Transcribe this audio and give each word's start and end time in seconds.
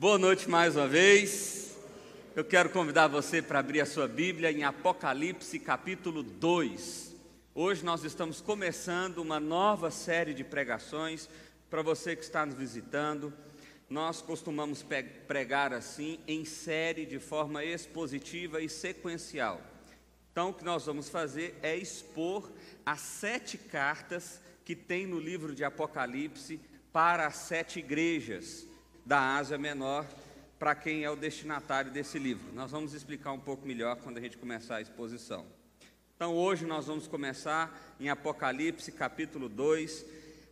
Boa 0.00 0.16
noite 0.16 0.48
mais 0.48 0.76
uma 0.76 0.86
vez. 0.86 1.76
Eu 2.36 2.44
quero 2.44 2.70
convidar 2.70 3.08
você 3.08 3.42
para 3.42 3.58
abrir 3.58 3.80
a 3.80 3.84
sua 3.84 4.06
Bíblia 4.06 4.52
em 4.52 4.62
Apocalipse 4.62 5.58
capítulo 5.58 6.22
2. 6.22 7.16
Hoje 7.52 7.84
nós 7.84 8.04
estamos 8.04 8.40
começando 8.40 9.18
uma 9.18 9.40
nova 9.40 9.90
série 9.90 10.34
de 10.34 10.44
pregações 10.44 11.28
para 11.68 11.82
você 11.82 12.14
que 12.14 12.22
está 12.22 12.46
nos 12.46 12.54
visitando. 12.54 13.34
Nós 13.90 14.22
costumamos 14.22 14.86
pregar 15.26 15.72
assim 15.72 16.20
em 16.28 16.44
série 16.44 17.04
de 17.04 17.18
forma 17.18 17.64
expositiva 17.64 18.62
e 18.62 18.68
sequencial. 18.68 19.60
Então, 20.30 20.50
o 20.50 20.54
que 20.54 20.64
nós 20.64 20.86
vamos 20.86 21.08
fazer 21.08 21.58
é 21.60 21.76
expor 21.76 22.48
as 22.86 23.00
sete 23.00 23.58
cartas 23.58 24.40
que 24.64 24.76
tem 24.76 25.08
no 25.08 25.18
livro 25.18 25.56
de 25.56 25.64
Apocalipse 25.64 26.60
para 26.92 27.26
as 27.26 27.34
sete 27.34 27.80
igrejas 27.80 28.67
da 29.08 29.36
Ásia 29.36 29.56
Menor 29.56 30.06
para 30.58 30.74
quem 30.74 31.02
é 31.02 31.10
o 31.10 31.16
destinatário 31.16 31.90
desse 31.90 32.18
livro. 32.18 32.52
Nós 32.52 32.70
vamos 32.70 32.92
explicar 32.92 33.32
um 33.32 33.40
pouco 33.40 33.66
melhor 33.66 33.96
quando 33.96 34.18
a 34.18 34.20
gente 34.20 34.36
começar 34.36 34.76
a 34.76 34.80
exposição. 34.82 35.46
Então, 36.14 36.34
hoje 36.34 36.66
nós 36.66 36.88
vamos 36.88 37.06
começar 37.06 37.96
em 37.98 38.10
Apocalipse, 38.10 38.92
capítulo 38.92 39.48
2, 39.48 40.04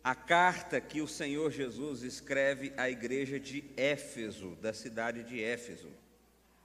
a 0.03 0.15
carta 0.15 0.81
que 0.81 1.01
o 1.01 1.07
Senhor 1.07 1.51
Jesus 1.51 2.01
escreve 2.01 2.73
à 2.77 2.89
igreja 2.89 3.39
de 3.39 3.63
Éfeso, 3.77 4.57
da 4.59 4.73
cidade 4.73 5.21
de 5.21 5.39
Éfeso. 5.39 5.89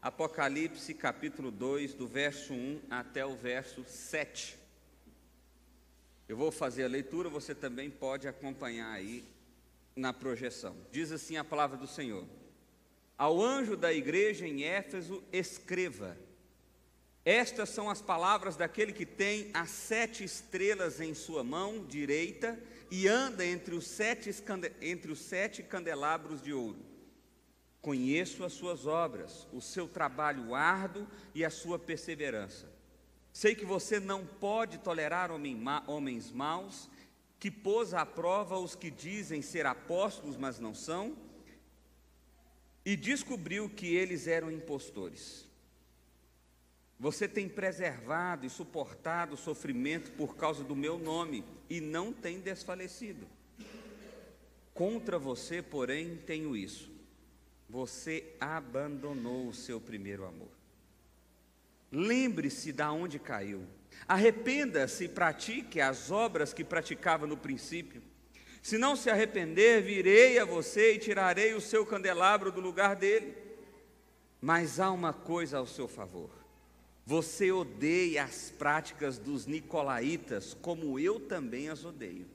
Apocalipse, 0.01 0.95
capítulo 0.95 1.51
2, 1.51 1.93
do 1.93 2.07
verso 2.07 2.55
1 2.55 2.80
até 2.88 3.27
o 3.27 3.37
verso 3.37 3.85
7. 3.87 4.57
Eu 6.27 6.38
vou 6.38 6.51
fazer 6.51 6.85
a 6.85 6.88
leitura, 6.88 7.29
você 7.29 7.55
também 7.55 7.91
pode 7.91 8.27
acompanhar 8.27 8.91
aí 8.91 9.23
na 9.95 10.12
projeção. 10.12 10.77
Diz 10.91 11.12
assim 11.12 11.37
a 11.37 11.45
palavra 11.45 11.77
do 11.77 11.87
Senhor: 11.87 12.27
Ao 13.16 13.41
anjo 13.41 13.77
da 13.77 13.92
igreja 13.92 14.46
em 14.46 14.65
Éfeso, 14.65 15.23
escreva: 15.32 16.16
Estas 17.24 17.71
são 17.71 17.90
as 17.90 18.02
palavras 18.02 18.57
daquele 18.57 18.93
que 18.93 19.07
tem 19.07 19.51
as 19.54 19.71
sete 19.71 20.24
estrelas 20.24 21.01
em 21.01 21.15
sua 21.15 21.45
mão 21.45 21.84
direita 21.84 22.59
e 22.90 23.09
anda 23.09 23.45
entre 23.45 23.74
os 23.74 23.87
sete, 23.87 24.30
entre 24.80 25.12
os 25.12 25.21
sete 25.21 25.62
candelabros 25.62 26.43
de 26.43 26.52
ouro. 26.52 26.79
Conheço 27.80 28.45
as 28.45 28.52
suas 28.52 28.87
obras, 28.87 29.49
o 29.52 29.60
seu 29.60 29.88
trabalho 29.88 30.54
árduo 30.54 31.06
e 31.34 31.45
a 31.45 31.51
sua 31.51 31.79
perseverança. 31.79 32.71
Sei 33.32 33.54
que 33.54 33.65
você 33.65 33.99
não 33.99 34.27
pode 34.27 34.79
tolerar 34.79 35.30
homens 35.32 36.30
maus 36.30 36.88
que 37.43 37.51
pôs 37.51 37.93
à 37.93 38.07
prova 38.07 38.57
os 38.57 38.76
que 38.76 38.88
dizem 38.88 39.43
ser 39.43 39.66
apóstolos, 39.66 40.37
mas 40.37 40.60
não 40.60 40.73
são, 40.73 41.16
e 42.84 42.95
descobriu 42.95 43.68
que 43.68 43.96
eles 43.96 44.29
eram 44.29 44.49
impostores. 44.49 45.45
Você 47.01 47.26
tem 47.26 47.49
preservado 47.49 48.46
e 48.46 48.49
suportado 48.49 49.34
o 49.34 49.37
sofrimento 49.37 50.12
por 50.12 50.37
causa 50.37 50.62
do 50.62 50.76
meu 50.76 50.96
nome 50.96 51.45
e 51.68 51.80
não 51.80 52.12
tem 52.12 52.38
desfalecido. 52.38 53.26
Contra 54.73 55.18
você, 55.18 55.60
porém, 55.60 56.18
tenho 56.18 56.56
isso. 56.56 56.93
Você 57.68 58.37
abandonou 58.38 59.49
o 59.49 59.52
seu 59.52 59.80
primeiro 59.80 60.24
amor. 60.24 60.62
Lembre-se 61.93 62.73
de 62.73 62.82
onde 62.82 63.18
caiu 63.18 63.66
Arrependa-se 64.06 65.04
e 65.04 65.09
pratique 65.09 65.81
as 65.81 66.10
obras 66.10 66.53
que 66.53 66.65
praticava 66.65 67.26
no 67.26 67.37
princípio. 67.37 68.03
Se 68.62 68.78
não 68.78 68.94
se 68.94 69.10
arrepender, 69.10 69.82
virei 69.82 70.38
a 70.38 70.44
você 70.44 70.94
e 70.94 70.99
tirarei 70.99 71.54
o 71.54 71.60
seu 71.60 71.84
candelabro 71.84 72.53
do 72.53 72.60
lugar 72.60 72.94
dele. 72.94 73.34
Mas 74.41 74.78
há 74.78 74.91
uma 74.91 75.12
coisa 75.12 75.59
ao 75.59 75.66
seu 75.66 75.88
favor. 75.88 76.31
Você 77.04 77.50
odeia 77.50 78.25
as 78.25 78.50
práticas 78.50 79.19
dos 79.19 79.47
nicolaítas, 79.47 80.55
como 80.55 80.99
eu 80.99 81.19
também 81.19 81.69
as 81.69 81.84
odeio. 81.84 82.27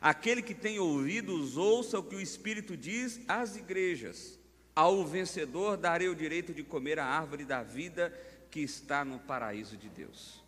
Aquele 0.00 0.42
que 0.42 0.54
tem 0.54 0.78
ouvidos, 0.78 1.56
ouça 1.56 1.98
o 1.98 2.02
que 2.02 2.16
o 2.16 2.20
Espírito 2.20 2.76
diz 2.76 3.20
às 3.28 3.56
igrejas. 3.56 4.38
Ao 4.74 5.04
vencedor 5.04 5.76
darei 5.76 6.08
o 6.08 6.14
direito 6.14 6.54
de 6.54 6.62
comer 6.62 6.98
a 6.98 7.04
árvore 7.04 7.44
da 7.44 7.62
vida 7.62 8.12
que 8.50 8.60
está 8.60 9.04
no 9.04 9.18
paraíso 9.18 9.76
de 9.76 9.88
Deus. 9.88 10.42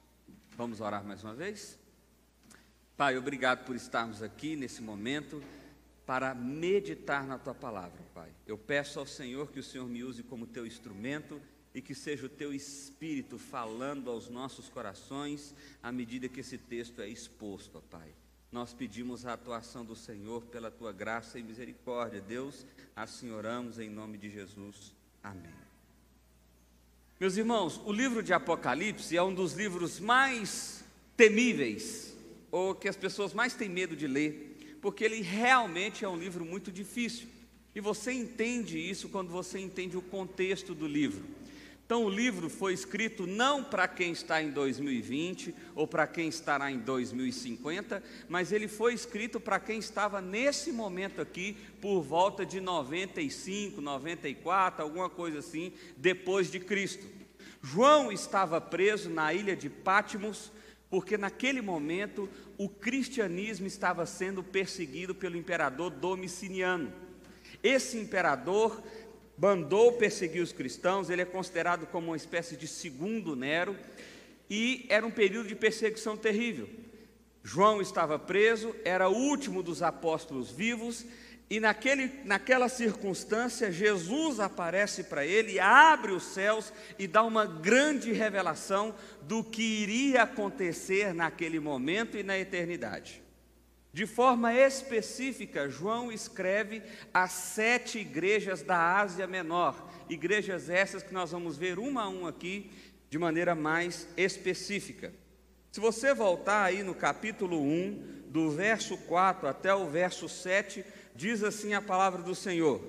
Vamos 0.56 0.81
orar 0.81 1.05
mais 1.05 1.22
uma 1.22 1.34
vez? 1.34 1.78
Pai, 2.97 3.16
obrigado 3.16 3.65
por 3.65 3.75
estarmos 3.75 4.22
aqui 4.22 4.56
nesse 4.56 4.83
momento 4.83 5.43
para 6.05 6.34
meditar 6.34 7.27
na 7.27 7.39
tua 7.39 7.55
palavra, 7.55 8.03
Pai. 8.12 8.31
Eu 8.47 8.59
peço 8.59 8.99
ao 8.99 9.06
Senhor 9.06 9.50
que 9.50 9.60
o 9.60 9.62
Senhor 9.62 9.89
me 9.89 10.03
use 10.03 10.22
como 10.22 10.47
teu 10.47 10.66
instrumento 10.66 11.41
e 11.75 11.81
que 11.81 11.94
seja 11.94 12.27
o 12.27 12.28
teu 12.28 12.53
espírito 12.53 13.39
falando 13.39 14.10
aos 14.10 14.28
nossos 14.28 14.69
corações 14.69 15.55
à 15.83 15.93
medida 15.93 16.28
que 16.28 16.41
esse 16.41 16.59
texto 16.59 17.00
é 17.00 17.09
exposto, 17.09 17.81
Pai. 17.91 18.12
Nós 18.50 18.75
pedimos 18.75 19.25
a 19.25 19.34
atuação 19.34 19.84
do 19.84 19.94
Senhor 19.94 20.44
pela 20.47 20.71
tua 20.71 20.93
graça 20.93 21.39
e 21.39 21.43
misericórdia. 21.43 22.21
Deus, 22.21 22.66
assim 22.97 23.31
oramos 23.31 23.78
em 23.78 23.89
nome 23.89 24.19
de 24.19 24.28
Jesus. 24.28 24.93
Amém. 25.22 25.59
Meus 27.21 27.37
irmãos, 27.37 27.79
o 27.85 27.93
livro 27.93 28.23
de 28.23 28.33
Apocalipse 28.33 29.15
é 29.15 29.23
um 29.23 29.35
dos 29.35 29.53
livros 29.53 30.01
mais 30.01 30.83
temíveis, 31.19 32.17
ou 32.51 32.75
que 32.75 32.89
as 32.89 32.97
pessoas 32.97 33.35
mais 33.35 33.53
têm 33.53 33.69
medo 33.69 33.95
de 33.95 34.07
ler, 34.07 34.79
porque 34.81 35.05
ele 35.05 35.21
realmente 35.21 36.03
é 36.03 36.09
um 36.09 36.17
livro 36.17 36.47
muito 36.47 36.73
difícil. 36.73 37.29
E 37.75 37.81
você 37.81 38.11
entende 38.11 38.79
isso 38.79 39.11
quando 39.11 39.29
você 39.29 39.59
entende 39.59 39.99
o 39.99 40.03
contexto 40.03 40.75
do 40.75 40.87
livro. 40.87 41.23
Então, 41.91 42.05
o 42.05 42.09
livro 42.09 42.49
foi 42.49 42.73
escrito 42.73 43.27
não 43.27 43.65
para 43.65 43.89
quem 43.89 44.12
está 44.12 44.41
em 44.41 44.53
2020 44.53 45.53
ou 45.75 45.89
para 45.89 46.06
quem 46.06 46.28
estará 46.28 46.71
em 46.71 46.78
2050, 46.78 48.01
mas 48.28 48.53
ele 48.53 48.69
foi 48.69 48.95
escrito 48.95 49.41
para 49.41 49.59
quem 49.59 49.81
estava 49.81 50.21
nesse 50.21 50.71
momento 50.71 51.21
aqui, 51.21 51.56
por 51.81 52.01
volta 52.01 52.47
de 52.47 52.61
95, 52.61 53.81
94, 53.81 54.84
alguma 54.84 55.11
coisa 55.11 55.41
assim, 55.41 55.73
depois 55.97 56.49
de 56.49 56.61
Cristo. 56.61 57.05
João 57.61 58.12
estava 58.12 58.61
preso 58.61 59.11
na 59.11 59.34
ilha 59.34 59.57
de 59.57 59.69
Pátimos, 59.69 60.53
porque 60.89 61.19
naquele 61.19 61.61
momento 61.61 62.28
o 62.57 62.69
cristianismo 62.69 63.67
estava 63.67 64.07
sendo 64.07 64.45
perseguido 64.45 65.12
pelo 65.12 65.37
imperador 65.37 65.91
Domiciliano. 65.91 66.93
Esse 67.65 67.99
imperador 67.99 68.81
mandou 69.41 69.93
perseguir 69.93 70.43
os 70.43 70.53
cristãos, 70.53 71.09
ele 71.09 71.23
é 71.23 71.25
considerado 71.25 71.87
como 71.87 72.09
uma 72.09 72.17
espécie 72.17 72.56
de 72.56 72.69
segundo 72.69 73.34
Nero, 73.34 73.75
e 74.51 74.84
era 74.91 75.06
um 75.06 75.11
período 75.11 75.49
de 75.49 75.55
perseguição 75.55 76.15
terrível. 76.15 76.69
João 77.43 77.81
estava 77.81 78.19
preso, 78.19 78.77
era 78.84 79.09
o 79.09 79.17
último 79.17 79.62
dos 79.62 79.83
apóstolos 79.83 80.51
vivos, 80.51 81.06
e 81.49 81.59
naquele, 81.59 82.12
naquela 82.25 82.69
circunstância, 82.69 83.73
Jesus 83.73 84.39
aparece 84.39 85.05
para 85.05 85.25
ele, 85.25 85.59
abre 85.59 86.12
os 86.12 86.22
céus 86.22 86.71
e 86.99 87.07
dá 87.07 87.22
uma 87.22 87.47
grande 87.47 88.12
revelação 88.12 88.95
do 89.22 89.43
que 89.43 89.62
iria 89.62 90.22
acontecer 90.22 91.15
naquele 91.15 91.59
momento 91.59 92.19
e 92.19 92.22
na 92.22 92.39
eternidade. 92.39 93.22
De 93.93 94.06
forma 94.06 94.55
específica, 94.55 95.69
João 95.69 96.12
escreve 96.12 96.83
as 97.12 97.33
sete 97.33 97.99
igrejas 97.99 98.62
da 98.62 98.99
Ásia 98.99 99.27
Menor, 99.27 99.91
igrejas 100.09 100.71
essas 100.71 101.03
que 101.03 101.12
nós 101.12 101.33
vamos 101.33 101.56
ver 101.56 101.78
uma 101.78 102.03
a 102.03 102.09
uma 102.09 102.28
aqui 102.28 102.71
de 103.09 103.19
maneira 103.19 103.55
mais 103.55 104.06
específica. 104.17 105.12
Se 105.73 105.81
você 105.81 106.15
voltar 106.15 106.65
aí 106.65 106.83
no 106.83 106.95
capítulo 106.95 107.61
1, 107.61 108.21
do 108.31 108.49
verso 108.51 108.97
4 108.97 109.49
até 109.49 109.75
o 109.75 109.89
verso 109.89 110.28
7, 110.28 110.84
diz 111.17 111.43
assim 111.43 111.75
a 111.75 111.83
palavra 111.83 112.22
do 112.22 112.34
Senhor: 112.34 112.81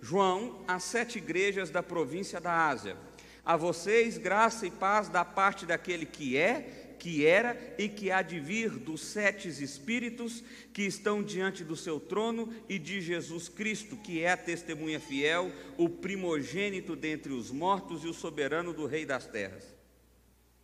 João, 0.00 0.62
às 0.68 0.84
sete 0.84 1.16
igrejas 1.16 1.70
da 1.70 1.82
província 1.82 2.38
da 2.38 2.68
Ásia, 2.68 2.96
a 3.44 3.56
vocês 3.56 4.18
graça 4.18 4.66
e 4.66 4.70
paz 4.70 5.08
da 5.08 5.24
parte 5.24 5.64
daquele 5.64 6.04
que 6.04 6.36
é, 6.36 6.81
que 7.02 7.26
era 7.26 7.58
e 7.76 7.88
que 7.88 8.12
há 8.12 8.22
de 8.22 8.38
vir 8.38 8.70
dos 8.70 9.00
sete 9.00 9.48
espíritos 9.48 10.40
que 10.72 10.82
estão 10.82 11.20
diante 11.20 11.64
do 11.64 11.74
seu 11.74 11.98
trono 11.98 12.54
e 12.68 12.78
de 12.78 13.00
Jesus 13.00 13.48
Cristo, 13.48 13.96
que 13.96 14.20
é 14.20 14.30
a 14.30 14.36
testemunha 14.36 15.00
fiel, 15.00 15.50
o 15.76 15.88
primogênito 15.88 16.94
dentre 16.94 17.32
os 17.32 17.50
mortos 17.50 18.04
e 18.04 18.06
o 18.06 18.14
soberano 18.14 18.72
do 18.72 18.86
Rei 18.86 19.04
das 19.04 19.26
terras. 19.26 19.64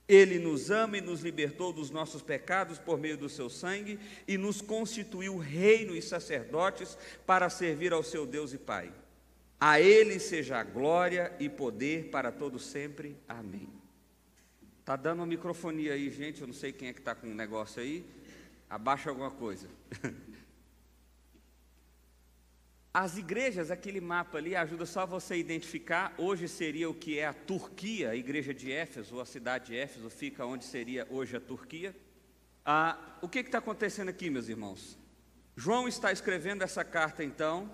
Ele 0.06 0.38
nos 0.38 0.70
ama 0.70 0.98
e 0.98 1.00
nos 1.00 1.22
libertou 1.22 1.72
dos 1.72 1.90
nossos 1.90 2.22
pecados 2.22 2.78
por 2.78 3.00
meio 3.00 3.16
do 3.16 3.28
seu 3.28 3.50
sangue 3.50 3.98
e 4.28 4.38
nos 4.38 4.60
constituiu 4.60 5.38
reino 5.38 5.92
e 5.96 6.00
sacerdotes 6.00 6.96
para 7.26 7.50
servir 7.50 7.92
ao 7.92 8.04
seu 8.04 8.24
Deus 8.24 8.52
e 8.52 8.58
Pai. 8.58 8.92
A 9.58 9.80
Ele 9.80 10.20
seja 10.20 10.58
a 10.58 10.62
glória 10.62 11.32
e 11.40 11.48
poder 11.48 12.10
para 12.10 12.30
todo 12.30 12.60
sempre. 12.60 13.16
Amém. 13.28 13.77
Tá 14.88 14.96
dando 14.96 15.26
microfonia 15.26 15.92
aí, 15.92 16.08
gente. 16.08 16.40
Eu 16.40 16.46
não 16.46 16.54
sei 16.54 16.72
quem 16.72 16.88
é 16.88 16.94
que 16.94 17.00
está 17.00 17.14
com 17.14 17.26
um 17.26 17.34
negócio 17.34 17.82
aí. 17.82 18.02
Abaixa 18.70 19.10
alguma 19.10 19.30
coisa. 19.30 19.68
As 22.94 23.18
igrejas, 23.18 23.70
aquele 23.70 24.00
mapa 24.00 24.38
ali, 24.38 24.56
ajuda 24.56 24.86
só 24.86 25.04
você 25.04 25.34
a 25.34 25.36
identificar. 25.36 26.14
Hoje 26.16 26.48
seria 26.48 26.88
o 26.88 26.94
que 26.94 27.18
é 27.18 27.26
a 27.26 27.34
Turquia, 27.34 28.08
a 28.08 28.16
igreja 28.16 28.54
de 28.54 28.72
Éfeso, 28.72 29.20
a 29.20 29.26
cidade 29.26 29.66
de 29.66 29.76
Éfeso, 29.76 30.08
fica 30.08 30.46
onde 30.46 30.64
seria 30.64 31.06
hoje 31.10 31.36
a 31.36 31.40
Turquia. 31.40 31.94
Ah, 32.64 33.18
o 33.20 33.28
que 33.28 33.40
está 33.40 33.58
acontecendo 33.58 34.08
aqui, 34.08 34.30
meus 34.30 34.48
irmãos? 34.48 34.96
João 35.54 35.86
está 35.86 36.10
escrevendo 36.12 36.62
essa 36.62 36.82
carta, 36.82 37.22
então, 37.22 37.70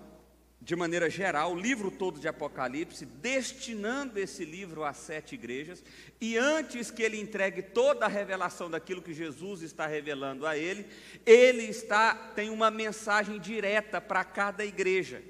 de 0.65 0.75
maneira 0.75 1.07
geral, 1.11 1.53
o 1.53 1.59
livro 1.59 1.91
todo 1.91 2.19
de 2.19 2.27
Apocalipse, 2.27 3.05
destinando 3.05 4.19
esse 4.19 4.43
livro 4.43 4.83
a 4.83 4.93
sete 4.93 5.35
igrejas, 5.35 5.83
e 6.19 6.35
antes 6.37 6.89
que 6.89 7.03
ele 7.03 7.21
entregue 7.21 7.61
toda 7.61 8.05
a 8.05 8.09
revelação 8.09 8.67
daquilo 8.67 9.03
que 9.03 9.13
Jesus 9.13 9.61
está 9.61 9.85
revelando 9.85 10.43
a 10.47 10.57
ele, 10.57 10.87
ele 11.23 11.65
está 11.65 12.15
tem 12.15 12.49
uma 12.49 12.71
mensagem 12.71 13.39
direta 13.39 14.01
para 14.01 14.23
cada 14.23 14.65
igreja. 14.65 15.21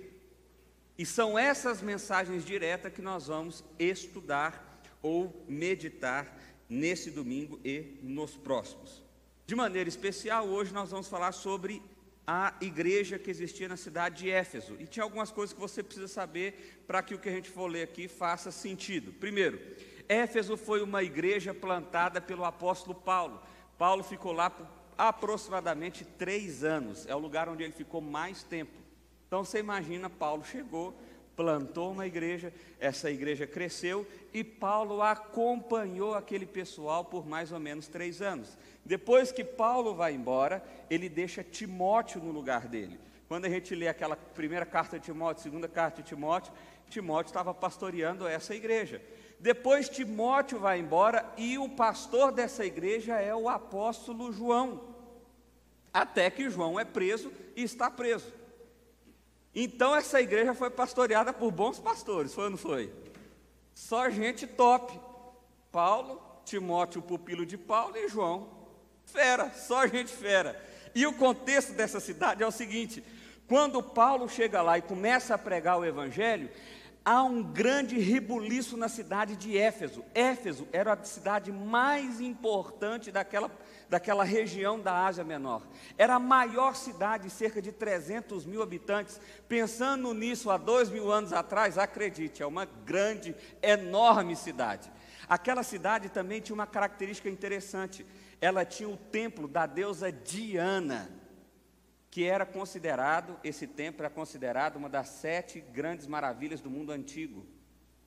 E 0.98 1.06
são 1.06 1.38
essas 1.38 1.82
mensagens 1.82 2.46
diretas 2.46 2.94
que 2.94 3.02
nós 3.02 3.28
vamos 3.28 3.62
estudar 3.78 4.82
ou 5.02 5.46
meditar 5.50 6.34
nesse 6.70 7.12
domingo 7.12 7.60
e 7.62 8.00
nos 8.02 8.38
próximos. 8.38 9.04
De 9.46 9.54
maneira 9.54 9.90
especial, 9.90 10.48
hoje 10.48 10.74
nós 10.74 10.92
vamos 10.92 11.10
falar 11.10 11.34
sobre 11.34 11.82
a 12.28 12.54
igreja 12.60 13.20
que 13.20 13.30
existia 13.30 13.68
na 13.68 13.78
cidade 13.78 14.24
de 14.24 14.30
Éfeso. 14.30 14.76
E 14.80 14.88
tinha 14.88 15.04
algumas 15.04 15.32
coisas 15.32 15.54
que 15.54 15.60
você 15.60 15.84
precisa 15.84 16.08
saber 16.08 16.84
para 16.88 17.04
que 17.04 17.14
o 17.14 17.20
que 17.20 17.30
a 17.30 17.32
gente 17.32 17.50
for 17.50 17.68
ler 17.68 17.84
aqui 17.84 18.08
faça 18.08 18.52
sentido. 18.52 19.14
Primeiro, 19.14 19.60
Éfeso 20.10 20.58
foi 20.58 20.82
uma 20.82 21.04
igreja 21.04 21.54
plantada 21.54 22.20
pelo 22.20 22.46
apóstolo 22.46 22.96
Paulo. 22.96 23.42
Paulo 23.78 24.04
ficou 24.04 24.32
lá 24.32 24.50
por 24.50 24.68
aproximadamente 24.98 26.06
três 26.06 26.64
anos, 26.64 27.06
é 27.06 27.14
o 27.14 27.20
lugar 27.20 27.50
onde 27.50 27.64
ele 27.64 27.74
ficou 27.74 28.00
mais 28.02 28.44
tempo. 28.44 28.80
Então 29.28 29.44
você 29.44 29.60
imagina, 29.60 30.10
Paulo 30.10 30.44
chegou, 30.46 30.98
plantou 31.36 31.92
uma 31.92 32.08
igreja, 32.08 32.54
essa 32.80 33.12
igreja 33.12 33.46
cresceu 33.46 34.08
e 34.34 34.44
Paulo 34.44 35.02
acompanhou 35.02 36.14
aquele 36.14 36.46
pessoal 36.46 37.04
por 37.04 37.28
mais 37.28 37.52
ou 37.52 37.60
menos 37.60 37.88
três 37.88 38.22
anos. 38.22 38.58
Depois 38.84 39.32
que 39.32 39.44
Paulo 39.44 39.94
vai 39.94 40.14
embora, 40.14 40.64
ele 40.90 41.10
deixa 41.10 41.44
Timóteo 41.44 42.22
no 42.22 42.32
lugar 42.32 42.68
dele. 42.68 43.00
Quando 43.28 43.46
a 43.46 43.50
gente 43.50 43.74
lê 43.74 43.88
aquela 43.88 44.16
primeira 44.16 44.66
carta 44.66 45.00
de 45.00 45.06
Timóteo, 45.06 45.44
segunda 45.44 45.68
carta 45.68 46.02
de 46.02 46.08
Timóteo, 46.08 46.54
Timóteo 46.90 47.30
estava 47.30 47.54
pastoreando 47.54 48.28
essa 48.28 48.54
igreja. 48.54 49.02
Depois 49.40 49.90
Timóteo 49.90 50.60
vai 50.60 50.80
embora 50.80 51.26
e 51.38 51.58
o 51.58 51.68
pastor 51.68 52.32
dessa 52.32 52.66
igreja 52.66 53.20
é 53.20 53.36
o 53.36 53.50
apóstolo 53.50 54.32
João. 54.32 54.96
Até 55.92 56.30
que 56.30 56.50
João 56.50 56.80
é 56.80 56.86
preso 56.86 57.32
e 57.56 57.64
está 57.64 57.90
preso. 57.90 58.32
Então 59.56 59.96
essa 59.96 60.22
igreja 60.22 60.54
foi 60.54 60.70
pastoreada 60.70 61.32
por 61.32 61.50
bons 61.50 61.80
pastores, 61.80 62.34
foi 62.34 62.44
ou 62.44 62.50
não 62.50 62.58
foi? 62.58 62.94
Só 63.74 64.10
gente 64.10 64.46
top. 64.46 65.00
Paulo, 65.72 66.22
Timóteo, 66.46 67.00
o 67.00 67.04
pupilo 67.04 67.46
de 67.46 67.58
Paulo 67.58 67.98
e 67.98 68.08
João, 68.08 68.56
Fera, 69.06 69.52
só 69.52 69.86
gente 69.88 70.12
fera. 70.12 70.62
E 70.94 71.06
o 71.06 71.14
contexto 71.14 71.74
dessa 71.74 72.00
cidade 72.00 72.44
é 72.44 72.48
o 72.48 72.52
seguinte: 72.52 73.04
quando 73.48 73.82
Paulo 73.82 74.28
chega 74.28 74.62
lá 74.62 74.78
e 74.78 74.82
começa 74.82 75.36
a 75.36 75.38
pregar 75.38 75.78
o 75.78 75.86
evangelho, 75.86 76.50
há 77.06 77.24
um 77.24 77.44
grande 77.44 78.00
rebuliço 78.00 78.76
na 78.76 78.90
cidade 78.90 79.36
de 79.36 79.56
Éfeso. 79.56 80.04
Éfeso 80.14 80.68
era 80.74 80.94
a 80.94 81.04
cidade 81.04 81.52
mais 81.52 82.20
importante 82.20 83.12
daquela, 83.12 83.52
daquela 83.88 84.24
região 84.24 84.80
da 84.80 85.06
Ásia 85.06 85.24
Menor. 85.24 85.62
Era 85.98 86.16
a 86.16 86.20
maior 86.20 86.76
cidade, 86.76 87.30
cerca 87.30 87.62
de 87.62 87.72
300 87.72 88.46
mil 88.46 88.64
habitantes. 88.64 89.22
Pensando 89.48 90.14
nisso 90.14 90.50
há 90.50 90.58
dois 90.58 90.90
mil 90.90 91.12
anos 91.12 91.32
atrás, 91.32 91.78
acredite, 91.78 92.42
é 92.42 92.46
uma 92.46 92.66
grande, 92.66 93.36
enorme 93.62 94.36
cidade. 94.36 94.92
Aquela 95.30 95.62
cidade 95.62 96.10
também 96.10 96.42
tinha 96.42 96.56
uma 96.56 96.68
característica 96.68 97.30
interessante 97.30 98.06
ela 98.42 98.66
tinha 98.66 98.90
o 98.90 98.98
templo 98.98 99.48
da 99.48 99.66
deusa 99.66 100.12
Diana, 100.12 101.10
que 102.16 102.24
era 102.24 102.46
considerado, 102.46 103.38
esse 103.44 103.68
templo 103.68 104.02
era 104.02 104.10
considerado 104.10 104.78
uma 104.78 104.88
das 104.88 105.10
sete 105.10 105.60
grandes 105.60 106.08
maravilhas 106.08 106.62
do 106.62 106.70
mundo 106.70 106.94
antigo, 106.94 107.46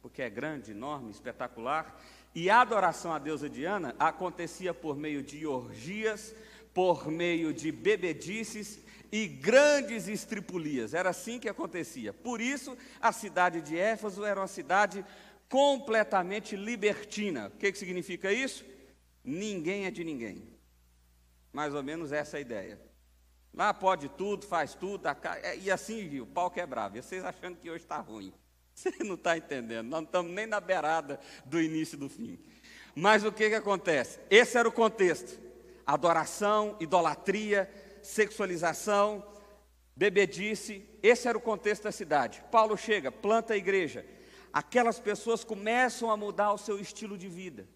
porque 0.00 0.22
é 0.22 0.30
grande, 0.30 0.70
enorme, 0.70 1.10
espetacular. 1.10 1.94
E 2.34 2.48
a 2.48 2.62
adoração 2.62 3.12
à 3.12 3.18
deusa 3.18 3.50
Diana 3.50 3.94
acontecia 3.98 4.72
por 4.72 4.96
meio 4.96 5.22
de 5.22 5.46
orgias, 5.46 6.34
por 6.72 7.08
meio 7.08 7.52
de 7.52 7.70
bebedices 7.70 8.82
e 9.12 9.26
grandes 9.26 10.08
estripulias. 10.08 10.94
Era 10.94 11.10
assim 11.10 11.38
que 11.38 11.46
acontecia. 11.46 12.10
Por 12.10 12.40
isso, 12.40 12.78
a 13.02 13.12
cidade 13.12 13.60
de 13.60 13.76
Éfeso 13.76 14.24
era 14.24 14.40
uma 14.40 14.46
cidade 14.46 15.04
completamente 15.50 16.56
libertina. 16.56 17.48
O 17.48 17.58
que, 17.58 17.70
que 17.70 17.78
significa 17.78 18.32
isso? 18.32 18.64
ninguém 19.22 19.84
é 19.84 19.90
de 19.90 20.02
ninguém. 20.02 20.48
Mais 21.52 21.74
ou 21.74 21.82
menos 21.82 22.10
essa 22.10 22.38
é 22.38 22.38
a 22.38 22.40
ideia. 22.40 22.87
Lá 23.52 23.72
pode 23.74 24.08
tudo, 24.10 24.46
faz 24.46 24.74
tudo, 24.74 25.08
é, 25.42 25.56
e 25.56 25.70
assim 25.70 26.20
o 26.20 26.26
pau 26.26 26.50
quebrava. 26.50 26.98
E 26.98 27.02
vocês 27.02 27.24
achando 27.24 27.56
que 27.56 27.70
hoje 27.70 27.84
está 27.84 27.98
ruim. 27.98 28.32
Você 28.74 28.92
não 29.02 29.16
está 29.16 29.36
entendendo, 29.36 29.88
nós 29.88 30.00
não 30.00 30.06
estamos 30.06 30.30
nem 30.30 30.46
na 30.46 30.60
beirada 30.60 31.18
do 31.44 31.60
início 31.60 31.98
do 31.98 32.08
fim. 32.08 32.38
Mas 32.94 33.24
o 33.24 33.32
que, 33.32 33.48
que 33.48 33.56
acontece? 33.56 34.20
Esse 34.30 34.56
era 34.56 34.68
o 34.68 34.72
contexto: 34.72 35.36
adoração, 35.84 36.76
idolatria, 36.78 37.68
sexualização, 38.02 39.24
bebedice. 39.96 40.88
Esse 41.02 41.28
era 41.28 41.36
o 41.36 41.40
contexto 41.40 41.84
da 41.84 41.92
cidade. 41.92 42.42
Paulo 42.52 42.76
chega, 42.76 43.10
planta 43.10 43.54
a 43.54 43.56
igreja. 43.56 44.06
Aquelas 44.52 44.98
pessoas 44.98 45.44
começam 45.44 46.10
a 46.10 46.16
mudar 46.16 46.52
o 46.52 46.58
seu 46.58 46.78
estilo 46.78 47.18
de 47.18 47.28
vida. 47.28 47.68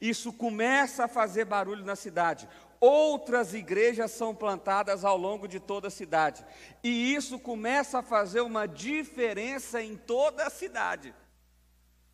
Isso 0.00 0.32
começa 0.32 1.04
a 1.04 1.08
fazer 1.08 1.44
barulho 1.44 1.84
na 1.84 1.96
cidade. 1.96 2.48
Outras 2.80 3.52
igrejas 3.52 4.10
são 4.10 4.34
plantadas 4.34 5.04
ao 5.04 5.18
longo 5.18 5.46
de 5.46 5.60
toda 5.60 5.88
a 5.88 5.90
cidade. 5.90 6.42
E 6.82 7.14
isso 7.14 7.38
começa 7.38 7.98
a 7.98 8.02
fazer 8.02 8.40
uma 8.40 8.66
diferença 8.66 9.82
em 9.82 9.96
toda 9.96 10.46
a 10.46 10.50
cidade, 10.50 11.14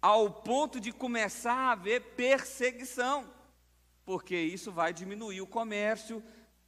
ao 0.02 0.28
ponto 0.28 0.80
de 0.80 0.90
começar 0.92 1.54
a 1.54 1.72
haver 1.72 2.00
perseguição, 2.16 3.30
porque 4.04 4.36
isso 4.36 4.72
vai 4.72 4.92
diminuir 4.92 5.40
o 5.40 5.46
comércio, 5.46 6.20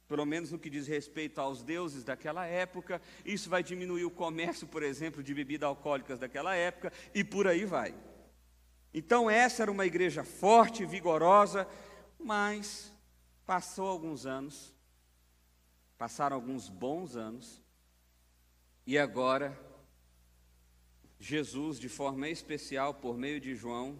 pelo 0.07 0.25
menos 0.25 0.51
no 0.51 0.57
que 0.57 0.69
diz 0.69 0.87
respeito 0.87 1.39
aos 1.39 1.61
deuses 1.61 2.03
daquela 2.03 2.45
época, 2.45 3.01
isso 3.25 3.49
vai 3.49 3.61
diminuir 3.61 4.05
o 4.05 4.11
comércio, 4.11 4.65
por 4.65 4.81
exemplo, 4.81 5.21
de 5.21 5.33
bebidas 5.33 5.67
alcoólicas 5.67 6.17
daquela 6.17 6.55
época, 6.55 6.91
e 7.13 7.23
por 7.23 7.47
aí 7.47 7.65
vai. 7.65 7.93
Então, 8.93 9.29
essa 9.29 9.61
era 9.61 9.71
uma 9.71 9.85
igreja 9.85 10.23
forte, 10.23 10.85
vigorosa, 10.85 11.67
mas 12.17 12.88
passou 13.49 13.87
alguns 13.87 14.27
anos, 14.27 14.71
passaram 15.97 16.35
alguns 16.35 16.69
bons 16.69 17.15
anos, 17.15 17.63
e 18.85 18.95
agora, 18.95 19.59
Jesus, 21.19 21.79
de 21.79 21.89
forma 21.89 22.29
especial, 22.29 22.93
por 22.93 23.17
meio 23.17 23.41
de 23.41 23.55
João, 23.55 23.99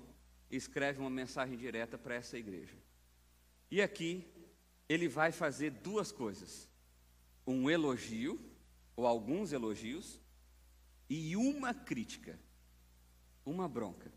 escreve 0.52 1.00
uma 1.00 1.10
mensagem 1.10 1.58
direta 1.58 1.98
para 1.98 2.14
essa 2.14 2.38
igreja. 2.38 2.78
E 3.72 3.82
aqui, 3.82 4.24
ele 4.88 5.08
vai 5.08 5.32
fazer 5.32 5.72
duas 5.72 6.12
coisas: 6.12 6.70
um 7.48 7.72
elogio, 7.72 8.40
ou 8.96 9.08
alguns 9.08 9.52
elogios, 9.52 10.22
e 11.10 11.36
uma 11.36 11.74
crítica, 11.74 12.40
uma 13.44 13.68
bronca. 13.68 14.14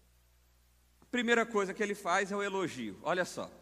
Primeira 1.11 1.47
coisa 1.47 1.73
que 1.73 1.83
ele 1.83 1.95
faz 1.95 2.31
é 2.31 2.37
o 2.37 2.43
elogio. 2.43 3.01
Olha 3.03 3.25
só. 3.25 3.62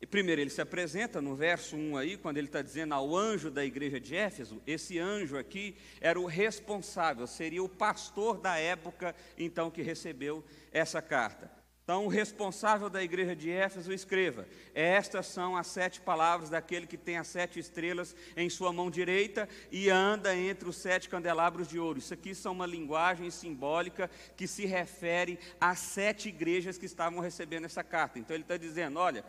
E 0.00 0.06
primeiro 0.06 0.40
ele 0.40 0.50
se 0.50 0.60
apresenta 0.60 1.20
no 1.20 1.34
verso 1.34 1.76
1 1.76 1.96
aí, 1.96 2.16
quando 2.16 2.38
ele 2.38 2.46
está 2.46 2.62
dizendo 2.62 2.94
ao 2.94 3.16
anjo 3.16 3.50
da 3.50 3.64
igreja 3.64 3.98
de 3.98 4.14
Éfeso, 4.14 4.62
esse 4.66 4.98
anjo 4.98 5.36
aqui 5.36 5.76
era 6.00 6.20
o 6.20 6.26
responsável, 6.26 7.26
seria 7.26 7.62
o 7.62 7.68
pastor 7.68 8.38
da 8.38 8.56
época 8.56 9.14
então 9.36 9.70
que 9.70 9.82
recebeu 9.82 10.44
essa 10.72 11.02
carta. 11.02 11.58
Então, 11.88 12.04
o 12.04 12.08
responsável 12.08 12.90
da 12.90 13.02
igreja 13.02 13.34
de 13.34 13.50
Éfeso 13.50 13.90
escreva: 13.94 14.46
Estas 14.74 15.24
são 15.24 15.56
as 15.56 15.68
sete 15.68 16.02
palavras 16.02 16.50
daquele 16.50 16.86
que 16.86 16.98
tem 16.98 17.16
as 17.16 17.28
sete 17.28 17.58
estrelas 17.58 18.14
em 18.36 18.50
sua 18.50 18.70
mão 18.74 18.90
direita 18.90 19.48
e 19.72 19.88
anda 19.88 20.36
entre 20.36 20.68
os 20.68 20.76
sete 20.76 21.08
candelabros 21.08 21.66
de 21.66 21.78
ouro. 21.78 21.98
Isso 21.98 22.12
aqui 22.12 22.34
são 22.34 22.52
uma 22.52 22.66
linguagem 22.66 23.30
simbólica 23.30 24.10
que 24.36 24.46
se 24.46 24.66
refere 24.66 25.38
às 25.58 25.78
sete 25.78 26.28
igrejas 26.28 26.76
que 26.76 26.84
estavam 26.84 27.20
recebendo 27.20 27.64
essa 27.64 27.82
carta. 27.82 28.18
Então, 28.18 28.36
ele 28.36 28.44
está 28.44 28.58
dizendo: 28.58 28.98
Olha, 28.98 29.24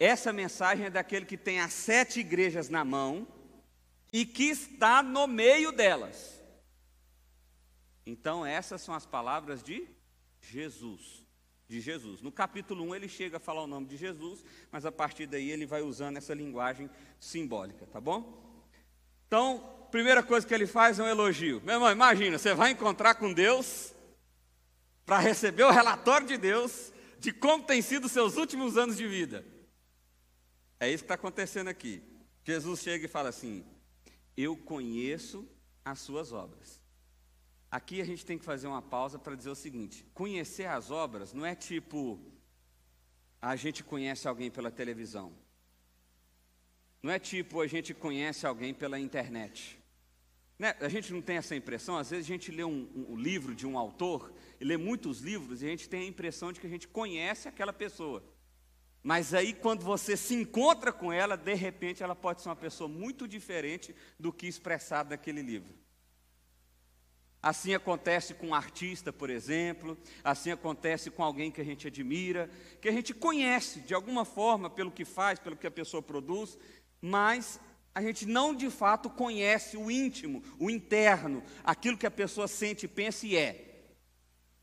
essa 0.00 0.32
mensagem 0.32 0.86
é 0.86 0.90
daquele 0.90 1.26
que 1.26 1.36
tem 1.36 1.60
as 1.60 1.72
sete 1.72 2.18
igrejas 2.18 2.68
na 2.68 2.84
mão 2.84 3.28
e 4.12 4.26
que 4.26 4.44
está 4.44 5.02
no 5.02 5.28
meio 5.28 5.70
delas. 5.70 6.42
Então, 8.04 8.44
essas 8.44 8.80
são 8.80 8.94
as 8.94 9.06
palavras 9.06 9.62
de 9.62 9.86
Jesus 10.40 11.20
de 11.70 11.80
Jesus. 11.80 12.20
No 12.20 12.32
capítulo 12.32 12.82
1 12.86 12.96
ele 12.96 13.08
chega 13.08 13.36
a 13.36 13.40
falar 13.40 13.62
o 13.62 13.66
nome 13.66 13.86
de 13.86 13.96
Jesus, 13.96 14.44
mas 14.72 14.84
a 14.84 14.90
partir 14.90 15.26
daí 15.26 15.52
ele 15.52 15.64
vai 15.64 15.82
usando 15.82 16.16
essa 16.16 16.34
linguagem 16.34 16.90
simbólica, 17.20 17.86
tá 17.86 18.00
bom? 18.00 18.42
Então, 19.28 19.86
primeira 19.88 20.20
coisa 20.20 20.44
que 20.44 20.52
ele 20.52 20.66
faz 20.66 20.98
é 20.98 21.04
um 21.04 21.06
elogio. 21.06 21.62
Meu 21.64 21.74
irmão, 21.74 21.92
imagina, 21.92 22.36
você 22.36 22.52
vai 22.54 22.72
encontrar 22.72 23.14
com 23.14 23.32
Deus 23.32 23.94
para 25.06 25.20
receber 25.20 25.62
o 25.62 25.70
relatório 25.70 26.26
de 26.26 26.36
Deus 26.36 26.92
de 27.20 27.32
como 27.32 27.62
tem 27.62 27.80
sido 27.80 28.06
os 28.06 28.12
seus 28.12 28.36
últimos 28.36 28.76
anos 28.76 28.96
de 28.96 29.06
vida. 29.06 29.44
É 30.80 30.88
isso 30.88 31.04
que 31.04 31.04
está 31.04 31.14
acontecendo 31.14 31.68
aqui. 31.68 32.02
Jesus 32.42 32.80
chega 32.80 33.04
e 33.04 33.08
fala 33.08 33.28
assim: 33.28 33.64
Eu 34.36 34.56
conheço 34.56 35.46
as 35.84 36.00
suas 36.00 36.32
obras. 36.32 36.80
Aqui 37.70 38.00
a 38.00 38.04
gente 38.04 38.24
tem 38.26 38.38
que 38.38 38.44
fazer 38.44 38.66
uma 38.66 38.82
pausa 38.82 39.18
para 39.18 39.36
dizer 39.36 39.50
o 39.50 39.54
seguinte: 39.54 40.06
conhecer 40.14 40.64
as 40.64 40.90
obras 40.90 41.34
não 41.34 41.44
é 41.44 41.54
tipo 41.54 42.18
a 43.42 43.54
gente 43.56 43.84
conhece 43.84 44.26
alguém 44.26 44.50
pela 44.50 44.70
televisão. 44.70 45.32
Não 47.02 47.12
é 47.12 47.18
tipo 47.18 47.60
a 47.60 47.66
gente 47.66 47.94
conhece 47.94 48.46
alguém 48.46 48.74
pela 48.74 48.98
internet. 48.98 49.78
Né? 50.58 50.74
A 50.80 50.88
gente 50.90 51.10
não 51.12 51.22
tem 51.22 51.36
essa 51.36 51.56
impressão, 51.56 51.96
às 51.96 52.10
vezes 52.10 52.26
a 52.26 52.28
gente 52.28 52.50
lê 52.50 52.62
um, 52.62 52.86
um, 53.08 53.16
livro 53.16 53.54
de 53.54 53.66
um 53.66 53.78
autor, 53.78 54.30
e 54.60 54.64
lê 54.64 54.76
muitos 54.76 55.20
livros, 55.20 55.62
e 55.62 55.66
a 55.66 55.70
gente 55.70 55.88
tem 55.88 56.02
a 56.02 56.06
impressão 56.06 56.52
de 56.52 56.60
que 56.60 56.66
a 56.66 56.70
gente 56.70 56.86
conhece 56.86 57.48
aquela 57.48 57.72
pessoa. 57.72 58.22
Mas 59.02 59.32
aí, 59.32 59.54
quando 59.54 59.82
você 59.82 60.16
se 60.16 60.34
encontra 60.34 60.92
com 60.92 61.12
ela, 61.12 61.36
de 61.36 61.54
repente 61.54 62.02
ela 62.02 62.14
pode 62.14 62.42
ser 62.42 62.48
uma 62.50 62.56
pessoa 62.56 62.88
muito 62.88 63.26
diferente 63.26 63.94
do 64.18 64.32
que 64.32 64.46
expressado 64.46 65.10
naquele 65.10 65.40
livro. 65.40 65.74
Assim 67.42 67.74
acontece 67.74 68.34
com 68.34 68.48
um 68.48 68.54
artista, 68.54 69.10
por 69.10 69.30
exemplo, 69.30 69.96
assim 70.22 70.50
acontece 70.50 71.10
com 71.10 71.24
alguém 71.24 71.50
que 71.50 71.60
a 71.60 71.64
gente 71.64 71.86
admira, 71.86 72.50
que 72.82 72.88
a 72.88 72.92
gente 72.92 73.14
conhece 73.14 73.80
de 73.80 73.94
alguma 73.94 74.26
forma 74.26 74.68
pelo 74.68 74.90
que 74.90 75.06
faz, 75.06 75.38
pelo 75.38 75.56
que 75.56 75.66
a 75.66 75.70
pessoa 75.70 76.02
produz, 76.02 76.58
mas 77.00 77.58
a 77.94 78.02
gente 78.02 78.26
não 78.26 78.54
de 78.54 78.68
fato 78.68 79.08
conhece 79.08 79.78
o 79.78 79.90
íntimo, 79.90 80.42
o 80.58 80.68
interno, 80.68 81.42
aquilo 81.64 81.96
que 81.96 82.06
a 82.06 82.10
pessoa 82.10 82.46
sente, 82.46 82.86
pensa 82.86 83.26
e 83.26 83.36
é. 83.36 83.69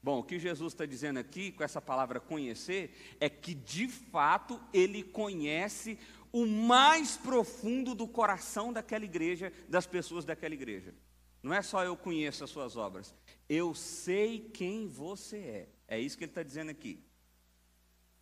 Bom, 0.01 0.19
o 0.19 0.23
que 0.23 0.39
Jesus 0.39 0.73
está 0.73 0.85
dizendo 0.85 1.17
aqui, 1.17 1.51
com 1.51 1.63
essa 1.63 1.81
palavra 1.81 2.19
conhecer, 2.19 3.17
é 3.19 3.29
que 3.29 3.53
de 3.53 3.87
fato 3.87 4.61
ele 4.71 5.03
conhece 5.03 5.97
o 6.31 6.45
mais 6.45 7.17
profundo 7.17 7.95
do 7.95 8.07
coração 8.07 8.71
daquela 8.71 9.05
igreja, 9.05 9.51
das 9.67 9.87
pessoas 9.87 10.23
daquela 10.23 10.53
igreja. 10.53 10.93
Não 11.41 11.53
é 11.53 11.61
só 11.61 11.83
eu 11.83 11.95
conheço 11.95 12.43
as 12.43 12.49
suas 12.49 12.75
obras, 12.75 13.13
eu 13.47 13.73
sei 13.73 14.39
quem 14.53 14.87
você 14.87 15.37
é. 15.37 15.69
É 15.87 15.99
isso 15.99 16.17
que 16.17 16.23
ele 16.23 16.31
está 16.31 16.43
dizendo 16.43 16.69
aqui. 16.69 17.03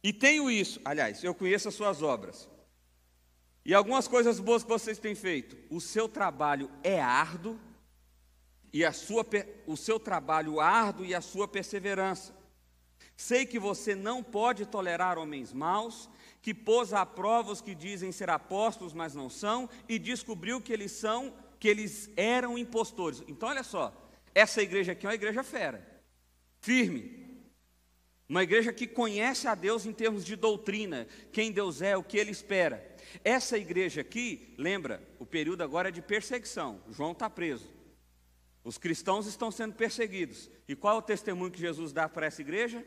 E 0.04 0.14
tenho 0.14 0.52
isso, 0.52 0.80
aliás, 0.86 1.24
eu 1.24 1.34
conheço 1.34 1.68
as 1.68 1.74
suas 1.74 2.04
obras. 2.04 2.48
E 3.66 3.74
algumas 3.74 4.08
coisas 4.08 4.40
boas 4.40 4.62
que 4.62 4.70
vocês 4.70 5.00
têm 5.00 5.16
feito. 5.16 5.58
O 5.72 5.82
seu 5.82 6.08
trabalho 6.08 6.70
é 6.84 7.02
árduo, 7.02 7.60
e 8.76 8.84
a 8.84 8.92
sua, 8.92 9.26
o 9.66 9.78
seu 9.78 9.98
trabalho 9.98 10.60
árduo 10.60 11.06
e 11.06 11.16
a 11.16 11.22
sua 11.22 11.48
perseverança. 11.48 12.36
Sei 13.16 13.46
que 13.46 13.58
você 13.58 13.96
não 13.96 14.22
pode 14.22 14.66
tolerar 14.66 15.18
homens 15.18 15.54
maus, 15.54 16.10
que 16.42 16.54
pôs 16.54 16.92
à 16.92 17.06
prova 17.06 17.54
os 17.54 17.62
que 17.62 17.74
dizem 17.74 18.12
ser 18.12 18.30
apóstolos, 18.30 18.92
mas 18.92 19.16
não 19.16 19.30
são, 19.30 19.70
e 19.88 19.98
descobriu 19.98 20.60
que 20.60 20.74
eles 20.74 20.92
são 20.92 21.34
que 21.58 21.70
eles 21.70 22.10
eram 22.18 22.58
impostores. 22.58 23.24
Então, 23.30 23.48
olha 23.48 23.64
só, 23.64 24.12
essa 24.36 24.62
igreja 24.62 24.92
aqui 24.92 25.06
é 25.06 25.10
uma 25.10 25.16
igreja 25.16 25.42
fera, 25.42 26.04
firme. 26.60 27.24
Uma 28.28 28.44
igreja 28.44 28.74
que 28.74 28.86
conhece 28.86 29.48
a 29.48 29.56
Deus 29.56 29.86
em 29.86 29.94
termos 29.94 30.26
de 30.26 30.36
doutrina, 30.36 31.08
quem 31.32 31.50
Deus 31.50 31.82
é, 31.82 31.96
o 31.96 32.04
que 32.04 32.18
Ele 32.18 32.32
espera. 32.32 32.86
Essa 33.24 33.58
igreja 33.58 34.02
aqui, 34.02 34.54
lembra, 34.58 35.02
o 35.18 35.26
período 35.26 35.64
agora 35.64 35.88
é 35.88 35.92
de 35.94 36.02
perseguição. 36.02 36.82
João 36.90 37.14
está 37.14 37.30
preso. 37.30 37.75
Os 38.66 38.80
cristãos 38.80 39.28
estão 39.28 39.52
sendo 39.52 39.76
perseguidos. 39.76 40.50
E 40.68 40.76
qual 40.76 40.96
é 40.96 40.98
o 40.98 41.02
testemunho 41.04 41.52
que 41.52 41.60
Jesus 41.60 41.94
dá 41.94 42.10
para 42.10 42.26
essa 42.26 42.42
igreja? 42.42 42.84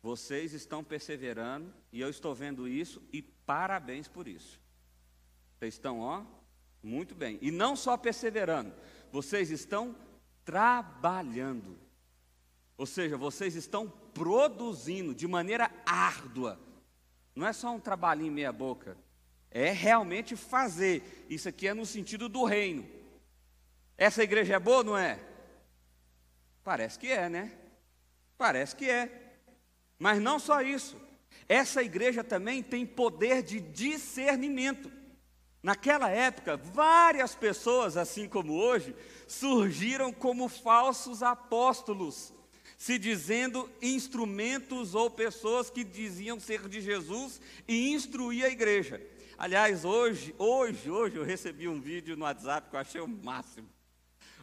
Vocês 0.00 0.54
estão 0.54 0.84
perseverando, 0.84 1.74
e 1.92 2.00
eu 2.00 2.08
estou 2.08 2.32
vendo 2.32 2.68
isso, 2.68 3.02
e 3.12 3.20
parabéns 3.20 4.06
por 4.06 4.28
isso. 4.28 4.60
Vocês 5.58 5.74
estão, 5.74 5.98
ó, 5.98 6.24
muito 6.80 7.12
bem. 7.12 7.40
E 7.42 7.50
não 7.50 7.74
só 7.74 7.96
perseverando, 7.96 8.72
vocês 9.10 9.50
estão 9.50 9.96
trabalhando. 10.44 11.76
Ou 12.78 12.86
seja, 12.86 13.16
vocês 13.16 13.56
estão 13.56 13.88
produzindo 14.14 15.12
de 15.12 15.26
maneira 15.26 15.72
árdua. 15.84 16.58
Não 17.34 17.48
é 17.48 17.52
só 17.52 17.74
um 17.74 17.80
trabalhinho 17.80 18.32
meia 18.32 18.52
boca. 18.52 18.96
É 19.50 19.72
realmente 19.72 20.36
fazer. 20.36 21.26
Isso 21.28 21.48
aqui 21.48 21.66
é 21.66 21.74
no 21.74 21.84
sentido 21.84 22.28
do 22.28 22.44
reino. 22.44 22.99
Essa 24.00 24.22
igreja 24.22 24.54
é 24.54 24.58
boa, 24.58 24.82
não 24.82 24.96
é? 24.96 25.20
Parece 26.64 26.98
que 26.98 27.08
é, 27.08 27.28
né? 27.28 27.52
Parece 28.38 28.74
que 28.74 28.88
é. 28.88 29.36
Mas 29.98 30.18
não 30.22 30.38
só 30.38 30.62
isso. 30.62 30.96
Essa 31.46 31.82
igreja 31.82 32.24
também 32.24 32.62
tem 32.62 32.86
poder 32.86 33.42
de 33.42 33.60
discernimento. 33.60 34.90
Naquela 35.62 36.08
época, 36.08 36.56
várias 36.56 37.34
pessoas, 37.34 37.98
assim 37.98 38.26
como 38.26 38.54
hoje, 38.54 38.96
surgiram 39.28 40.10
como 40.14 40.48
falsos 40.48 41.22
apóstolos, 41.22 42.32
se 42.78 42.98
dizendo 42.98 43.70
instrumentos 43.82 44.94
ou 44.94 45.10
pessoas 45.10 45.68
que 45.68 45.84
diziam 45.84 46.40
ser 46.40 46.66
de 46.70 46.80
Jesus 46.80 47.38
e 47.68 47.92
instruir 47.92 48.46
a 48.46 48.48
igreja. 48.48 48.98
Aliás, 49.36 49.84
hoje, 49.84 50.34
hoje, 50.38 50.90
hoje 50.90 51.16
eu 51.16 51.22
recebi 51.22 51.68
um 51.68 51.78
vídeo 51.78 52.16
no 52.16 52.24
WhatsApp 52.24 52.70
que 52.70 52.76
eu 52.76 52.80
achei 52.80 53.00
o 53.02 53.06
máximo. 53.06 53.68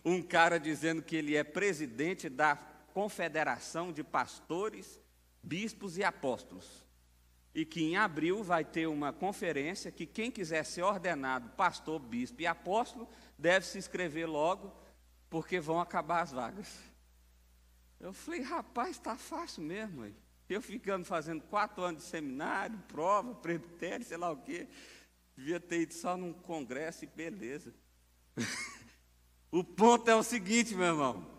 Um 0.08 0.22
cara 0.22 0.60
dizendo 0.60 1.02
que 1.02 1.16
ele 1.16 1.36
é 1.36 1.44
presidente 1.44 2.30
da 2.30 2.56
Confederação 2.94 3.92
de 3.92 4.04
Pastores, 4.04 5.00
Bispos 5.44 5.98
e 5.98 6.04
Apóstolos 6.04 6.88
e 7.58 7.66
que 7.66 7.82
em 7.82 7.98
abril 7.98 8.44
vai 8.44 8.64
ter 8.64 8.86
uma 8.86 9.12
conferência 9.12 9.92
que 9.92 10.06
quem 10.06 10.30
quiser 10.30 10.64
ser 10.64 10.84
ordenado 10.84 11.50
pastor, 11.58 12.00
bispo 12.00 12.40
e 12.40 12.46
apóstolo 12.46 13.10
deve 13.36 13.66
se 13.66 13.80
inscrever 13.80 14.30
logo, 14.30 14.72
porque 15.28 15.60
vão 15.60 15.82
acabar 15.82 16.22
as 16.22 16.32
vagas. 16.32 16.72
Eu 18.00 18.14
falei, 18.14 18.42
rapaz, 18.42 18.92
está 18.92 19.18
fácil 19.18 19.64
mesmo. 19.64 20.04
Aí. 20.04 20.16
Eu 20.48 20.62
ficando 20.62 21.04
fazendo 21.04 21.42
quatro 21.46 21.84
anos 21.84 22.04
de 22.04 22.10
seminário, 22.10 22.78
prova, 22.88 23.34
presbitério, 23.34 24.06
sei 24.06 24.18
lá 24.18 24.30
o 24.30 24.38
quê. 24.38 24.68
Devia 25.36 25.60
ter 25.60 25.82
ido 25.82 25.96
só 25.96 26.16
num 26.16 26.34
congresso 26.34 27.06
e 27.06 27.08
beleza. 27.08 27.74
o 29.51 29.63
ponto 29.63 30.10
é 30.10 30.16
o 30.16 30.24
seguinte, 30.24 30.75
meu 30.75 30.88
irmão. 30.88 31.38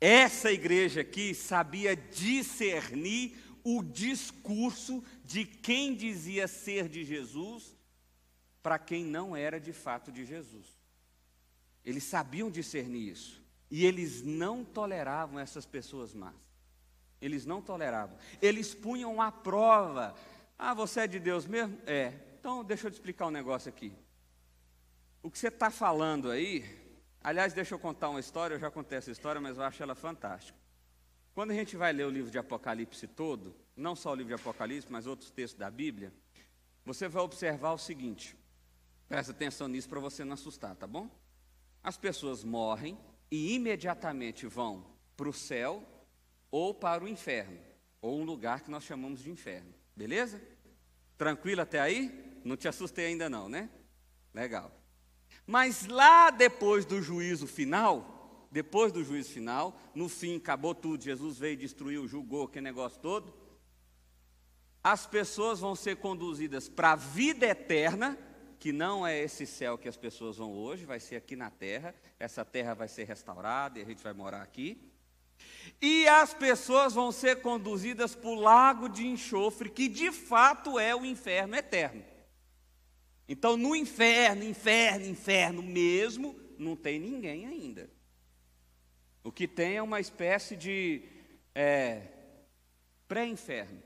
Essa 0.00 0.50
igreja 0.50 1.02
aqui 1.02 1.34
sabia 1.34 1.94
discernir 1.94 3.36
o 3.62 3.82
discurso 3.82 5.02
de 5.24 5.44
quem 5.44 5.94
dizia 5.94 6.48
ser 6.48 6.88
de 6.88 7.04
Jesus 7.04 7.76
para 8.62 8.78
quem 8.78 9.04
não 9.04 9.36
era 9.36 9.60
de 9.60 9.72
fato 9.72 10.10
de 10.10 10.24
Jesus. 10.24 10.66
Eles 11.84 12.04
sabiam 12.04 12.50
discernir 12.50 13.10
isso. 13.10 13.42
E 13.70 13.86
eles 13.86 14.22
não 14.22 14.64
toleravam 14.64 15.38
essas 15.38 15.64
pessoas 15.64 16.12
más. 16.14 16.34
Eles 17.20 17.46
não 17.46 17.62
toleravam. 17.62 18.16
Eles 18.40 18.74
punham 18.74 19.20
à 19.20 19.32
prova. 19.32 20.14
Ah, 20.58 20.74
você 20.74 21.00
é 21.00 21.06
de 21.06 21.18
Deus 21.18 21.46
mesmo? 21.46 21.78
É. 21.86 22.12
Então, 22.38 22.64
deixa 22.64 22.88
eu 22.88 22.90
te 22.90 22.94
explicar 22.94 23.28
um 23.28 23.30
negócio 23.30 23.68
aqui. 23.68 23.92
O 25.22 25.30
que 25.30 25.38
você 25.38 25.46
está 25.46 25.70
falando 25.70 26.32
aí, 26.32 26.64
aliás, 27.22 27.52
deixa 27.52 27.76
eu 27.76 27.78
contar 27.78 28.08
uma 28.08 28.18
história, 28.18 28.56
eu 28.56 28.58
já 28.58 28.72
contei 28.72 28.98
essa 28.98 29.10
história, 29.12 29.40
mas 29.40 29.56
eu 29.56 29.62
acho 29.62 29.80
ela 29.80 29.94
fantástica. 29.94 30.58
Quando 31.32 31.52
a 31.52 31.54
gente 31.54 31.76
vai 31.76 31.92
ler 31.92 32.04
o 32.06 32.10
livro 32.10 32.28
de 32.28 32.38
Apocalipse 32.38 33.06
todo, 33.06 33.54
não 33.76 33.94
só 33.94 34.10
o 34.10 34.14
livro 34.16 34.34
de 34.34 34.40
Apocalipse, 34.42 34.90
mas 34.90 35.06
outros 35.06 35.30
textos 35.30 35.58
da 35.58 35.70
Bíblia, 35.70 36.12
você 36.84 37.06
vai 37.08 37.22
observar 37.22 37.70
o 37.72 37.78
seguinte: 37.78 38.36
presta 39.08 39.30
atenção 39.30 39.68
nisso 39.68 39.88
para 39.88 40.00
você 40.00 40.24
não 40.24 40.34
assustar, 40.34 40.74
tá 40.74 40.88
bom? 40.88 41.08
As 41.84 41.96
pessoas 41.96 42.42
morrem 42.42 42.98
e 43.30 43.54
imediatamente 43.54 44.48
vão 44.48 44.84
para 45.16 45.28
o 45.28 45.32
céu 45.32 45.84
ou 46.50 46.74
para 46.74 47.04
o 47.04 47.08
inferno, 47.08 47.60
ou 48.00 48.20
um 48.20 48.24
lugar 48.24 48.60
que 48.60 48.70
nós 48.72 48.82
chamamos 48.82 49.22
de 49.22 49.30
inferno, 49.30 49.72
beleza? 49.96 50.42
Tranquilo 51.16 51.60
até 51.62 51.80
aí? 51.80 52.40
Não 52.44 52.56
te 52.56 52.66
assustei 52.66 53.06
ainda 53.06 53.30
não, 53.30 53.48
né? 53.48 53.70
Legal. 54.34 54.81
Mas 55.52 55.86
lá 55.86 56.30
depois 56.30 56.86
do 56.86 57.02
juízo 57.02 57.46
final, 57.46 58.48
depois 58.50 58.90
do 58.90 59.04
juízo 59.04 59.28
final, 59.32 59.78
no 59.94 60.08
fim 60.08 60.38
acabou 60.38 60.74
tudo, 60.74 61.04
Jesus 61.04 61.36
veio, 61.36 61.58
destruiu, 61.58 62.08
julgou, 62.08 62.44
aquele 62.44 62.64
negócio 62.64 62.98
todo. 63.02 63.34
As 64.82 65.06
pessoas 65.06 65.60
vão 65.60 65.74
ser 65.74 65.96
conduzidas 65.96 66.70
para 66.70 66.92
a 66.92 66.96
vida 66.96 67.44
eterna, 67.44 68.18
que 68.58 68.72
não 68.72 69.06
é 69.06 69.18
esse 69.18 69.46
céu 69.46 69.76
que 69.76 69.90
as 69.90 69.96
pessoas 69.98 70.38
vão 70.38 70.54
hoje, 70.54 70.86
vai 70.86 70.98
ser 70.98 71.16
aqui 71.16 71.36
na 71.36 71.50
terra. 71.50 71.94
Essa 72.18 72.46
terra 72.46 72.72
vai 72.72 72.88
ser 72.88 73.04
restaurada 73.04 73.78
e 73.78 73.82
a 73.82 73.84
gente 73.84 74.02
vai 74.02 74.14
morar 74.14 74.40
aqui. 74.40 74.90
E 75.82 76.08
as 76.08 76.32
pessoas 76.32 76.94
vão 76.94 77.12
ser 77.12 77.42
conduzidas 77.42 78.14
para 78.14 78.30
o 78.30 78.40
lago 78.40 78.88
de 78.88 79.06
enxofre, 79.06 79.68
que 79.68 79.86
de 79.86 80.10
fato 80.12 80.78
é 80.78 80.96
o 80.96 81.04
inferno 81.04 81.54
eterno. 81.54 82.02
Então, 83.32 83.56
no 83.56 83.74
inferno, 83.74 84.44
inferno, 84.44 85.06
inferno 85.06 85.62
mesmo, 85.62 86.38
não 86.58 86.76
tem 86.76 87.00
ninguém 87.00 87.46
ainda. 87.46 87.88
O 89.24 89.32
que 89.32 89.48
tem 89.48 89.78
é 89.78 89.82
uma 89.82 90.00
espécie 90.00 90.54
de 90.54 91.02
é, 91.54 92.08
pré-inferno. 93.08 93.82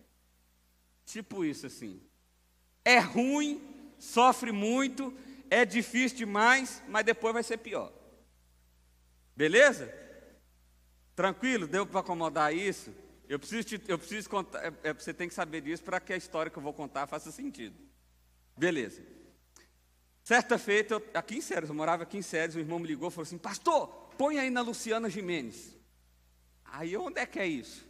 Tipo 1.05 1.45
isso 1.45 1.65
assim. 1.65 2.03
É 2.85 2.99
ruim, 2.99 3.63
sofre 4.01 4.51
muito, 4.51 5.17
é 5.49 5.65
difícil 5.65 6.19
demais, 6.19 6.83
mas 6.89 7.05
depois 7.05 7.33
vai 7.33 7.45
ser 7.45 7.59
pior. 7.59 7.93
Beleza? 9.37 9.95
Tranquilo? 11.15 11.69
Deu 11.69 11.87
para 11.87 12.01
acomodar 12.01 12.53
isso? 12.53 12.93
Eu 13.29 13.39
preciso, 13.39 13.69
te, 13.69 13.81
eu 13.87 13.97
preciso 13.97 14.29
contar, 14.29 14.65
é, 14.65 14.91
é, 14.91 14.93
você 14.93 15.15
tem 15.15 15.29
que 15.29 15.35
saber 15.35 15.61
disso 15.61 15.85
para 15.85 16.01
que 16.01 16.13
a 16.13 16.17
história 16.17 16.51
que 16.51 16.59
eu 16.59 16.63
vou 16.65 16.73
contar 16.73 17.07
faça 17.07 17.31
sentido. 17.31 17.77
Beleza. 18.57 19.15
Certa 20.27 20.59
feita, 20.59 20.95
eu, 20.95 21.11
aqui 21.15 21.37
em 21.37 21.41
Séries, 21.41 21.69
eu 21.69 21.75
morava 21.77 22.03
aqui 22.03 22.19
em 22.19 22.23
Séries, 22.23 22.57
o 22.57 22.59
irmão 22.59 22.81
me 22.81 22.89
ligou 22.89 23.11
e 23.11 23.13
falou 23.13 23.23
assim: 23.23 23.39
Pastor, 23.39 23.87
põe 24.19 24.41
aí 24.41 24.51
na 24.51 24.61
Luciana 24.61 25.09
Jimenez. 25.09 25.77
Aí 26.65 26.97
onde 26.97 27.21
é 27.21 27.25
que 27.25 27.39
é 27.39 27.47
isso? 27.47 27.87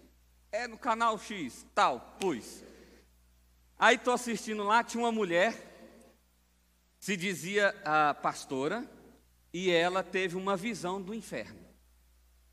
É 0.52 0.68
no 0.68 0.76
canal 0.76 1.18
X, 1.18 1.64
tal, 1.74 2.14
pus. 2.20 2.62
Aí 3.78 3.96
estou 3.96 4.12
assistindo 4.12 4.64
lá, 4.64 4.84
tinha 4.84 5.02
uma 5.02 5.10
mulher, 5.10 5.56
se 7.00 7.16
dizia 7.16 7.74
a 7.82 8.12
pastora, 8.12 8.86
e 9.50 9.70
ela 9.70 10.02
teve 10.02 10.36
uma 10.36 10.58
visão 10.58 11.00
do 11.00 11.14
inferno. 11.14 11.64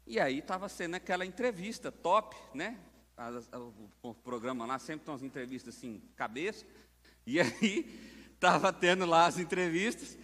E 0.07 0.17
aí 0.17 0.39
estava 0.39 0.69
sendo 0.69 0.95
aquela 0.95 1.25
entrevista 1.25 1.91
top, 1.91 2.37
né? 2.53 2.79
O 4.01 4.13
programa 4.13 4.65
lá 4.65 4.79
sempre 4.79 5.03
tem 5.03 5.13
umas 5.13 5.23
entrevistas 5.23 5.75
assim, 5.75 6.01
cabeça. 6.15 6.65
E 7.25 7.41
aí 7.41 8.12
estava 8.43 8.73
tendo 8.73 9.05
lá 9.05 9.25
as 9.25 9.39
entrevistas. 9.39 10.17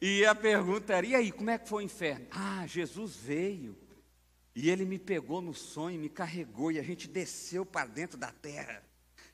E 0.00 0.24
a 0.26 0.34
pergunta 0.34 0.92
era: 0.92 1.06
e 1.06 1.14
aí, 1.14 1.30
como 1.30 1.50
é 1.50 1.58
que 1.58 1.68
foi 1.68 1.84
o 1.84 1.86
inferno? 1.86 2.26
Ah, 2.32 2.66
Jesus 2.66 3.14
veio. 3.14 3.78
E 4.56 4.68
ele 4.68 4.84
me 4.84 4.98
pegou 4.98 5.40
no 5.40 5.54
sonho, 5.54 6.00
me 6.00 6.08
carregou, 6.08 6.72
e 6.72 6.78
a 6.80 6.82
gente 6.82 7.06
desceu 7.06 7.64
para 7.64 7.86
dentro 7.86 8.18
da 8.18 8.32
terra. 8.32 8.82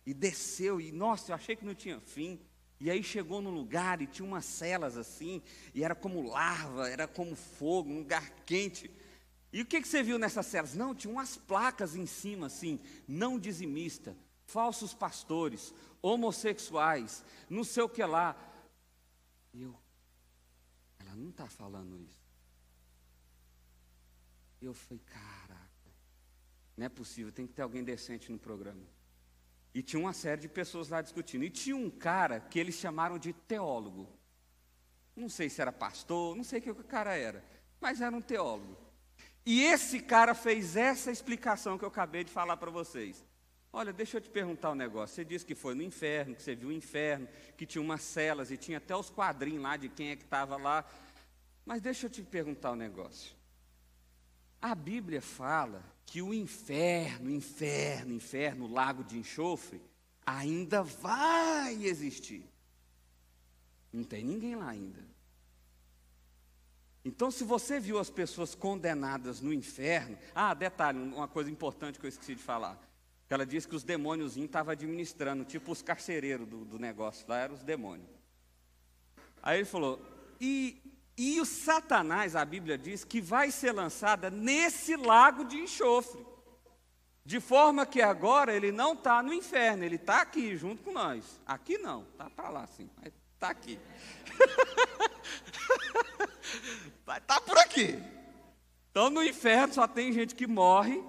E 0.05 0.12
desceu, 0.12 0.78
e 0.81 0.93
nossa, 0.93 1.33
eu 1.33 1.35
achei 1.35 1.57
que 1.57 1.64
não 1.64 1.75
tinha 1.75 1.99
fim. 2.00 2.38
E 2.78 2.90
aí 2.90 3.02
chegou 3.02 3.40
num 3.40 3.50
lugar 3.50 4.02
e 4.02 4.07
tinha 4.07 4.28
umas 4.28 4.45
celas 4.45 4.99
assim, 4.99 5.43
e 5.75 5.83
era 5.83 5.95
como 5.95 6.28
larva, 6.28 6.90
era 6.90 7.09
como 7.09 7.35
fogo, 7.35 7.90
um 7.90 8.00
lugar 8.00 8.31
quente. 8.45 8.90
E 9.50 9.62
o 9.62 9.64
que, 9.64 9.81
que 9.81 9.88
você 9.88 10.02
viu 10.02 10.19
nessas 10.19 10.45
celas? 10.45 10.75
Não, 10.75 10.95
tinha 10.95 11.11
umas 11.11 11.38
placas 11.38 11.97
em 11.97 12.05
cima 12.05 12.49
assim, 12.49 12.78
não 13.09 13.38
dizimista, 13.38 14.14
falsos 14.47 14.95
pastores, 14.95 15.75
homossexuais, 16.00 17.25
não 17.50 17.65
sei 17.65 17.83
o 17.83 17.88
que 17.88 18.05
lá. 18.05 18.37
E 19.53 19.62
eu, 19.62 19.76
ela 20.99 21.15
não 21.15 21.31
está 21.31 21.47
falando 21.47 22.00
isso. 22.00 22.25
Eu 24.62 24.73
falei, 24.73 25.03
caraca, 25.05 25.91
não 26.76 26.87
é 26.87 26.88
possível, 26.88 27.33
tem 27.33 27.47
que 27.47 27.53
ter 27.53 27.62
alguém 27.62 27.85
decente 27.85 28.33
no 28.33 28.38
programa. 28.38 28.83
E 29.75 29.83
tinha 29.83 30.00
uma 30.00 30.15
série 30.15 30.41
de 30.41 30.49
pessoas 30.49 30.88
lá 30.88 31.03
discutindo. 31.03 31.45
E 31.45 31.50
tinha 31.50 31.76
um 31.76 31.91
cara 31.91 32.41
que 32.41 32.59
eles 32.59 32.76
chamaram 32.76 33.19
de 33.19 33.35
teólogo. 33.35 34.09
Não 35.15 35.29
sei 35.29 35.50
se 35.50 35.61
era 35.61 35.71
pastor, 35.71 36.35
não 36.35 36.43
sei 36.43 36.61
o 36.61 36.62
que 36.62 36.71
o 36.71 36.75
cara 36.76 37.15
era, 37.15 37.45
mas 37.79 38.00
era 38.00 38.17
um 38.17 38.23
teólogo. 38.23 38.76
E 39.45 39.62
esse 39.62 40.00
cara 40.00 40.35
fez 40.35 40.76
essa 40.76 41.11
explicação 41.11 41.76
que 41.76 41.85
eu 41.85 41.88
acabei 41.88 42.25
de 42.25 42.31
falar 42.31 42.57
para 42.57 42.71
vocês. 42.71 43.25
Olha, 43.73 43.93
deixa 43.93 44.17
eu 44.17 44.21
te 44.21 44.31
perguntar 44.31 44.71
um 44.71 44.75
negócio. 44.75 45.15
Você 45.15 45.25
disse 45.25 45.45
que 45.45 45.55
foi 45.55 45.75
no 45.75 45.83
inferno, 45.83 46.35
que 46.35 46.43
você 46.43 46.55
viu 46.55 46.69
o 46.69 46.73
inferno, 46.73 47.29
que 47.57 47.67
tinha 47.67 47.83
umas 47.83 48.03
celas 48.03 48.51
e 48.51 48.57
tinha 48.57 48.79
até 48.79 48.97
os 48.97 49.11
quadrinhos 49.11 49.63
lá 49.63 49.77
de 49.77 49.89
quem 49.89 50.11
é 50.11 50.17
que 50.17 50.25
estava 50.25 50.57
lá. 50.57 50.85
Mas 51.65 51.83
deixa 51.83 52.07
eu 52.07 52.11
te 52.11 52.23
perguntar 52.23 52.73
um 52.73 52.77
negócio. 52.77 53.35
A 54.63 54.75
Bíblia 54.75 55.21
fala 55.21 55.85
que 56.07 56.23
o 56.23 56.33
inferno, 56.33 57.31
inferno, 57.31 58.15
inferno, 58.15 58.73
lago 58.73 59.05
de 59.05 59.19
enxofre, 59.19 59.83
ainda 60.25 60.83
vai 60.83 61.85
existir. 61.85 62.49
Não 63.93 64.05
tem 64.05 64.25
ninguém 64.25 64.55
lá 64.55 64.69
ainda. 64.69 65.05
Então, 67.05 67.31
se 67.31 67.45
você 67.45 67.79
viu 67.79 67.99
as 67.99 68.11
pessoas 68.11 68.55
condenadas 68.55 69.41
no 69.41 69.52
inferno, 69.52 70.19
ah, 70.35 70.52
detalhe, 70.55 70.99
uma 70.99 71.29
coisa 71.29 71.49
importante 71.50 72.00
que 72.00 72.07
eu 72.07 72.09
esqueci 72.09 72.35
de 72.35 72.43
falar. 72.43 72.76
Ela 73.28 73.45
disse 73.45 73.67
que 73.67 73.75
os 73.75 73.82
demônios 73.82 74.36
estavam 74.36 74.73
administrando, 74.73 75.45
tipo 75.45 75.73
os 75.73 75.82
carcereiros 75.82 76.47
do, 76.47 76.65
do 76.65 76.78
negócio, 76.78 77.26
lá 77.28 77.39
eram 77.39 77.54
os 77.54 77.65
demônios. 77.65 78.08
Aí 79.43 79.58
ele 79.58 79.65
falou, 79.65 80.00
e, 80.41 80.80
e 81.17 81.41
o 81.41 81.45
Satanás, 81.45 82.36
a 82.36 82.45
Bíblia 82.45 82.78
diz, 82.78 83.04
que 83.04 83.21
vai 83.21 83.50
ser 83.50 83.73
lançada 83.73 84.30
nesse 84.30 84.95
lago 84.97 85.45
de 85.45 85.56
enxofre. 85.56 86.25
De 87.25 87.41
forma 87.41 87.84
que 87.84 88.00
agora 88.00 88.54
ele 88.54 88.71
não 88.71 88.93
está 88.93 89.21
no 89.21 89.32
inferno, 89.32 89.82
ele 89.82 89.97
está 89.97 90.21
aqui 90.21 90.56
junto 90.56 90.84
com 90.84 90.93
nós. 90.93 91.41
Aqui 91.45 91.78
não, 91.78 92.02
está 92.02 92.30
para 92.30 92.49
lá 92.49 92.65
sim, 92.69 92.89
mas 92.97 93.12
está 93.34 93.49
aqui. 93.49 93.80
Vai 97.04 97.19
estar 97.19 97.34
tá 97.34 97.41
por 97.41 97.58
aqui. 97.58 98.00
Então 98.93 99.10
no 99.10 99.25
inferno 99.25 99.75
só 99.75 99.89
tem 99.89 100.12
gente 100.12 100.36
que 100.36 100.47
morre 100.47 101.02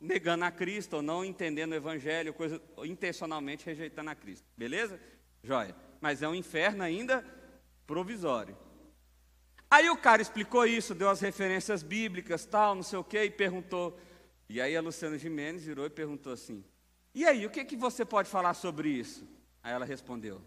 negando 0.00 0.44
a 0.44 0.50
Cristo, 0.50 0.96
ou 0.96 1.02
não 1.02 1.24
entendendo 1.24 1.72
o 1.72 1.76
Evangelho, 1.76 2.32
coisa, 2.32 2.60
intencionalmente 2.84 3.66
rejeitando 3.66 4.10
a 4.10 4.14
Cristo. 4.14 4.46
Beleza? 4.56 4.98
Joia. 5.42 5.76
Mas 6.00 6.22
é 6.22 6.28
um 6.28 6.34
inferno 6.34 6.82
ainda 6.82 7.24
provisório. 7.86 8.56
Aí 9.70 9.88
o 9.88 9.96
cara 9.96 10.22
explicou 10.22 10.66
isso, 10.66 10.94
deu 10.94 11.08
as 11.08 11.20
referências 11.20 11.82
bíblicas, 11.82 12.44
tal, 12.44 12.74
não 12.74 12.82
sei 12.82 12.98
o 12.98 13.04
quê, 13.04 13.24
e 13.24 13.30
perguntou. 13.30 13.98
E 14.48 14.60
aí 14.60 14.76
a 14.76 14.80
Luciana 14.80 15.16
Jimenez 15.16 15.64
virou 15.64 15.86
e 15.86 15.90
perguntou 15.90 16.32
assim: 16.32 16.64
E 17.14 17.24
aí, 17.24 17.46
o 17.46 17.50
que, 17.50 17.64
que 17.64 17.76
você 17.76 18.04
pode 18.04 18.28
falar 18.28 18.54
sobre 18.54 18.88
isso? 18.88 19.28
Aí 19.62 19.72
ela 19.72 19.84
respondeu: 19.84 20.40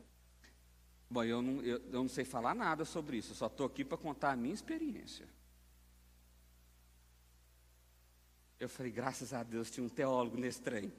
Bom, 1.09 1.23
eu 1.23 1.41
não, 1.41 1.61
eu, 1.61 1.77
eu 1.77 2.01
não 2.01 2.09
sei 2.09 2.25
falar 2.25 2.53
nada 2.53 2.83
sobre 2.83 3.17
isso, 3.17 3.31
eu 3.31 3.35
só 3.35 3.47
estou 3.47 3.65
aqui 3.65 3.85
para 3.85 3.97
contar 3.97 4.31
a 4.31 4.35
minha 4.35 4.53
experiência. 4.53 5.25
Eu 8.63 8.69
falei, 8.69 8.91
graças 8.91 9.33
a 9.33 9.43
Deus 9.43 9.69
tinha 9.69 9.85
um 9.85 9.89
teólogo 9.89 10.37
nesse 10.37 10.61
trem. 10.61 10.91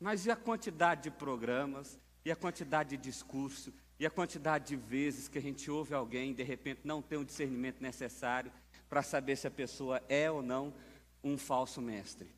Mas 0.00 0.26
e 0.26 0.30
a 0.30 0.36
quantidade 0.36 1.04
de 1.04 1.10
programas, 1.10 1.98
e 2.24 2.30
a 2.30 2.36
quantidade 2.36 2.90
de 2.90 2.96
discurso, 2.96 3.72
e 3.98 4.06
a 4.06 4.10
quantidade 4.10 4.68
de 4.68 4.76
vezes 4.76 5.28
que 5.28 5.38
a 5.38 5.42
gente 5.42 5.70
ouve 5.70 5.94
alguém 5.94 6.30
e 6.30 6.34
de 6.34 6.42
repente 6.42 6.80
não 6.84 7.00
tem 7.00 7.18
o 7.18 7.24
discernimento 7.24 7.80
necessário 7.80 8.52
para 8.88 9.02
saber 9.02 9.36
se 9.36 9.46
a 9.46 9.50
pessoa 9.50 10.02
é 10.08 10.30
ou 10.30 10.42
não 10.42 10.74
um 11.22 11.36
falso 11.36 11.80
mestre. 11.80 12.28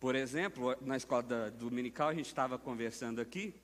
Por 0.00 0.14
exemplo, 0.14 0.76
na 0.80 0.96
escola 0.96 1.22
da, 1.22 1.50
dominical 1.50 2.08
a 2.08 2.14
gente 2.14 2.26
estava 2.26 2.58
conversando 2.58 3.20
aqui 3.20 3.54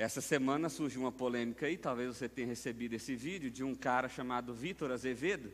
essa 0.00 0.22
semana 0.22 0.70
surgiu 0.70 1.02
uma 1.02 1.12
polêmica 1.12 1.66
aí, 1.66 1.76
talvez 1.76 2.16
você 2.16 2.26
tenha 2.26 2.46
recebido 2.46 2.94
esse 2.94 3.14
vídeo, 3.14 3.50
de 3.50 3.62
um 3.62 3.74
cara 3.74 4.08
chamado 4.08 4.54
Vitor 4.54 4.90
Azevedo, 4.90 5.52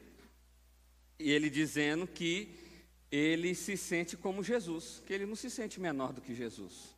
e 1.18 1.32
ele 1.32 1.50
dizendo 1.50 2.06
que 2.06 2.65
ele 3.10 3.54
se 3.54 3.76
sente 3.76 4.16
como 4.16 4.42
Jesus, 4.42 5.02
que 5.06 5.12
ele 5.12 5.26
não 5.26 5.36
se 5.36 5.50
sente 5.50 5.80
menor 5.80 6.12
do 6.12 6.20
que 6.20 6.34
Jesus, 6.34 6.94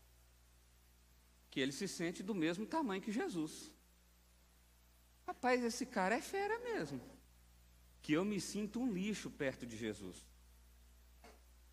que 1.51 1.61
ele 1.61 1.73
se 1.73 1.87
sente 1.87 2.23
do 2.23 2.35
mesmo 2.35 2.67
tamanho 2.67 3.03
que 3.03 3.13
Jesus. 3.13 3.71
Rapaz, 5.27 5.63
esse 5.63 5.85
cara 5.85 6.17
é 6.17 6.21
fera 6.21 6.59
mesmo, 6.61 7.01
que 8.01 8.13
eu 8.13 8.25
me 8.25 8.41
sinto 8.41 8.81
um 8.81 8.91
lixo 8.91 9.31
perto 9.31 9.67
de 9.67 9.77
Jesus. 9.77 10.27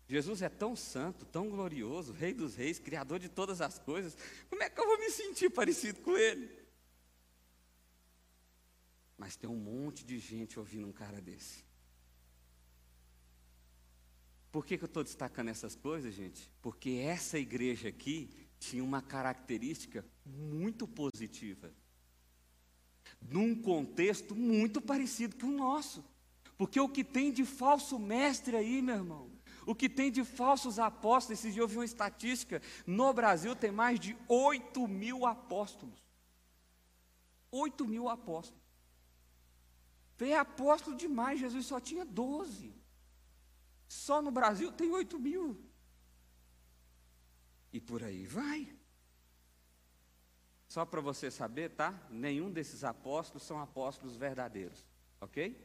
Jesus 0.08 0.40
é 0.40 0.48
tão 0.48 0.76
santo, 0.76 1.24
tão 1.24 1.48
glorioso, 1.48 2.12
Rei 2.12 2.32
dos 2.32 2.54
Reis, 2.54 2.78
Criador 2.78 3.18
de 3.18 3.28
todas 3.28 3.60
as 3.60 3.78
coisas. 3.78 4.16
Como 4.48 4.62
é 4.62 4.70
que 4.70 4.80
eu 4.80 4.86
vou 4.86 4.98
me 4.98 5.10
sentir 5.10 5.50
parecido 5.50 6.00
com 6.00 6.16
Ele? 6.16 6.48
Mas 9.18 9.34
tem 9.34 9.50
um 9.50 9.56
monte 9.56 10.04
de 10.04 10.18
gente 10.18 10.58
ouvindo 10.58 10.86
um 10.86 10.92
cara 10.92 11.20
desse. 11.20 11.65
Por 14.56 14.64
que, 14.64 14.78
que 14.78 14.84
eu 14.84 14.86
estou 14.86 15.04
destacando 15.04 15.50
essas 15.50 15.76
coisas, 15.76 16.14
gente? 16.14 16.50
Porque 16.62 16.92
essa 17.04 17.38
igreja 17.38 17.90
aqui 17.90 18.30
tinha 18.58 18.82
uma 18.82 19.02
característica 19.02 20.02
muito 20.24 20.88
positiva. 20.88 21.70
Num 23.20 23.54
contexto 23.54 24.34
muito 24.34 24.80
parecido 24.80 25.36
com 25.36 25.48
o 25.48 25.50
nosso. 25.58 26.02
Porque 26.56 26.80
o 26.80 26.88
que 26.88 27.04
tem 27.04 27.30
de 27.30 27.44
falso 27.44 27.98
mestre 27.98 28.56
aí, 28.56 28.80
meu 28.80 28.94
irmão, 28.94 29.30
o 29.66 29.74
que 29.74 29.90
tem 29.90 30.10
de 30.10 30.24
falsos 30.24 30.78
apóstolos, 30.78 31.38
esses 31.38 31.52
dias 31.52 31.62
eu 31.62 31.68
vi 31.68 31.76
uma 31.76 31.84
estatística, 31.84 32.62
no 32.86 33.12
Brasil 33.12 33.54
tem 33.54 33.70
mais 33.70 34.00
de 34.00 34.16
8 34.26 34.88
mil 34.88 35.26
apóstolos. 35.26 36.02
8 37.50 37.86
mil 37.86 38.08
apóstolos. 38.08 38.64
Tem 40.16 40.32
apóstolo 40.32 40.96
demais, 40.96 41.40
Jesus 41.40 41.66
só 41.66 41.78
tinha 41.78 42.06
12. 42.06 42.75
Só 43.88 44.20
no 44.20 44.30
Brasil 44.30 44.72
tem 44.72 44.90
8 44.90 45.18
mil. 45.18 45.60
E 47.72 47.80
por 47.80 48.02
aí 48.02 48.26
vai. 48.26 48.74
Só 50.68 50.84
para 50.84 51.00
você 51.00 51.30
saber, 51.30 51.70
tá? 51.70 51.94
Nenhum 52.10 52.50
desses 52.50 52.84
apóstolos 52.84 53.44
são 53.44 53.60
apóstolos 53.60 54.16
verdadeiros, 54.16 54.84
ok? 55.20 55.58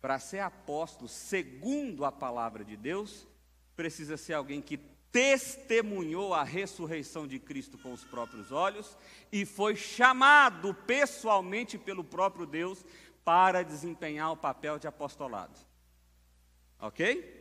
Para 0.00 0.18
ser 0.18 0.40
apóstolo 0.40 1.08
segundo 1.08 2.04
a 2.04 2.12
palavra 2.12 2.64
de 2.64 2.76
Deus, 2.76 3.26
precisa 3.74 4.16
ser 4.16 4.34
alguém 4.34 4.60
que 4.60 4.78
testemunhou 5.10 6.32
a 6.32 6.44
ressurreição 6.44 7.26
de 7.26 7.38
Cristo 7.38 7.76
com 7.78 7.92
os 7.92 8.04
próprios 8.04 8.52
olhos 8.52 8.96
e 9.32 9.44
foi 9.44 9.74
chamado 9.74 10.72
pessoalmente 10.72 11.76
pelo 11.76 12.04
próprio 12.04 12.46
Deus 12.46 12.84
para 13.24 13.62
desempenhar 13.62 14.32
o 14.32 14.36
papel 14.36 14.78
de 14.78 14.86
apostolado. 14.86 15.69
Ok? 16.80 17.38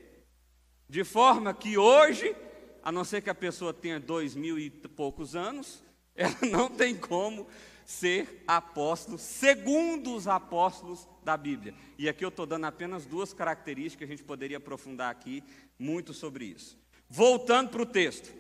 De 0.88 1.04
forma 1.04 1.54
que 1.54 1.78
hoje, 1.78 2.36
a 2.84 2.92
não 2.92 3.04
ser 3.04 3.22
que 3.22 3.30
a 3.30 3.36
pessoa 3.36 3.74
tenha 3.74 4.00
dois 4.00 4.36
mil 4.36 4.58
e 4.58 4.70
poucos 4.70 5.36
anos, 5.36 5.84
ela 6.16 6.38
não 6.52 6.70
tem 6.70 6.96
como 6.96 7.48
ser 7.86 8.44
apóstolo, 8.48 9.18
segundo 9.18 10.14
os 10.14 10.28
apóstolos 10.28 11.08
da 11.24 11.36
Bíblia. 11.36 11.74
E 11.98 12.08
aqui 12.08 12.24
eu 12.24 12.30
estou 12.30 12.46
dando 12.46 12.66
apenas 12.66 13.06
duas 13.06 13.34
características, 13.34 14.08
a 14.08 14.12
gente 14.12 14.24
poderia 14.24 14.58
aprofundar 14.58 15.10
aqui 15.10 15.44
muito 15.78 16.14
sobre 16.14 16.46
isso. 16.46 16.78
Voltando 17.10 17.70
para 17.70 17.82
o 17.82 17.86
texto. 17.86 18.32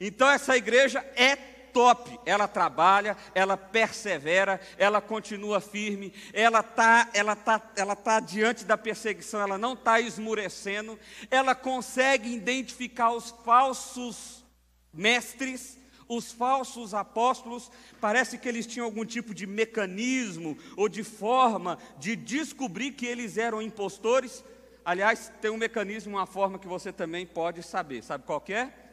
Então, 0.00 0.28
essa 0.28 0.56
igreja 0.56 1.00
é 1.14 1.36
top, 1.78 2.18
ela 2.26 2.48
trabalha, 2.48 3.16
ela 3.32 3.56
persevera, 3.56 4.60
ela 4.76 5.00
continua 5.00 5.60
firme, 5.60 6.12
ela 6.32 6.58
está 6.58 7.08
ela 7.14 7.36
tá, 7.36 7.62
ela 7.76 7.94
tá 7.94 8.18
diante 8.18 8.64
da 8.64 8.76
perseguição, 8.76 9.40
ela 9.40 9.56
não 9.56 9.74
está 9.74 10.00
esmurecendo, 10.00 10.98
ela 11.30 11.54
consegue 11.54 12.34
identificar 12.34 13.12
os 13.12 13.30
falsos 13.44 14.44
mestres, 14.92 15.78
os 16.08 16.32
falsos 16.32 16.94
apóstolos, 16.94 17.70
parece 18.00 18.38
que 18.38 18.48
eles 18.48 18.66
tinham 18.66 18.84
algum 18.84 19.04
tipo 19.04 19.32
de 19.32 19.46
mecanismo 19.46 20.58
ou 20.76 20.88
de 20.88 21.04
forma 21.04 21.78
de 21.96 22.16
descobrir 22.16 22.90
que 22.90 23.06
eles 23.06 23.38
eram 23.38 23.62
impostores. 23.62 24.42
Aliás, 24.84 25.30
tem 25.40 25.52
um 25.52 25.56
mecanismo, 25.56 26.16
uma 26.16 26.26
forma 26.26 26.58
que 26.58 26.66
você 26.66 26.92
também 26.92 27.24
pode 27.24 27.62
saber. 27.62 28.02
Sabe 28.02 28.24
qual 28.24 28.42
é? 28.48 28.87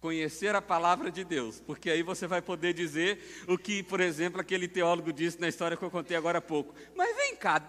Conhecer 0.00 0.54
a 0.54 0.62
palavra 0.62 1.10
de 1.10 1.24
Deus, 1.24 1.60
porque 1.60 1.90
aí 1.90 2.02
você 2.02 2.26
vai 2.26 2.40
poder 2.40 2.72
dizer 2.72 3.44
o 3.48 3.58
que, 3.58 3.82
por 3.82 4.00
exemplo, 4.00 4.40
aquele 4.40 4.68
teólogo 4.68 5.12
disse 5.12 5.40
na 5.40 5.48
história 5.48 5.76
que 5.76 5.82
eu 5.82 5.90
contei 5.90 6.16
agora 6.16 6.38
há 6.38 6.42
pouco. 6.42 6.74
Mas 6.94 7.16
vem 7.16 7.34
cá, 7.34 7.60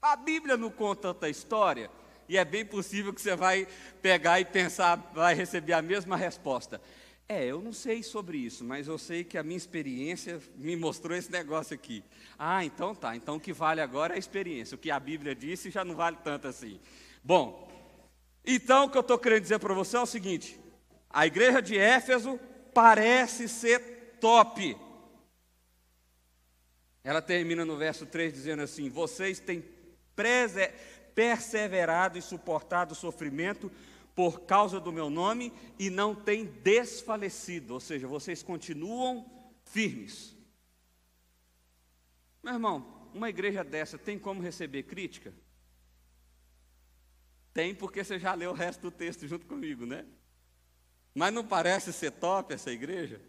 a 0.00 0.14
Bíblia 0.14 0.56
não 0.56 0.70
conta 0.70 1.12
tanta 1.12 1.28
história, 1.28 1.90
e 2.28 2.36
é 2.36 2.44
bem 2.44 2.64
possível 2.64 3.12
que 3.12 3.20
você 3.20 3.34
vai 3.34 3.66
pegar 4.00 4.40
e 4.40 4.44
pensar, 4.44 5.10
vai 5.12 5.34
receber 5.34 5.72
a 5.72 5.82
mesma 5.82 6.16
resposta. 6.16 6.80
É, 7.28 7.46
eu 7.46 7.62
não 7.62 7.72
sei 7.72 8.02
sobre 8.02 8.36
isso, 8.36 8.64
mas 8.64 8.88
eu 8.88 8.98
sei 8.98 9.24
que 9.24 9.38
a 9.38 9.42
minha 9.42 9.56
experiência 9.56 10.40
me 10.56 10.76
mostrou 10.76 11.16
esse 11.16 11.30
negócio 11.32 11.74
aqui. 11.74 12.04
Ah, 12.38 12.64
então 12.64 12.94
tá. 12.94 13.16
Então 13.16 13.36
o 13.36 13.40
que 13.40 13.52
vale 13.52 13.80
agora 13.80 14.14
é 14.14 14.16
a 14.16 14.18
experiência. 14.18 14.74
O 14.74 14.78
que 14.78 14.90
a 14.90 15.00
Bíblia 15.00 15.34
disse 15.34 15.70
já 15.70 15.84
não 15.84 15.94
vale 15.94 16.18
tanto 16.22 16.46
assim. 16.46 16.78
Bom, 17.24 17.70
então 18.44 18.84
o 18.84 18.90
que 18.90 18.98
eu 18.98 19.02
estou 19.02 19.18
querendo 19.18 19.42
dizer 19.42 19.58
para 19.60 19.72
você 19.72 19.96
é 19.96 20.00
o 20.00 20.06
seguinte: 20.06 20.60
a 21.12 21.26
igreja 21.26 21.60
de 21.60 21.76
Éfeso 21.76 22.40
parece 22.72 23.48
ser 23.48 24.16
top. 24.20 24.76
Ela 27.04 27.20
termina 27.20 27.64
no 27.64 27.76
verso 27.76 28.06
3 28.06 28.32
dizendo 28.32 28.62
assim: 28.62 28.88
Vocês 28.88 29.40
têm 29.40 29.64
perseverado 31.14 32.16
e 32.16 32.22
suportado 32.22 32.92
o 32.92 32.96
sofrimento 32.96 33.70
por 34.14 34.42
causa 34.42 34.78
do 34.78 34.92
meu 34.92 35.10
nome 35.10 35.52
e 35.78 35.90
não 35.90 36.14
tem 36.14 36.44
desfalecido, 36.44 37.74
ou 37.74 37.80
seja, 37.80 38.06
vocês 38.06 38.42
continuam 38.42 39.30
firmes. 39.64 40.36
Meu 42.42 42.54
irmão, 42.54 43.10
uma 43.14 43.28
igreja 43.28 43.64
dessa 43.64 43.98
tem 43.98 44.18
como 44.18 44.42
receber 44.42 44.84
crítica? 44.84 45.32
Tem, 47.52 47.74
porque 47.74 48.02
você 48.02 48.18
já 48.18 48.34
leu 48.34 48.50
o 48.50 48.54
resto 48.54 48.80
do 48.82 48.90
texto 48.90 49.26
junto 49.26 49.46
comigo, 49.46 49.84
né? 49.84 50.06
Mas 51.14 51.32
não 51.32 51.44
parece 51.44 51.92
ser 51.92 52.12
top 52.12 52.54
essa 52.54 52.70
igreja? 52.70 53.20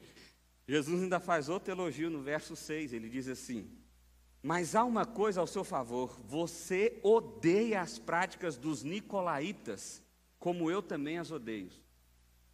Jesus 0.68 1.02
ainda 1.02 1.20
faz 1.20 1.50
outro 1.50 1.74
elogio 1.74 2.10
no 2.10 2.22
verso 2.22 2.56
6, 2.56 2.94
ele 2.94 3.10
diz 3.10 3.28
assim: 3.28 3.70
Mas 4.42 4.76
há 4.76 4.84
uma 4.84 5.06
coisa 5.06 5.42
ao 5.42 5.48
seu 5.48 5.64
favor, 5.64 6.18
você 6.26 7.00
odeia 7.04 7.82
as 7.82 8.00
práticas 8.00 8.56
dos 8.56 8.84
nicolaítas 8.84 10.04
como 10.44 10.70
eu 10.70 10.82
também 10.82 11.18
as 11.18 11.32
odeio. 11.32 11.72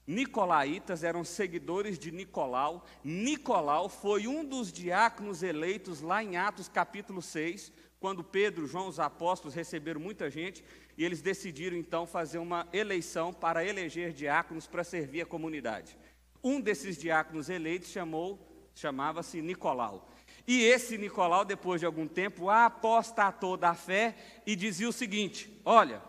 Nicolaítas 0.06 1.04
eram 1.04 1.24
seguidores 1.24 1.98
de 1.98 2.12
Nicolau. 2.12 2.86
Nicolau 3.04 3.90
foi 3.90 4.28
um 4.28 4.46
dos 4.46 4.72
diáconos 4.72 5.42
eleitos 5.42 6.00
lá 6.00 6.24
em 6.24 6.38
Atos 6.38 6.68
capítulo 6.68 7.20
6, 7.20 7.74
quando 8.00 8.24
Pedro, 8.24 8.66
João, 8.66 8.88
os 8.88 9.00
apóstolos 9.00 9.54
receberam 9.54 10.00
muita 10.00 10.30
gente 10.30 10.64
e 10.98 11.04
eles 11.04 11.22
decidiram 11.22 11.76
então 11.76 12.08
fazer 12.08 12.38
uma 12.38 12.68
eleição 12.72 13.34
para 13.34 13.66
eleger 13.66 14.14
diáconos 14.14 14.68
para 14.68 14.84
servir 14.84 15.22
a 15.22 15.26
comunidade. 15.26 15.98
Um 16.42 16.62
desses 16.62 16.98
diáconos 16.98 17.50
eleitos 17.50 17.90
chamou, 17.90 18.40
chamava-se 18.74 19.42
Nicolau. 19.42 20.10
E 20.48 20.64
esse 20.64 20.98
Nicolau, 20.98 21.44
depois 21.44 21.82
de 21.82 21.86
algum 21.86 22.08
tempo, 22.08 22.50
apostatou 22.50 23.58
da 23.58 23.74
fé 23.74 24.16
e 24.46 24.56
dizia 24.56 24.88
o 24.88 24.94
seguinte: 24.94 25.62
Olha, 25.66 26.02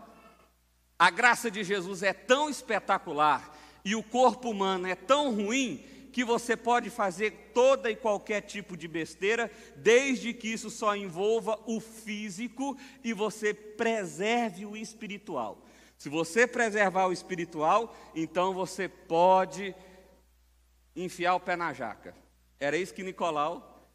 a 0.96 1.10
graça 1.10 1.50
de 1.50 1.64
Jesus 1.64 2.04
é 2.04 2.12
tão 2.12 2.48
espetacular 2.48 3.56
e 3.84 3.96
o 3.96 4.02
corpo 4.02 4.50
humano 4.50 4.86
é 4.86 4.94
tão 4.94 5.34
ruim 5.34 5.84
que 6.12 6.24
você 6.24 6.56
pode 6.56 6.90
fazer 6.90 7.50
toda 7.54 7.90
e 7.90 7.96
qualquer 7.96 8.42
tipo 8.42 8.76
de 8.76 8.88
besteira, 8.88 9.50
desde 9.76 10.32
que 10.34 10.48
isso 10.48 10.70
só 10.70 10.94
envolva 10.96 11.58
o 11.66 11.80
físico 11.80 12.76
e 13.02 13.12
você 13.12 13.54
preserve 13.54 14.66
o 14.66 14.76
espiritual. 14.76 15.66
Se 15.96 16.08
você 16.08 16.46
preservar 16.46 17.06
o 17.06 17.12
espiritual, 17.12 17.94
então 18.14 18.54
você 18.54 18.88
pode 18.88 19.74
enfiar 20.96 21.34
o 21.34 21.40
pé 21.40 21.56
na 21.56 21.72
jaca. 21.72 22.14
Era 22.58 22.76
isso 22.76 22.94
que 22.94 23.02
Nicolau 23.02 23.86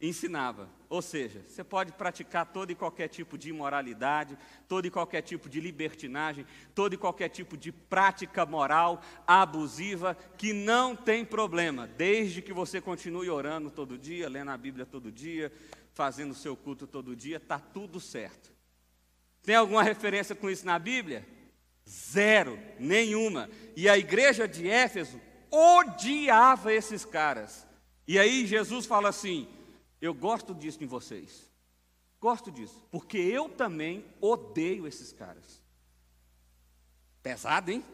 ensinava. 0.00 0.68
Ou 0.88 1.02
seja, 1.02 1.44
você 1.48 1.64
pode 1.64 1.92
praticar 1.92 2.46
todo 2.46 2.70
e 2.70 2.74
qualquer 2.74 3.08
tipo 3.08 3.36
de 3.38 3.50
imoralidade, 3.50 4.38
todo 4.68 4.86
e 4.86 4.90
qualquer 4.90 5.22
tipo 5.22 5.48
de 5.48 5.60
libertinagem, 5.60 6.46
todo 6.74 6.94
e 6.94 6.98
qualquer 6.98 7.28
tipo 7.28 7.56
de 7.56 7.72
prática 7.72 8.44
moral 8.44 9.02
abusiva, 9.26 10.16
que 10.36 10.52
não 10.52 10.94
tem 10.94 11.24
problema, 11.24 11.86
desde 11.86 12.42
que 12.42 12.52
você 12.52 12.80
continue 12.80 13.30
orando 13.30 13.70
todo 13.70 13.98
dia, 13.98 14.28
lendo 14.28 14.50
a 14.50 14.56
Bíblia 14.56 14.86
todo 14.86 15.10
dia, 15.10 15.52
fazendo 15.94 16.32
o 16.32 16.36
seu 16.36 16.56
culto 16.56 16.86
todo 16.86 17.16
dia, 17.16 17.38
está 17.38 17.58
tudo 17.58 17.98
certo. 18.00 18.52
Tem 19.42 19.54
alguma 19.54 19.82
referência 19.82 20.34
com 20.34 20.48
isso 20.48 20.64
na 20.64 20.78
Bíblia? 20.78 21.26
Zero, 21.88 22.58
nenhuma. 22.78 23.48
E 23.76 23.88
a 23.88 23.98
igreja 23.98 24.48
de 24.48 24.68
Éfeso 24.68 25.20
odiava 25.50 26.72
esses 26.72 27.04
caras. 27.04 27.66
E 28.08 28.18
aí 28.18 28.46
Jesus 28.46 28.86
fala 28.86 29.10
assim: 29.10 29.46
eu 30.04 30.12
gosto 30.12 30.54
disso 30.54 30.82
em 30.84 30.86
vocês. 30.86 31.50
Gosto 32.20 32.50
disso, 32.50 32.82
porque 32.90 33.18
eu 33.18 33.48
também 33.48 34.04
odeio 34.20 34.86
esses 34.86 35.12
caras. 35.12 35.62
Pesado, 37.22 37.70
hein? 37.70 37.84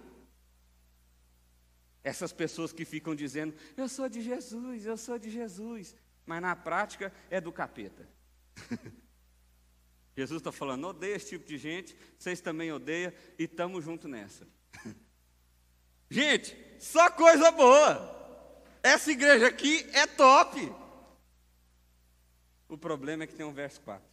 Essas 2.03 2.33
pessoas 2.33 2.73
que 2.73 2.85
ficam 2.85 3.15
dizendo, 3.15 3.55
eu 3.77 3.89
sou 3.89 4.09
de 4.09 4.23
Jesus, 4.23 4.87
eu 4.87 4.97
sou 4.97 5.19
de 5.19 5.31
Jesus, 5.31 5.95
mas 6.25 6.41
na 6.41 6.57
prática 6.57 7.13
é 7.29 7.41
do 7.41 7.53
capeta. 7.53 8.09
Jesus 10.17 10.41
está 10.41 10.53
falando, 10.53 10.89
odeia 10.89 11.17
esse 11.17 11.31
tipo 11.31 11.47
de 11.47 11.59
gente, 11.59 11.97
vocês 12.19 12.41
também 12.41 12.73
odeiam 12.73 13.13
e 13.39 13.45
estamos 13.45 13.85
juntos 13.85 14.11
nessa. 14.11 14.47
gente, 16.11 16.57
só 16.79 17.11
coisa 17.11 17.51
boa. 17.51 18.19
Essa 18.83 19.13
igreja 19.13 19.47
aqui 19.47 19.87
é 19.93 20.07
top. 20.07 20.73
O 22.71 22.79
problema 22.79 23.25
é 23.25 23.27
que 23.27 23.35
tem 23.35 23.45
um 23.45 23.53
verso 23.53 23.81
4. 23.81 24.09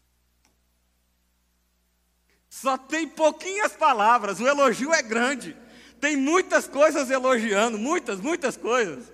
Só 2.50 2.76
tem 2.76 3.08
pouquinhas 3.08 3.76
palavras, 3.76 4.40
o 4.40 4.48
elogio 4.48 4.92
é 4.92 5.04
grande. 5.04 5.56
Tem 6.02 6.18
muitas 6.18 6.68
coisas 6.68 7.12
elogiando, 7.12 7.78
muitas, 7.78 8.20
muitas 8.20 8.58
coisas. 8.58 9.14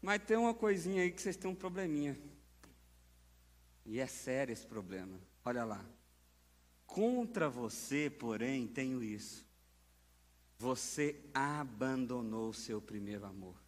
Mas 0.00 0.20
tem 0.24 0.36
uma 0.36 0.52
coisinha 0.52 1.02
aí 1.02 1.12
que 1.12 1.22
vocês 1.22 1.36
têm 1.36 1.48
um 1.48 1.54
probleminha. 1.54 2.18
E 3.86 4.00
é 4.00 4.06
sério 4.06 4.52
esse 4.52 4.66
problema. 4.66 5.16
Olha 5.44 5.64
lá. 5.64 5.84
Contra 6.84 7.48
você, 7.48 8.10
porém, 8.10 8.66
tenho 8.66 9.02
isso. 9.02 9.46
Você 10.58 11.20
abandonou 11.32 12.50
o 12.50 12.54
seu 12.54 12.80
primeiro 12.82 13.24
amor. 13.26 13.61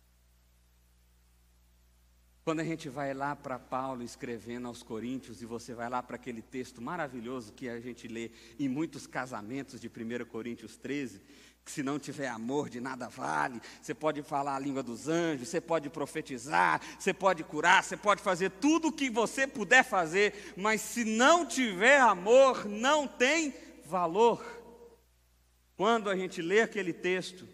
Quando 2.45 2.61
a 2.61 2.65
gente 2.65 2.91
vai 2.91 3.15
lá 3.15 3.35
para 3.35 3.59
Paulo 3.59 4.03
escrevendo 4.03 4.69
aos 4.69 4.83
Coríntios, 4.83 5.41
e 5.41 5.47
você 5.47 5.73
vai 5.73 5.89
lá 5.89 6.03
para 6.03 6.17
aquele 6.17 6.43
texto 6.43 6.83
maravilhoso 6.83 7.55
que 7.55 7.71
a 7.71 7.81
gente 7.81 8.07
lê 8.07 8.31
em 8.61 8.69
muitos 8.69 9.07
casamentos 9.07 9.81
de 9.81 9.89
1 9.89 10.27
Coríntios 10.27 10.77
13, 10.77 11.23
Se 11.65 11.83
não 11.83 11.99
tiver 11.99 12.29
amor, 12.29 12.69
de 12.69 12.79
nada 12.79 13.09
vale. 13.09 13.59
Você 13.81 13.95
pode 13.95 14.23
falar 14.23 14.57
a 14.57 14.59
língua 14.59 14.83
dos 14.83 15.09
anjos, 15.09 15.49
você 15.49 15.63
pode 15.63 15.89
profetizar, 15.89 16.83
você 16.99 17.15
pode 17.15 17.43
curar, 17.43 17.83
você 17.83 17.97
pode 17.97 18.21
fazer 18.21 18.51
tudo 18.51 18.89
o 18.89 18.93
que 18.93 19.09
você 19.09 19.47
puder 19.47 19.83
fazer, 19.83 20.53
mas 20.55 20.83
se 20.83 21.03
não 21.03 21.47
tiver 21.47 21.99
amor, 21.99 22.67
não 22.67 23.09
tem 23.09 23.55
valor. 23.87 24.45
Quando 25.75 26.11
a 26.11 26.17
gente 26.17 26.43
lê 26.43 26.61
aquele 26.61 26.93
texto, 26.93 27.49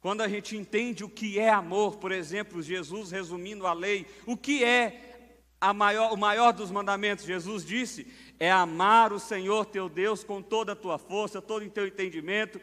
quando 0.00 0.22
a 0.22 0.28
gente 0.28 0.56
entende 0.56 1.04
o 1.04 1.08
que 1.08 1.38
é 1.38 1.50
amor, 1.50 1.96
por 1.96 2.10
exemplo, 2.10 2.62
Jesus 2.62 3.10
resumindo 3.10 3.66
a 3.66 3.74
lei, 3.74 4.06
o 4.24 4.36
que 4.36 4.64
é 4.64 5.28
maior, 5.74 6.12
o 6.12 6.16
maior 6.16 6.52
dos 6.52 6.70
mandamentos? 6.70 7.26
Jesus 7.26 7.64
disse: 7.64 8.06
é 8.38 8.50
amar 8.50 9.12
o 9.12 9.20
Senhor 9.20 9.66
teu 9.66 9.88
Deus 9.88 10.24
com 10.24 10.40
toda 10.40 10.72
a 10.72 10.76
tua 10.76 10.98
força, 10.98 11.42
todo 11.42 11.64
o 11.64 11.70
teu 11.70 11.86
entendimento 11.86 12.58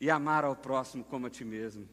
e 0.00 0.10
amar 0.10 0.44
ao 0.44 0.56
próximo 0.56 1.04
como 1.04 1.26
a 1.26 1.30
ti 1.30 1.44
mesmo. 1.44 1.86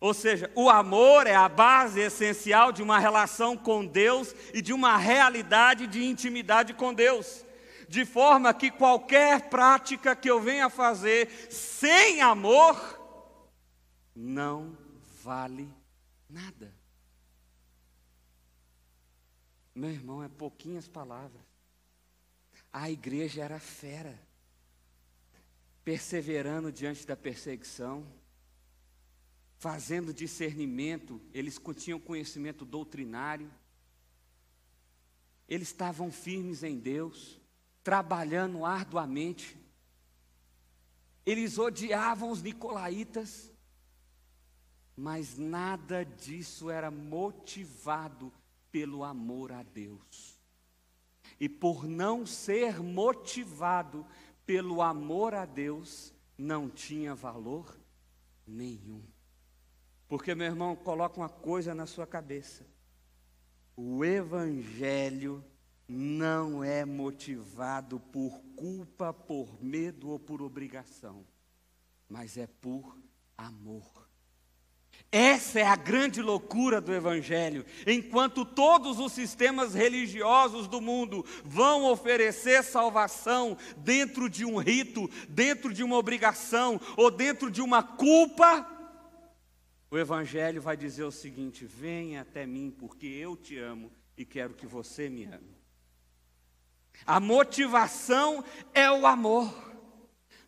Ou 0.00 0.14
seja, 0.14 0.48
o 0.54 0.70
amor 0.70 1.26
é 1.26 1.34
a 1.34 1.48
base 1.48 1.98
essencial 1.98 2.70
de 2.70 2.82
uma 2.82 3.00
relação 3.00 3.56
com 3.56 3.84
Deus 3.84 4.32
e 4.54 4.62
de 4.62 4.72
uma 4.72 4.96
realidade 4.96 5.88
de 5.88 6.04
intimidade 6.04 6.72
com 6.72 6.94
Deus. 6.94 7.44
De 7.88 8.04
forma 8.04 8.54
que 8.54 8.70
qualquer 8.70 9.48
prática 9.48 10.14
que 10.14 10.30
eu 10.30 10.40
venha 10.40 10.70
fazer 10.70 11.28
sem 11.50 12.20
amor 12.20 12.97
não 14.20 14.76
vale 15.22 15.72
nada. 16.28 16.74
Meu 19.72 19.90
irmão, 19.90 20.24
é 20.24 20.28
pouquinhas 20.28 20.88
palavras. 20.88 21.40
A 22.72 22.90
igreja 22.90 23.44
era 23.44 23.60
fera 23.60 24.20
perseverando 25.84 26.72
diante 26.72 27.06
da 27.06 27.16
perseguição, 27.16 28.04
fazendo 29.56 30.12
discernimento, 30.12 31.20
eles 31.32 31.58
tinham 31.76 32.00
conhecimento 32.00 32.64
doutrinário, 32.64 33.48
eles 35.48 35.68
estavam 35.68 36.10
firmes 36.10 36.64
em 36.64 36.76
Deus, 36.76 37.40
trabalhando 37.84 38.66
arduamente, 38.66 39.56
eles 41.24 41.56
odiavam 41.56 42.32
os 42.32 42.42
nicolaítas, 42.42 43.50
mas 44.98 45.38
nada 45.38 46.04
disso 46.04 46.68
era 46.68 46.90
motivado 46.90 48.32
pelo 48.68 49.04
amor 49.04 49.52
a 49.52 49.62
Deus. 49.62 50.40
E 51.38 51.48
por 51.48 51.86
não 51.86 52.26
ser 52.26 52.82
motivado 52.82 54.04
pelo 54.44 54.82
amor 54.82 55.34
a 55.34 55.44
Deus, 55.46 56.12
não 56.36 56.68
tinha 56.68 57.14
valor 57.14 57.78
nenhum. 58.44 59.04
Porque, 60.08 60.34
meu 60.34 60.48
irmão, 60.48 60.74
coloca 60.74 61.20
uma 61.20 61.28
coisa 61.28 61.72
na 61.76 61.86
sua 61.86 62.06
cabeça: 62.06 62.66
o 63.76 64.04
Evangelho 64.04 65.44
não 65.86 66.64
é 66.64 66.84
motivado 66.84 68.00
por 68.00 68.42
culpa, 68.56 69.12
por 69.12 69.62
medo 69.62 70.08
ou 70.10 70.18
por 70.18 70.42
obrigação, 70.42 71.24
mas 72.08 72.36
é 72.36 72.48
por 72.48 72.98
amor. 73.36 74.07
Essa 75.10 75.60
é 75.60 75.66
a 75.66 75.74
grande 75.74 76.20
loucura 76.20 76.82
do 76.82 76.92
Evangelho. 76.92 77.64
Enquanto 77.86 78.44
todos 78.44 79.00
os 79.00 79.12
sistemas 79.12 79.74
religiosos 79.74 80.68
do 80.68 80.82
mundo 80.82 81.24
vão 81.42 81.84
oferecer 81.86 82.62
salvação 82.62 83.56
dentro 83.78 84.28
de 84.28 84.44
um 84.44 84.58
rito, 84.58 85.08
dentro 85.26 85.72
de 85.72 85.82
uma 85.82 85.96
obrigação 85.96 86.78
ou 86.94 87.10
dentro 87.10 87.50
de 87.50 87.62
uma 87.62 87.82
culpa, 87.82 88.68
o 89.90 89.96
Evangelho 89.96 90.60
vai 90.60 90.76
dizer 90.76 91.04
o 91.04 91.10
seguinte: 91.10 91.64
venha 91.64 92.20
até 92.20 92.46
mim, 92.46 92.70
porque 92.70 93.06
eu 93.06 93.34
te 93.34 93.56
amo 93.56 93.90
e 94.14 94.26
quero 94.26 94.52
que 94.52 94.66
você 94.66 95.08
me 95.08 95.24
ame. 95.24 95.56
A 97.06 97.18
motivação 97.18 98.44
é 98.74 98.90
o 98.90 99.06
amor 99.06 99.68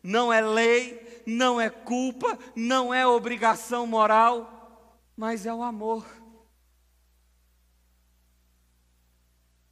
não 0.03 0.33
é 0.33 0.41
lei, 0.41 1.10
não 1.25 1.59
é 1.59 1.69
culpa, 1.69 2.37
não 2.55 2.93
é 2.93 3.05
obrigação 3.05 3.85
moral, 3.85 4.97
mas 5.15 5.45
é 5.45 5.53
o 5.53 5.63
amor. 5.63 6.05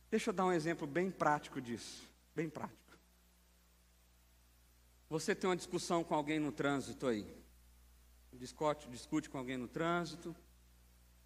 Deixa 0.09 0.29
eu 0.29 0.33
dar 0.33 0.45
um 0.45 0.51
exemplo 0.51 0.87
bem 0.87 1.11
prático 1.11 1.61
disso, 1.61 2.07
bem 2.35 2.49
prático. 2.49 2.79
Você 5.09 5.33
tem 5.33 5.49
uma 5.49 5.55
discussão 5.55 6.03
com 6.03 6.13
alguém 6.13 6.39
no 6.39 6.51
trânsito 6.51 7.07
aí, 7.07 7.25
discute, 8.33 8.87
discute 8.89 9.29
com 9.29 9.37
alguém 9.37 9.57
no 9.57 9.67
trânsito, 9.67 10.35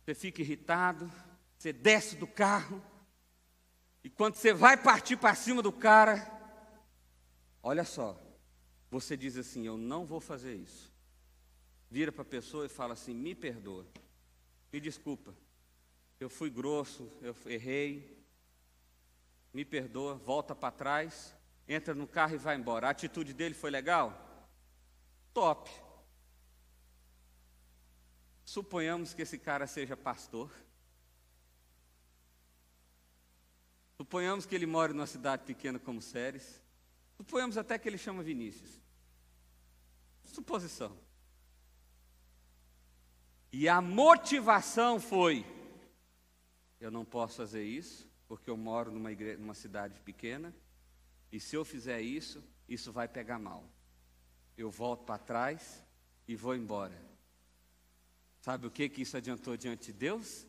você 0.03 0.13
fica 0.13 0.41
irritado, 0.41 1.11
você 1.57 1.73
desce 1.73 2.15
do 2.15 2.27
carro, 2.27 2.81
e 4.03 4.09
quando 4.09 4.35
você 4.35 4.53
vai 4.53 4.75
partir 4.75 5.17
para 5.17 5.35
cima 5.35 5.61
do 5.61 5.71
cara, 5.71 6.29
olha 7.61 7.85
só, 7.85 8.19
você 8.93 9.17
diz 9.17 9.35
assim: 9.37 9.65
Eu 9.65 9.75
não 9.75 10.05
vou 10.05 10.21
fazer 10.21 10.55
isso. 10.55 10.93
Vira 11.89 12.11
para 12.11 12.21
a 12.21 12.25
pessoa 12.25 12.67
e 12.67 12.69
fala 12.69 12.93
assim: 12.93 13.13
Me 13.13 13.33
perdoa, 13.33 13.87
me 14.71 14.79
desculpa, 14.79 15.33
eu 16.19 16.29
fui 16.29 16.51
grosso, 16.51 17.11
eu 17.19 17.35
errei, 17.47 18.23
me 19.51 19.65
perdoa, 19.65 20.13
volta 20.13 20.53
para 20.53 20.71
trás, 20.71 21.35
entra 21.67 21.95
no 21.95 22.07
carro 22.07 22.35
e 22.35 22.37
vai 22.37 22.55
embora. 22.55 22.87
A 22.87 22.91
atitude 22.91 23.33
dele 23.33 23.55
foi 23.55 23.71
legal? 23.71 24.47
Top. 25.33 25.71
Suponhamos 28.45 29.15
que 29.15 29.23
esse 29.23 29.39
cara 29.39 29.65
seja 29.65 29.97
pastor. 29.97 30.51
Suponhamos 33.97 34.45
que 34.45 34.53
ele 34.53 34.67
mora 34.67 34.93
numa 34.93 35.07
cidade 35.07 35.43
pequena 35.45 35.79
como 35.79 35.99
Séries. 35.99 36.61
Suponhamos 37.17 37.57
até 37.57 37.79
que 37.79 37.87
ele 37.87 37.97
chama 37.97 38.21
Vinícius. 38.21 38.82
Suposição. 40.33 40.97
E 43.51 43.69
a 43.69 43.79
motivação 43.79 44.99
foi: 44.99 45.45
eu 46.81 46.89
não 46.89 47.05
posso 47.05 47.37
fazer 47.37 47.63
isso, 47.63 48.09
porque 48.27 48.49
eu 48.49 48.57
moro 48.57 48.91
numa, 48.91 49.11
igreja, 49.11 49.39
numa 49.39 49.53
cidade 49.53 49.99
pequena, 49.99 50.51
e 51.31 51.39
se 51.39 51.55
eu 51.55 51.63
fizer 51.63 52.01
isso, 52.01 52.43
isso 52.67 52.91
vai 52.91 53.07
pegar 53.07 53.37
mal. 53.37 53.63
Eu 54.57 54.71
volto 54.71 55.05
para 55.05 55.19
trás 55.19 55.83
e 56.27 56.35
vou 56.35 56.55
embora. 56.55 56.99
Sabe 58.41 58.65
o 58.65 58.71
que, 58.71 58.89
que 58.89 59.03
isso 59.03 59.15
adiantou 59.15 59.55
diante 59.55 59.91
de 59.91 59.93
Deus? 59.93 60.47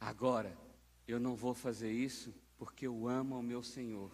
Agora, 0.00 0.56
eu 1.06 1.20
não 1.20 1.36
vou 1.36 1.52
fazer 1.52 1.92
isso 1.92 2.34
porque 2.56 2.86
eu 2.86 3.06
amo 3.06 3.34
ao 3.34 3.42
meu 3.42 3.62
Senhor 3.62 4.10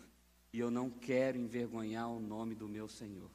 e 0.52 0.58
eu 0.58 0.70
não 0.70 0.90
quero 0.90 1.38
envergonhar 1.38 2.10
o 2.10 2.18
nome 2.18 2.54
do 2.54 2.68
meu 2.68 2.88
Senhor. 2.88 3.30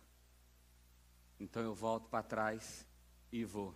Então 1.39 1.63
eu 1.63 1.73
volto 1.73 2.09
para 2.09 2.21
trás 2.21 2.85
e 3.31 3.45
vou. 3.45 3.73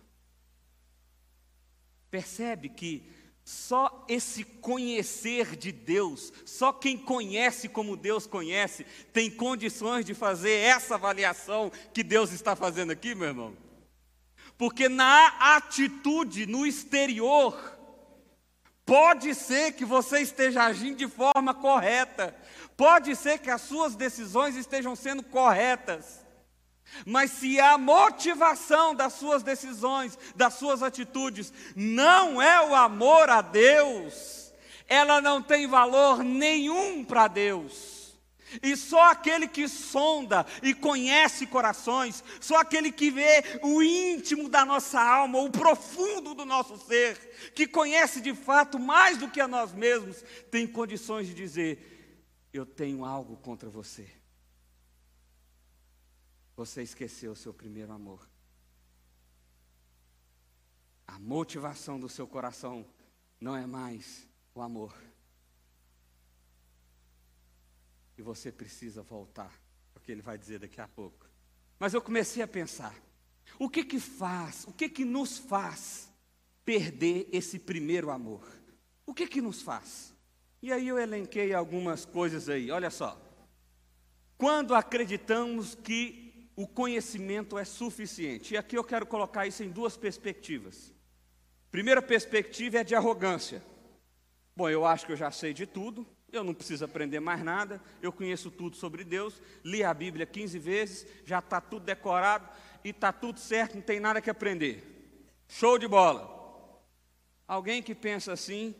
Percebe 2.10 2.68
que 2.68 3.10
só 3.44 4.04
esse 4.08 4.44
conhecer 4.44 5.56
de 5.56 5.70
Deus, 5.70 6.32
só 6.44 6.72
quem 6.72 6.98
conhece 6.98 7.68
como 7.68 7.96
Deus 7.96 8.26
conhece, 8.26 8.84
tem 9.12 9.30
condições 9.30 10.04
de 10.04 10.14
fazer 10.14 10.50
essa 10.50 10.96
avaliação 10.96 11.70
que 11.94 12.02
Deus 12.02 12.32
está 12.32 12.56
fazendo 12.56 12.90
aqui, 12.90 13.14
meu 13.14 13.28
irmão. 13.28 13.56
Porque 14.58 14.88
na 14.88 15.56
atitude, 15.56 16.46
no 16.46 16.66
exterior, 16.66 17.75
Pode 18.86 19.34
ser 19.34 19.72
que 19.72 19.84
você 19.84 20.20
esteja 20.20 20.62
agindo 20.62 20.96
de 20.96 21.08
forma 21.08 21.52
correta, 21.52 22.32
pode 22.76 23.16
ser 23.16 23.40
que 23.40 23.50
as 23.50 23.62
suas 23.62 23.96
decisões 23.96 24.54
estejam 24.54 24.94
sendo 24.94 25.24
corretas, 25.24 26.24
mas 27.04 27.32
se 27.32 27.58
a 27.58 27.76
motivação 27.76 28.94
das 28.94 29.14
suas 29.14 29.42
decisões, 29.42 30.16
das 30.36 30.54
suas 30.54 30.84
atitudes, 30.84 31.52
não 31.74 32.40
é 32.40 32.64
o 32.64 32.76
amor 32.76 33.28
a 33.28 33.42
Deus, 33.42 34.52
ela 34.86 35.20
não 35.20 35.42
tem 35.42 35.66
valor 35.66 36.22
nenhum 36.22 37.04
para 37.04 37.26
Deus. 37.26 37.95
E 38.62 38.76
só 38.76 39.10
aquele 39.10 39.48
que 39.48 39.68
sonda 39.68 40.46
e 40.62 40.72
conhece 40.74 41.46
corações, 41.46 42.22
só 42.40 42.58
aquele 42.58 42.92
que 42.92 43.10
vê 43.10 43.42
o 43.62 43.82
íntimo 43.82 44.48
da 44.48 44.64
nossa 44.64 45.00
alma, 45.00 45.40
o 45.40 45.50
profundo 45.50 46.34
do 46.34 46.44
nosso 46.44 46.76
ser, 46.78 47.16
que 47.54 47.66
conhece 47.66 48.20
de 48.20 48.34
fato 48.34 48.78
mais 48.78 49.18
do 49.18 49.30
que 49.30 49.40
a 49.40 49.48
nós 49.48 49.72
mesmos, 49.72 50.22
tem 50.50 50.66
condições 50.66 51.26
de 51.26 51.34
dizer: 51.34 52.28
Eu 52.52 52.64
tenho 52.64 53.04
algo 53.04 53.36
contra 53.38 53.68
você. 53.68 54.08
Você 56.56 56.82
esqueceu 56.82 57.32
o 57.32 57.36
seu 57.36 57.52
primeiro 57.52 57.92
amor. 57.92 58.26
A 61.06 61.18
motivação 61.18 62.00
do 62.00 62.08
seu 62.08 62.26
coração 62.26 62.86
não 63.40 63.56
é 63.56 63.66
mais 63.66 64.26
o 64.54 64.62
amor. 64.62 65.05
E 68.16 68.22
você 68.22 68.50
precisa 68.50 69.02
voltar, 69.02 69.52
porque 69.92 70.10
ele 70.10 70.22
vai 70.22 70.38
dizer 70.38 70.58
daqui 70.58 70.80
a 70.80 70.88
pouco. 70.88 71.26
Mas 71.78 71.94
eu 71.94 72.00
comecei 72.00 72.42
a 72.42 72.48
pensar, 72.48 72.94
o 73.58 73.68
que 73.68 73.84
que 73.84 74.00
faz, 74.00 74.64
o 74.66 74.72
que 74.72 74.88
que 74.88 75.04
nos 75.04 75.38
faz 75.38 76.10
perder 76.64 77.28
esse 77.32 77.58
primeiro 77.58 78.10
amor? 78.10 78.46
O 79.04 79.14
que 79.14 79.26
que 79.26 79.40
nos 79.40 79.62
faz? 79.62 80.14
E 80.62 80.72
aí 80.72 80.88
eu 80.88 80.98
elenquei 80.98 81.52
algumas 81.54 82.04
coisas 82.04 82.48
aí, 82.48 82.70
olha 82.70 82.90
só. 82.90 83.20
Quando 84.36 84.74
acreditamos 84.74 85.74
que 85.74 86.50
o 86.56 86.66
conhecimento 86.66 87.58
é 87.58 87.64
suficiente, 87.64 88.54
e 88.54 88.56
aqui 88.56 88.76
eu 88.76 88.84
quero 88.84 89.06
colocar 89.06 89.46
isso 89.46 89.62
em 89.62 89.70
duas 89.70 89.96
perspectivas. 89.96 90.94
Primeira 91.70 92.00
perspectiva 92.00 92.78
é 92.78 92.84
de 92.84 92.94
arrogância. 92.94 93.62
Bom, 94.56 94.68
eu 94.70 94.86
acho 94.86 95.04
que 95.04 95.12
eu 95.12 95.16
já 95.16 95.30
sei 95.30 95.52
de 95.52 95.66
tudo, 95.66 96.06
eu 96.32 96.44
não 96.44 96.54
preciso 96.54 96.84
aprender 96.84 97.20
mais 97.20 97.42
nada, 97.42 97.80
eu 98.02 98.12
conheço 98.12 98.50
tudo 98.50 98.76
sobre 98.76 99.04
Deus, 99.04 99.40
li 99.64 99.82
a 99.84 99.94
Bíblia 99.94 100.26
15 100.26 100.58
vezes, 100.58 101.06
já 101.24 101.38
está 101.38 101.60
tudo 101.60 101.84
decorado 101.84 102.48
e 102.84 102.90
está 102.90 103.12
tudo 103.12 103.38
certo, 103.38 103.76
não 103.76 103.82
tem 103.82 104.00
nada 104.00 104.20
que 104.20 104.30
aprender. 104.30 104.84
Show 105.48 105.78
de 105.78 105.86
bola. 105.86 106.34
Alguém 107.46 107.82
que 107.82 107.94
pensa 107.94 108.32
assim, 108.32 108.74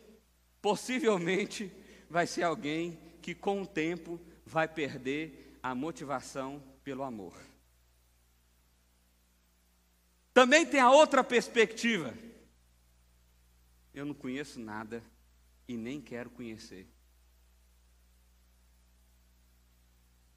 possivelmente 0.60 1.72
vai 2.10 2.26
ser 2.26 2.42
alguém 2.42 2.98
que 3.22 3.34
com 3.34 3.62
o 3.62 3.66
tempo 3.66 4.20
vai 4.44 4.66
perder 4.66 5.58
a 5.62 5.74
motivação 5.74 6.62
pelo 6.82 7.02
amor. 7.02 7.34
Também 10.34 10.66
tem 10.66 10.80
a 10.80 10.90
outra 10.90 11.24
perspectiva. 11.24 12.12
Eu 13.94 14.04
não 14.04 14.14
conheço 14.14 14.60
nada 14.60 15.02
e 15.66 15.76
nem 15.76 16.00
quero 16.00 16.28
conhecer. 16.28 16.86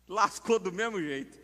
Lascou 0.10 0.58
do 0.58 0.72
mesmo 0.72 1.00
jeito. 1.00 1.38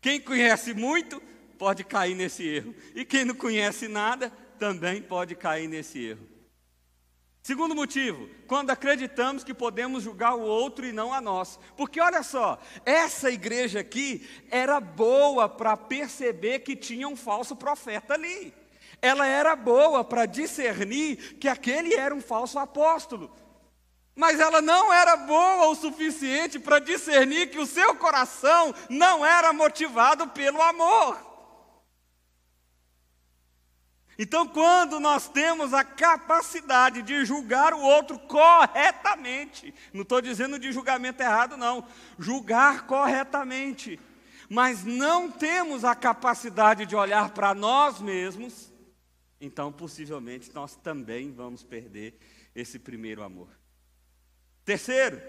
Quem 0.00 0.18
conhece 0.18 0.72
muito 0.72 1.22
pode 1.58 1.84
cair 1.84 2.14
nesse 2.14 2.48
erro. 2.48 2.74
E 2.94 3.04
quem 3.04 3.26
não 3.26 3.34
conhece 3.34 3.86
nada 3.86 4.32
também 4.58 5.02
pode 5.02 5.34
cair 5.34 5.68
nesse 5.68 6.02
erro. 6.02 6.26
Segundo 7.42 7.76
motivo, 7.76 8.28
quando 8.48 8.70
acreditamos 8.70 9.44
que 9.44 9.54
podemos 9.54 10.02
julgar 10.02 10.34
o 10.34 10.40
outro 10.40 10.84
e 10.84 10.92
não 10.92 11.12
a 11.12 11.20
nós. 11.20 11.60
Porque 11.76 12.00
olha 12.00 12.22
só, 12.22 12.58
essa 12.84 13.30
igreja 13.30 13.80
aqui 13.80 14.26
era 14.50 14.80
boa 14.80 15.48
para 15.48 15.76
perceber 15.76 16.60
que 16.60 16.74
tinha 16.74 17.06
um 17.06 17.14
falso 17.14 17.54
profeta 17.54 18.14
ali. 18.14 18.52
Ela 19.00 19.26
era 19.26 19.54
boa 19.54 20.02
para 20.02 20.26
discernir 20.26 21.36
que 21.38 21.46
aquele 21.46 21.94
era 21.94 22.14
um 22.14 22.20
falso 22.20 22.58
apóstolo. 22.58 23.30
Mas 24.16 24.40
ela 24.40 24.62
não 24.62 24.90
era 24.90 25.14
boa 25.14 25.68
o 25.68 25.74
suficiente 25.74 26.58
para 26.58 26.78
discernir 26.78 27.50
que 27.50 27.58
o 27.58 27.66
seu 27.66 27.94
coração 27.96 28.74
não 28.88 29.24
era 29.24 29.52
motivado 29.52 30.26
pelo 30.28 30.60
amor. 30.62 31.26
Então, 34.18 34.48
quando 34.48 34.98
nós 34.98 35.28
temos 35.28 35.74
a 35.74 35.84
capacidade 35.84 37.02
de 37.02 37.22
julgar 37.26 37.74
o 37.74 37.80
outro 37.80 38.18
corretamente, 38.20 39.74
não 39.92 40.00
estou 40.00 40.22
dizendo 40.22 40.58
de 40.58 40.72
julgamento 40.72 41.22
errado, 41.22 41.58
não, 41.58 41.86
julgar 42.18 42.86
corretamente, 42.86 44.00
mas 44.48 44.84
não 44.84 45.30
temos 45.30 45.84
a 45.84 45.94
capacidade 45.94 46.86
de 46.86 46.96
olhar 46.96 47.30
para 47.30 47.54
nós 47.54 48.00
mesmos, 48.00 48.72
então 49.38 49.70
possivelmente 49.70 50.50
nós 50.54 50.74
também 50.76 51.30
vamos 51.30 51.62
perder 51.62 52.18
esse 52.54 52.78
primeiro 52.78 53.22
amor. 53.22 53.50
Terceiro, 54.66 55.22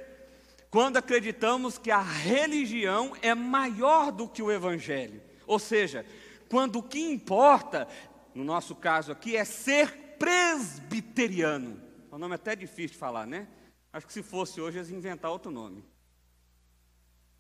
quando 0.71 0.97
acreditamos 0.97 1.77
que 1.77 1.91
a 1.91 2.01
religião 2.01 3.15
é 3.21 3.35
maior 3.35 4.11
do 4.11 4.27
que 4.27 4.41
o 4.41 4.51
evangelho. 4.51 5.21
Ou 5.45 5.59
seja, 5.59 6.03
quando 6.49 6.79
o 6.79 6.83
que 6.83 6.99
importa, 6.99 7.87
no 8.33 8.43
nosso 8.43 8.75
caso 8.75 9.11
aqui, 9.11 9.37
é 9.37 9.45
ser 9.45 10.17
presbiteriano. 10.17 11.79
O 12.11 12.15
é 12.15 12.19
nome 12.19 12.33
é 12.33 12.35
até 12.35 12.55
difícil 12.55 12.93
de 12.93 12.97
falar, 12.97 13.27
né? 13.27 13.47
Acho 13.93 14.07
que 14.07 14.13
se 14.13 14.23
fosse 14.23 14.59
hoje, 14.59 14.79
eles 14.79 14.89
inventar 14.89 15.29
outro 15.29 15.51
nome. 15.51 15.85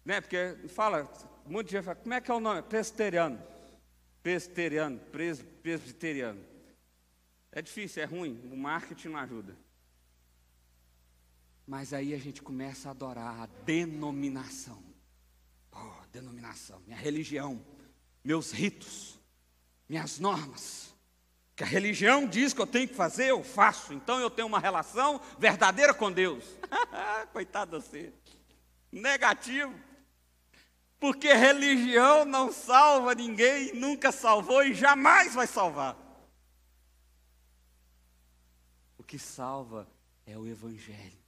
Né? 0.05 0.21
Porque 0.21 0.55
fala, 0.67 1.11
um 1.47 1.51
monte 1.51 1.65
de 1.65 1.71
gente 1.73 1.83
fala, 1.83 1.95
como 1.95 2.13
é 2.13 2.21
que 2.21 2.29
é 2.29 2.33
o 2.33 2.39
nome? 2.39 2.61
Presbiteriano. 2.61 3.41
Presbiteriano, 4.21 4.99
pres, 5.11 5.43
presbiteriano. 5.63 6.45
É 7.51 7.59
difícil, 7.59 8.03
é 8.03 8.05
ruim, 8.05 8.39
o 8.53 8.55
marketing 8.55 9.09
não 9.09 9.19
ajuda. 9.19 9.66
Mas 11.67 11.91
aí 11.91 12.13
a 12.13 12.17
gente 12.17 12.41
começa 12.41 12.87
a 12.87 12.91
adorar 12.91 13.41
a 13.41 13.45
denominação. 13.65 14.81
Oh, 15.69 16.07
denominação, 16.13 16.81
minha 16.87 16.97
religião, 16.97 17.61
meus 18.23 18.51
ritos, 18.51 19.19
minhas 19.87 20.17
normas. 20.17 20.95
Que 21.57 21.63
a 21.63 21.67
religião 21.67 22.25
diz 22.25 22.53
que 22.53 22.61
eu 22.61 22.67
tenho 22.67 22.87
que 22.87 22.95
fazer, 22.95 23.31
eu 23.31 23.43
faço. 23.43 23.93
Então 23.93 24.17
eu 24.19 24.29
tenho 24.29 24.47
uma 24.47 24.59
relação 24.59 25.19
verdadeira 25.37 25.93
com 25.93 26.09
Deus. 26.09 26.45
Coitado 27.33 27.81
você. 27.81 28.13
Negativo. 28.89 29.75
Porque 30.99 31.33
religião 31.33 32.23
não 32.23 32.51
salva 32.51 33.13
ninguém, 33.13 33.73
nunca 33.73 34.11
salvou 34.11 34.63
e 34.63 34.73
jamais 34.73 35.33
vai 35.33 35.45
salvar. 35.45 35.97
O 38.97 39.03
que 39.03 39.19
salva 39.19 39.87
é 40.25 40.37
o 40.37 40.47
Evangelho. 40.47 41.26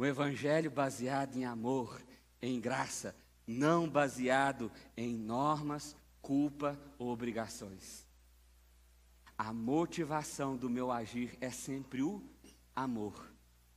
O 0.00 0.06
evangelho 0.06 0.70
baseado 0.70 1.36
em 1.36 1.44
amor, 1.44 2.00
em 2.40 2.58
graça, 2.58 3.14
não 3.46 3.86
baseado 3.86 4.72
em 4.96 5.14
normas, 5.14 5.94
culpa 6.22 6.80
ou 6.98 7.08
obrigações. 7.08 8.06
A 9.36 9.52
motivação 9.52 10.56
do 10.56 10.70
meu 10.70 10.90
agir 10.90 11.36
é 11.38 11.50
sempre 11.50 12.00
o 12.00 12.22
amor. 12.74 13.30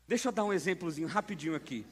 Deixa 0.07 0.29
eu 0.29 0.31
dar 0.31 0.45
um 0.45 0.53
exemplozinho 0.53 1.09
rapidinho 1.09 1.55
aqui. 1.55 1.85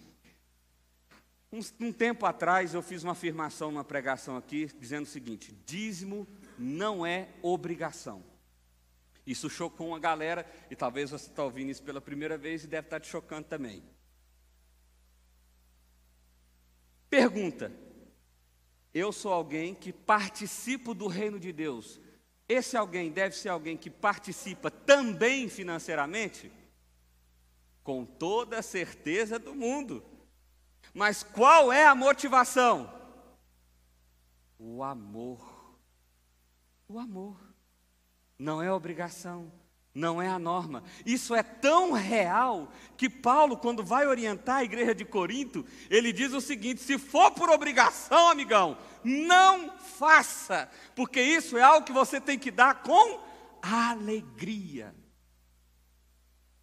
Um, 1.52 1.60
um, 1.88 1.92
tempo 1.92 2.26
atrás 2.26 2.74
eu 2.74 2.82
fiz 2.82 3.04
uma 3.04 3.12
afirmação 3.12 3.70
numa 3.70 3.84
pregação 3.84 4.38
aqui, 4.38 4.72
dizendo 4.80 5.04
o 5.04 5.10
seguinte: 5.10 5.54
dízimo 5.66 6.26
não 6.58 7.06
é 7.06 7.28
obrigação. 7.42 8.24
Isso 9.28 9.50
chocou 9.50 9.90
uma 9.90 10.00
galera, 10.00 10.50
e 10.70 10.76
talvez 10.78 11.12
você 11.12 11.30
está 11.30 11.44
ouvindo 11.44 11.70
isso 11.70 11.84
pela 11.84 12.00
primeira 12.00 12.38
vez 12.38 12.64
e 12.64 12.68
deve 12.68 12.88
estar 12.88 13.02
te 13.02 13.10
chocando 13.10 13.44
também. 13.44 13.84
Pergunta: 17.12 17.70
Eu 18.94 19.12
sou 19.12 19.34
alguém 19.34 19.76
que 19.76 19.92
participo 19.92 20.94
do 20.94 21.08
reino 21.08 21.38
de 21.38 21.52
Deus. 21.52 22.00
Esse 22.48 22.78
alguém 22.78 23.12
deve 23.12 23.36
ser 23.36 23.50
alguém 23.50 23.76
que 23.76 23.90
participa 23.90 24.72
também 24.72 25.50
financeiramente? 25.50 26.50
Com 27.84 28.06
toda 28.06 28.60
a 28.60 28.64
certeza 28.64 29.38
do 29.38 29.54
mundo. 29.54 30.04
Mas 30.94 31.22
qual 31.22 31.72
é 31.72 31.86
a 31.86 31.94
motivação? 31.94 32.90
O 34.58 34.82
amor. 34.82 35.76
O 36.88 36.98
amor. 36.98 37.38
Não 38.40 38.62
é 38.62 38.72
obrigação 38.72 39.52
não 39.94 40.22
é 40.22 40.28
a 40.28 40.40
norma. 40.40 40.84
Isso 41.06 41.36
é 41.36 41.44
tão 41.44 41.92
real 41.92 42.72
que 42.96 43.10
Paulo, 43.10 43.58
quando 43.58 43.84
vai 43.84 44.08
orientar 44.08 44.58
a 44.58 44.64
igreja 44.64 44.96
de 44.96 45.04
Corinto, 45.04 45.66
ele 45.90 46.14
diz 46.14 46.34
o 46.34 46.42
seguinte: 46.42 46.82
se 46.82 46.98
for 46.98 47.32
por 47.32 47.50
obrigação, 47.50 48.30
amigão, 48.30 48.78
não 49.04 49.78
faça, 49.78 50.70
porque 50.96 51.22
isso 51.22 51.58
é 51.58 51.62
algo 51.62 51.86
que 51.86 51.92
você 51.92 52.22
tem 52.22 52.40
que 52.40 52.52
dar 52.52 52.84
com 52.84 53.20
alegria. 53.62 54.96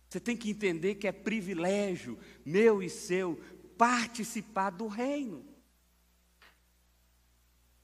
Você 0.09 0.19
tem 0.19 0.37
que 0.37 0.51
entender 0.51 0.95
que 0.95 1.07
é 1.07 1.13
privilégio 1.13 2.19
meu 2.45 2.83
e 2.83 2.89
seu 2.89 3.39
participar 3.77 4.71
do 4.71 4.87
reino, 4.87 5.45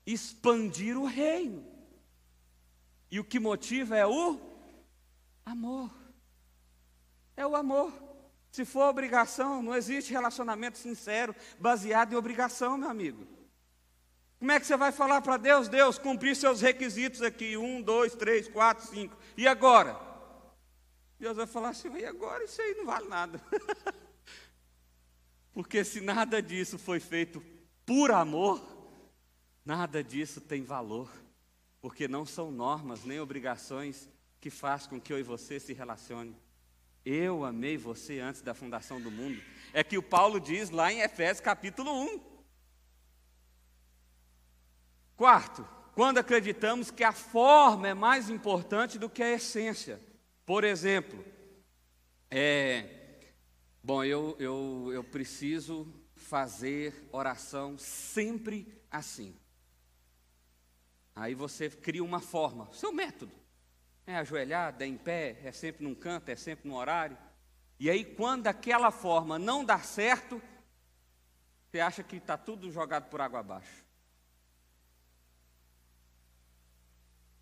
expandir 0.07 0.97
o 0.99 1.05
reino. 1.05 1.65
E 3.11 3.21
o 3.21 3.25
que 3.25 3.39
motiva 3.39 3.95
é 3.95 4.07
o 4.07 4.54
Amor. 5.45 5.91
É 7.37 7.47
o 7.47 7.57
amor. 7.57 7.93
Se 8.51 8.65
for 8.65 8.89
obrigação, 8.89 9.63
não 9.63 9.75
existe 9.75 10.13
relacionamento 10.13 10.79
sincero 10.79 11.35
baseado 11.59 12.13
em 12.13 12.17
obrigação, 12.17 12.79
meu 12.79 12.89
amigo. 12.89 13.27
Como 14.39 14.53
é 14.53 14.61
que 14.61 14.67
você 14.67 14.77
vai 14.77 14.93
falar 14.93 15.23
para 15.23 15.37
Deus, 15.37 15.69
Deus, 15.69 15.99
cumprir 15.99 16.37
seus 16.37 16.61
requisitos 16.61 17.23
aqui, 17.23 17.57
um, 17.57 17.83
dois, 17.83 18.15
três, 18.15 18.47
quatro, 18.47 18.87
cinco, 18.87 19.17
e 19.37 19.49
agora? 19.49 19.99
Deus 21.19 21.37
vai 21.37 21.47
falar 21.47 21.71
assim, 21.71 21.91
e 21.97 22.05
agora 22.05 22.45
isso 22.45 22.61
aí 22.61 22.75
não 22.75 22.85
vale 22.85 23.09
nada. 23.09 23.41
Porque 25.53 25.85
se 25.85 26.01
nada 26.01 26.43
disso 26.43 26.79
foi 26.79 27.01
feito 27.01 27.43
por 27.87 28.11
amor, 28.11 28.61
nada 29.65 30.03
disso 30.03 30.41
tem 30.41 30.63
valor, 30.63 31.11
porque 31.81 32.09
não 32.09 32.27
são 32.27 32.51
normas 32.51 33.05
nem 33.05 33.21
obrigações 33.21 34.09
que 34.45 34.51
faz 34.51 34.87
com 34.87 35.01
que 35.01 35.11
eu 35.11 35.19
e 35.19 35.23
você 35.23 35.59
se 35.59 35.73
relacione. 35.73 36.37
Eu 37.03 37.47
amei 37.47 37.79
você 37.79 38.21
antes 38.21 38.43
da 38.43 38.53
fundação 38.53 39.01
do 39.01 39.11
mundo. 39.11 39.41
É 39.73 39.83
que 39.83 39.97
o 39.97 40.03
Paulo 40.03 40.39
diz 40.39 40.69
lá 40.69 40.93
em 40.93 41.01
Efésios 41.01 41.41
capítulo 41.41 41.91
1. 41.91 42.21
Quarto, 45.17 45.67
quando 45.95 46.19
acreditamos 46.19 46.91
que 46.91 47.03
a 47.03 47.13
forma 47.13 47.89
é 47.89 47.95
mais 47.95 48.29
importante 48.29 48.99
do 48.99 49.09
que 49.09 49.23
a 49.23 49.33
essência. 49.33 49.99
Por 50.45 50.63
exemplo, 50.63 51.25
é, 52.31 53.21
bom, 53.83 54.05
eu, 54.05 54.37
eu, 54.39 54.91
eu 54.93 55.03
preciso 55.03 55.91
fazer 56.17 57.09
oração 57.11 57.79
sempre 57.79 58.79
assim. 58.91 59.35
Aí 61.15 61.35
você 61.35 61.71
cria 61.71 62.05
uma 62.05 62.21
forma, 62.21 62.71
seu 62.75 62.93
método. 62.93 63.44
É 64.07 64.17
ajoelhado, 64.17 64.83
é 64.83 64.87
em 64.87 64.97
pé, 64.97 65.41
é 65.45 65.53
sempre 65.53 65.85
num 65.85 65.95
canto, 65.95 66.29
é 66.29 66.37
sempre 66.37 66.69
no 66.69 66.77
horário. 66.77 67.17
E 67.79 67.91
aí, 67.91 68.05
quando 68.05 68.47
aquela 68.47 68.91
forma 68.91 69.39
não 69.39 69.65
dá 69.65 69.79
certo, 69.79 70.41
você 71.71 71.81
acha 71.81 72.03
que 72.03 72.17
está 72.17 72.37
tudo 72.37 72.71
jogado 72.71 73.09
por 73.09 73.21
água 73.21 73.41
abaixo. 73.41 73.85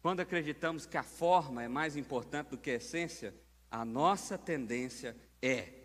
Quando 0.00 0.20
acreditamos 0.20 0.86
que 0.86 0.96
a 0.96 1.02
forma 1.02 1.62
é 1.62 1.68
mais 1.68 1.96
importante 1.96 2.48
do 2.48 2.58
que 2.58 2.70
a 2.70 2.74
essência, 2.74 3.34
a 3.70 3.84
nossa 3.84 4.36
tendência 4.36 5.16
é 5.40 5.82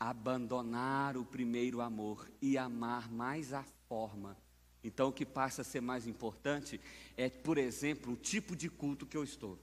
abandonar 0.00 1.16
o 1.16 1.24
primeiro 1.24 1.80
amor 1.80 2.28
e 2.40 2.56
amar 2.56 3.10
mais 3.10 3.52
a 3.52 3.62
forma. 3.88 4.36
Então, 4.82 5.08
o 5.08 5.12
que 5.12 5.26
passa 5.26 5.60
a 5.60 5.64
ser 5.64 5.80
mais 5.80 6.06
importante 6.06 6.80
é, 7.16 7.28
por 7.28 7.58
exemplo, 7.58 8.14
o 8.14 8.16
tipo 8.16 8.56
de 8.56 8.68
culto 8.70 9.06
que 9.06 9.16
eu 9.16 9.22
estou. 9.22 9.58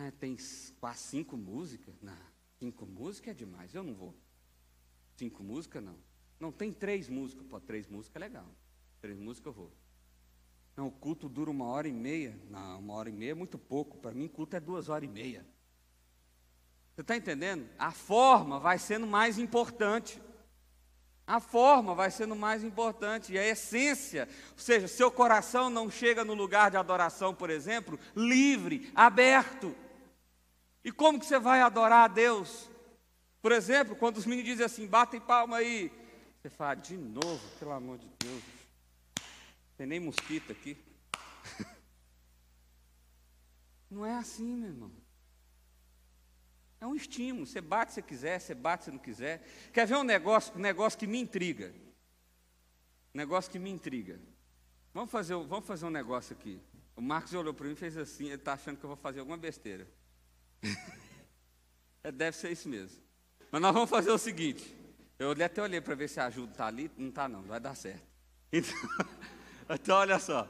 Ah, 0.00 0.12
tem 0.18 0.36
quase 0.80 1.00
cinco 1.00 1.36
músicas? 1.36 1.94
Não, 2.00 2.16
cinco 2.58 2.86
músicas 2.86 3.32
é 3.32 3.34
demais, 3.34 3.74
eu 3.74 3.82
não 3.82 3.94
vou. 3.94 4.14
Cinco 5.16 5.42
músicas, 5.42 5.82
não. 5.82 5.96
Não, 6.38 6.50
tem 6.50 6.72
três 6.72 7.06
músicas. 7.06 7.46
Pô, 7.46 7.60
três 7.60 7.86
músicas 7.86 8.16
é 8.16 8.26
legal. 8.26 8.46
Três 9.02 9.18
músicas 9.18 9.48
eu 9.48 9.52
vou. 9.52 9.72
Não, 10.74 10.86
o 10.86 10.90
culto 10.90 11.28
dura 11.28 11.50
uma 11.50 11.66
hora 11.66 11.86
e 11.86 11.92
meia. 11.92 12.38
Não, 12.48 12.78
uma 12.78 12.94
hora 12.94 13.10
e 13.10 13.12
meia 13.12 13.32
é 13.32 13.34
muito 13.34 13.58
pouco. 13.58 13.98
Para 13.98 14.12
mim, 14.12 14.26
culto 14.26 14.56
é 14.56 14.60
duas 14.60 14.88
horas 14.88 15.06
e 15.06 15.12
meia. 15.12 15.46
Você 16.94 17.02
está 17.02 17.14
entendendo? 17.14 17.68
A 17.78 17.92
forma 17.92 18.58
vai 18.58 18.78
sendo 18.78 19.06
mais 19.06 19.38
importante. 19.38 20.18
A 21.26 21.38
forma 21.38 21.94
vai 21.94 22.10
sendo 22.10 22.34
mais 22.34 22.64
importante. 22.64 23.34
E 23.34 23.38
a 23.38 23.46
essência, 23.46 24.26
ou 24.52 24.58
seja, 24.58 24.88
seu 24.88 25.10
coração 25.10 25.68
não 25.68 25.90
chega 25.90 26.24
no 26.24 26.32
lugar 26.32 26.70
de 26.70 26.78
adoração, 26.78 27.34
por 27.34 27.50
exemplo, 27.50 27.98
livre, 28.16 28.90
aberto. 28.94 29.76
E 30.84 30.90
como 30.90 31.18
que 31.18 31.26
você 31.26 31.38
vai 31.38 31.60
adorar 31.60 32.04
a 32.04 32.08
Deus? 32.08 32.70
Por 33.42 33.52
exemplo, 33.52 33.96
quando 33.96 34.16
os 34.16 34.26
meninos 34.26 34.50
dizem 34.50 34.66
assim, 34.66 34.86
batem 34.86 35.20
palma 35.20 35.58
aí. 35.58 35.90
Você 36.40 36.48
fala, 36.48 36.74
de 36.74 36.96
novo, 36.96 37.40
pelo 37.58 37.72
amor 37.72 37.98
de 37.98 38.08
Deus. 38.18 38.42
Tem 39.76 39.86
nem 39.86 40.00
mosquito 40.00 40.52
aqui. 40.52 40.76
Não 43.90 44.06
é 44.06 44.14
assim, 44.14 44.56
meu 44.56 44.68
irmão. 44.68 44.92
É 46.80 46.86
um 46.86 46.94
estímulo. 46.94 47.46
Você 47.46 47.60
bate 47.60 47.92
se 47.92 48.02
quiser, 48.02 48.38
você 48.38 48.54
bate 48.54 48.84
se 48.84 48.90
não 48.90 48.98
quiser. 48.98 49.46
Quer 49.70 49.86
ver 49.86 49.96
um 49.96 50.02
negócio, 50.02 50.54
um 50.56 50.60
negócio 50.60 50.98
que 50.98 51.06
me 51.06 51.20
intriga? 51.20 51.74
Um 53.14 53.18
negócio 53.18 53.50
que 53.50 53.58
me 53.58 53.68
intriga. 53.68 54.18
Vamos 54.94 55.10
fazer, 55.10 55.34
vamos 55.34 55.66
fazer 55.66 55.84
um 55.84 55.90
negócio 55.90 56.34
aqui. 56.34 56.58
O 56.96 57.02
Marcos 57.02 57.34
olhou 57.34 57.52
para 57.52 57.66
mim 57.66 57.72
e 57.72 57.76
fez 57.76 57.98
assim, 57.98 58.26
ele 58.26 58.36
está 58.36 58.54
achando 58.54 58.78
que 58.78 58.84
eu 58.84 58.88
vou 58.88 58.96
fazer 58.96 59.20
alguma 59.20 59.36
besteira. 59.36 59.86
é, 62.04 62.12
deve 62.12 62.36
ser 62.36 62.50
isso 62.52 62.68
mesmo. 62.68 63.00
Mas 63.50 63.60
nós 63.60 63.72
vamos 63.74 63.90
fazer 63.90 64.10
o 64.10 64.18
seguinte. 64.18 64.76
Eu 65.18 65.32
até 65.32 65.62
olhei 65.62 65.80
para 65.80 65.94
ver 65.94 66.08
se 66.08 66.20
a 66.20 66.26
ajuda 66.26 66.52
está 66.52 66.66
ali. 66.66 66.90
Não 66.96 67.08
está 67.08 67.28
não, 67.28 67.42
vai 67.42 67.60
dar 67.60 67.74
certo. 67.74 68.08
Então, 68.52 68.74
então, 69.70 69.96
olha 69.96 70.18
só. 70.18 70.48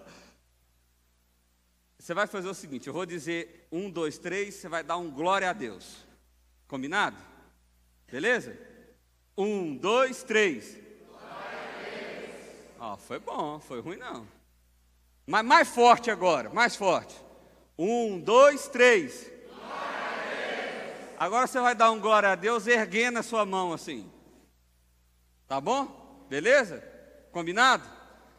Você 1.99 2.15
vai 2.15 2.27
fazer 2.27 2.49
o 2.49 2.55
seguinte, 2.55 2.87
eu 2.87 2.95
vou 2.95 3.05
dizer 3.05 3.69
um, 3.71 3.91
dois, 3.91 4.17
três, 4.17 4.55
você 4.55 4.71
vai 4.71 4.83
dar 4.83 4.97
um 4.97 5.11
glória 5.11 5.51
a 5.51 5.53
Deus. 5.53 5.99
Combinado? 6.67 7.19
Beleza? 8.11 8.57
Um, 9.37 9.77
dois, 9.77 10.23
três. 10.23 10.79
Ó, 12.79 12.97
foi 12.97 13.19
bom, 13.19 13.61
foi 13.61 13.81
ruim 13.83 13.99
não. 13.99 14.27
Mas 15.27 15.45
mais 15.45 15.69
forte 15.69 16.11
agora, 16.11 16.49
mais 16.49 16.75
forte. 16.75 17.15
Um, 17.79 18.19
dois, 18.19 18.67
três. 18.69 19.31
Agora 21.21 21.47
você 21.47 21.61
vai 21.61 21.75
dar 21.75 21.91
um 21.91 22.01
glória 22.01 22.31
a 22.31 22.35
Deus 22.35 22.67
erguendo 22.67 23.19
a 23.19 23.23
sua 23.23 23.45
mão 23.45 23.75
assim. 23.75 24.11
Tá 25.47 25.61
bom? 25.61 26.25
Beleza? 26.31 26.83
Combinado? 27.31 27.87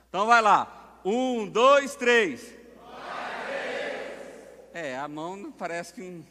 Então 0.09 0.25
vai 0.25 0.41
lá. 0.41 0.99
Um, 1.05 1.47
dois, 1.47 1.95
três. 1.95 2.55
É, 4.73 4.97
a 4.97 5.07
mão 5.07 5.51
parece 5.51 5.93
que 5.93 6.01
um 6.01 6.25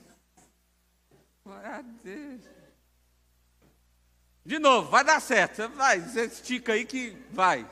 de 4.45 4.59
novo, 4.59 4.91
vai 4.91 5.05
dar 5.05 5.21
certo. 5.21 5.69
Vai, 5.69 6.01
você 6.01 6.25
estica 6.25 6.73
aí 6.73 6.85
que 6.85 7.17
vai. 7.31 7.65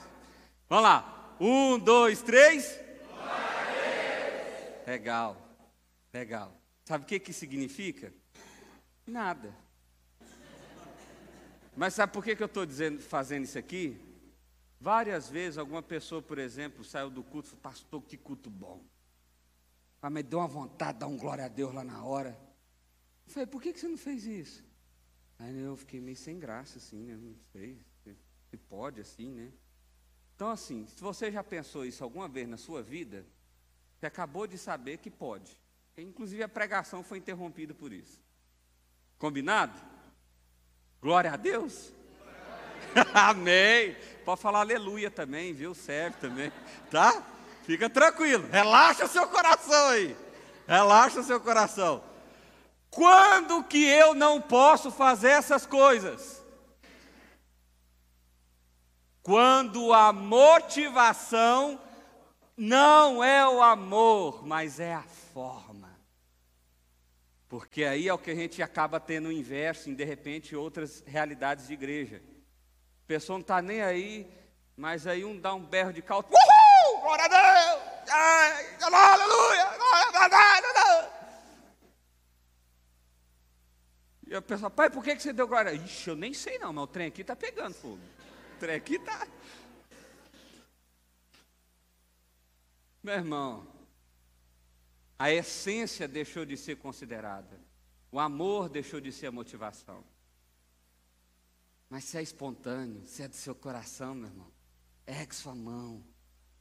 Vamos 0.68 0.84
lá. 0.84 1.34
Um, 1.40 1.80
dois, 1.80 2.22
três. 2.22 2.78
Legal, 4.86 5.36
legal. 6.12 6.56
Sabe 6.84 7.02
o 7.02 7.06
que, 7.08 7.18
que 7.18 7.32
significa? 7.32 8.12
Nada. 9.08 9.54
Mas 11.74 11.94
sabe 11.94 12.12
por 12.12 12.22
que, 12.22 12.36
que 12.36 12.42
eu 12.42 12.46
estou 12.46 12.66
fazendo 13.00 13.44
isso 13.44 13.58
aqui? 13.58 13.98
Várias 14.80 15.28
vezes, 15.30 15.58
alguma 15.58 15.82
pessoa, 15.82 16.20
por 16.20 16.38
exemplo, 16.38 16.84
saiu 16.84 17.08
do 17.08 17.22
culto 17.22 17.48
e 17.48 17.50
falou, 17.50 17.62
pastor, 17.62 18.02
que 18.02 18.16
culto 18.16 18.50
bom. 18.50 18.84
Mas 20.00 20.12
me 20.12 20.22
deu 20.22 20.38
uma 20.40 20.46
vontade 20.46 20.94
de 20.94 20.98
dar 21.00 21.06
um 21.06 21.16
glória 21.16 21.46
a 21.46 21.48
Deus 21.48 21.74
lá 21.74 21.82
na 21.82 22.04
hora. 22.04 22.38
Eu 23.26 23.32
falei, 23.32 23.46
por 23.46 23.62
que, 23.62 23.72
que 23.72 23.80
você 23.80 23.88
não 23.88 23.96
fez 23.96 24.26
isso? 24.26 24.64
Aí 25.38 25.58
eu 25.58 25.76
fiquei 25.76 26.00
meio 26.00 26.16
sem 26.16 26.38
graça, 26.38 26.78
assim, 26.78 27.04
né? 27.04 27.16
Não 27.16 27.34
sei 27.52 27.78
se 28.50 28.56
pode 28.56 29.00
assim, 29.00 29.32
né? 29.32 29.52
Então, 30.34 30.50
assim, 30.50 30.86
se 30.86 31.00
você 31.00 31.32
já 31.32 31.42
pensou 31.42 31.84
isso 31.84 32.04
alguma 32.04 32.28
vez 32.28 32.48
na 32.48 32.56
sua 32.56 32.82
vida, 32.82 33.26
você 33.98 34.06
acabou 34.06 34.46
de 34.46 34.58
saber 34.58 34.98
que 34.98 35.10
pode. 35.10 35.58
Inclusive 35.96 36.42
a 36.42 36.48
pregação 36.48 37.02
foi 37.02 37.18
interrompida 37.18 37.74
por 37.74 37.92
isso. 37.92 38.20
Combinado? 39.18 39.72
Glória 41.00 41.32
a 41.32 41.36
Deus. 41.36 41.92
Amém. 43.14 43.96
Pode 44.24 44.40
falar 44.40 44.60
aleluia 44.60 45.10
também, 45.10 45.52
viu? 45.52 45.74
Serve 45.74 46.16
também, 46.18 46.52
tá? 46.90 47.22
Fica 47.64 47.88
tranquilo. 47.90 48.48
Relaxa 48.50 49.04
o 49.04 49.08
seu 49.08 49.26
coração 49.28 49.88
aí. 49.88 50.16
Relaxa 50.66 51.20
o 51.20 51.24
seu 51.24 51.40
coração. 51.40 52.02
Quando 52.90 53.62
que 53.64 53.84
eu 53.84 54.14
não 54.14 54.40
posso 54.40 54.90
fazer 54.90 55.30
essas 55.30 55.66
coisas? 55.66 56.42
Quando 59.22 59.92
a 59.92 60.12
motivação 60.12 61.80
não 62.56 63.22
é 63.22 63.46
o 63.46 63.62
amor, 63.62 64.46
mas 64.46 64.80
é 64.80 64.94
a 64.94 65.04
forma. 65.32 65.87
Porque 67.48 67.84
aí 67.84 68.08
é 68.08 68.12
o 68.12 68.18
que 68.18 68.30
a 68.30 68.34
gente 68.34 68.62
acaba 68.62 69.00
tendo 69.00 69.28
o 69.28 69.32
inverso 69.32 69.88
em, 69.88 69.94
de 69.94 70.04
repente, 70.04 70.54
outras 70.54 71.02
realidades 71.06 71.66
de 71.66 71.72
igreja. 71.72 72.22
A 73.04 73.06
pessoa 73.06 73.38
não 73.38 73.42
está 73.42 73.62
nem 73.62 73.82
aí, 73.82 74.30
mas 74.76 75.06
aí 75.06 75.24
um 75.24 75.38
dá 75.38 75.54
um 75.54 75.64
berro 75.64 75.92
de 75.92 76.02
caldo. 76.02 76.28
Uhul! 76.28 77.00
Glória 77.00 77.24
a 77.24 77.28
Deus! 77.28 77.82
Ai, 78.10 78.76
aleluia! 78.82 79.64
Glória 79.78 80.08
E 84.28 84.34
a 84.34 84.42
pessoa, 84.42 84.70
pai, 84.70 84.90
por 84.90 85.02
que, 85.02 85.16
que 85.16 85.22
você 85.22 85.32
deu 85.32 85.48
glória? 85.48 85.72
Ixi, 85.72 86.10
eu 86.10 86.16
nem 86.16 86.34
sei 86.34 86.58
não, 86.58 86.70
mas 86.70 86.84
o 86.84 86.86
trem 86.86 87.06
aqui 87.06 87.22
está 87.22 87.34
pegando 87.34 87.72
fogo. 87.72 87.98
O 88.56 88.58
trem 88.60 88.76
aqui 88.76 88.96
está. 88.96 89.26
Meu 93.02 93.14
irmão, 93.14 93.66
a 95.18 95.32
essência 95.32 96.06
deixou 96.06 96.44
de 96.44 96.56
ser 96.56 96.76
considerada. 96.76 97.60
O 98.12 98.20
amor 98.20 98.68
deixou 98.68 99.00
de 99.00 99.10
ser 99.10 99.26
a 99.26 99.32
motivação. 99.32 100.04
Mas 101.90 102.04
se 102.04 102.16
é 102.16 102.22
espontâneo, 102.22 103.06
se 103.06 103.22
é 103.22 103.28
do 103.28 103.34
seu 103.34 103.54
coração, 103.54 104.14
meu 104.14 104.28
irmão, 104.28 104.52
ergue 105.06 105.34
sua 105.34 105.54
mão, 105.54 106.04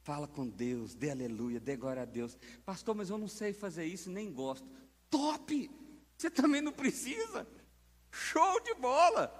fala 0.02 0.26
com 0.26 0.48
Deus, 0.48 0.94
dê 0.94 1.10
aleluia, 1.10 1.60
dê 1.60 1.76
glória 1.76 2.02
a 2.02 2.06
Deus. 2.06 2.36
Pastor, 2.64 2.94
mas 2.94 3.10
eu 3.10 3.18
não 3.18 3.28
sei 3.28 3.52
fazer 3.52 3.84
isso, 3.84 4.10
nem 4.10 4.32
gosto. 4.32 4.66
Top! 5.10 5.70
Você 6.16 6.30
também 6.30 6.60
não 6.60 6.72
precisa. 6.72 7.46
Show 8.10 8.60
de 8.60 8.74
bola! 8.74 9.32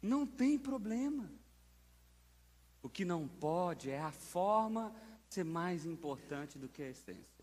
Não 0.00 0.26
tem 0.26 0.58
problema. 0.58 1.30
O 2.82 2.88
que 2.88 3.04
não 3.04 3.26
pode 3.26 3.90
é 3.90 3.98
a 3.98 4.12
forma 4.12 4.94
ser 5.28 5.44
mais 5.44 5.84
importante 5.84 6.58
do 6.58 6.68
que 6.68 6.82
a 6.82 6.90
essência. 6.90 7.35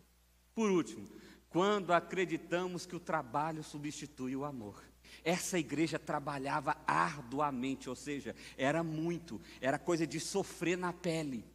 Por 0.55 0.69
último, 0.69 1.07
quando 1.49 1.93
acreditamos 1.93 2.85
que 2.85 2.95
o 2.95 2.99
trabalho 2.99 3.63
substitui 3.63 4.35
o 4.35 4.45
amor. 4.45 4.83
Essa 5.23 5.59
igreja 5.59 5.99
trabalhava 5.99 6.75
arduamente, 6.87 7.89
ou 7.89 7.95
seja, 7.95 8.35
era 8.57 8.83
muito, 8.83 9.39
era 9.61 9.77
coisa 9.77 10.07
de 10.07 10.19
sofrer 10.19 10.77
na 10.77 10.91
pele. 10.91 11.45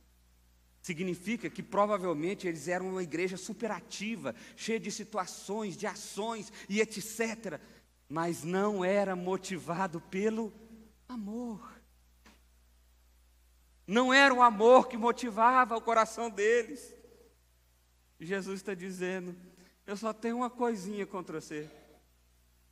Significa 0.80 1.50
que 1.50 1.62
provavelmente 1.62 2.46
eles 2.46 2.68
eram 2.68 2.90
uma 2.90 3.02
igreja 3.02 3.36
superativa, 3.36 4.34
cheia 4.56 4.78
de 4.78 4.90
situações, 4.90 5.76
de 5.76 5.86
ações 5.86 6.52
e 6.68 6.80
etc. 6.80 7.60
Mas 8.08 8.44
não 8.44 8.84
era 8.84 9.16
motivado 9.16 10.00
pelo 10.00 10.52
amor. 11.08 11.78
Não 13.86 14.14
era 14.14 14.32
o 14.32 14.42
amor 14.42 14.88
que 14.88 14.96
motivava 14.96 15.76
o 15.76 15.80
coração 15.80 16.30
deles. 16.30 16.94
Jesus 18.24 18.60
está 18.60 18.74
dizendo: 18.74 19.34
Eu 19.86 19.96
só 19.96 20.12
tenho 20.12 20.38
uma 20.38 20.50
coisinha 20.50 21.06
contra 21.06 21.40
você. 21.40 21.70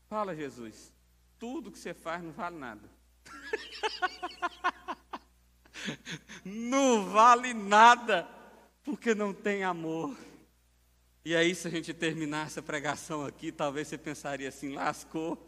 Fala, 0.08 0.34
Jesus. 0.34 0.92
Tudo 1.38 1.70
que 1.70 1.78
você 1.78 1.94
faz 1.94 2.22
não 2.22 2.32
vale 2.32 2.56
nada. 2.56 2.90
não 6.44 7.10
vale 7.10 7.52
nada, 7.52 8.26
porque 8.82 9.14
não 9.14 9.34
tem 9.34 9.62
amor. 9.62 10.16
E 11.24 11.34
aí, 11.34 11.54
se 11.54 11.66
a 11.66 11.70
gente 11.70 11.92
terminar 11.92 12.46
essa 12.46 12.62
pregação 12.62 13.24
aqui, 13.24 13.52
talvez 13.52 13.88
você 13.88 13.98
pensaria 13.98 14.48
assim: 14.48 14.72
lascou. 14.72 15.46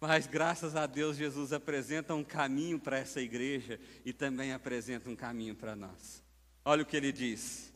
Mas 0.00 0.26
graças 0.26 0.74
a 0.74 0.84
Deus, 0.84 1.16
Jesus 1.16 1.52
apresenta 1.52 2.12
um 2.12 2.24
caminho 2.24 2.80
para 2.80 2.98
essa 2.98 3.20
igreja 3.20 3.78
e 4.04 4.12
também 4.12 4.52
apresenta 4.52 5.08
um 5.08 5.14
caminho 5.14 5.54
para 5.54 5.76
nós. 5.76 6.24
Olha 6.64 6.82
o 6.82 6.86
que 6.86 6.96
ele 6.96 7.12
diz: 7.12 7.71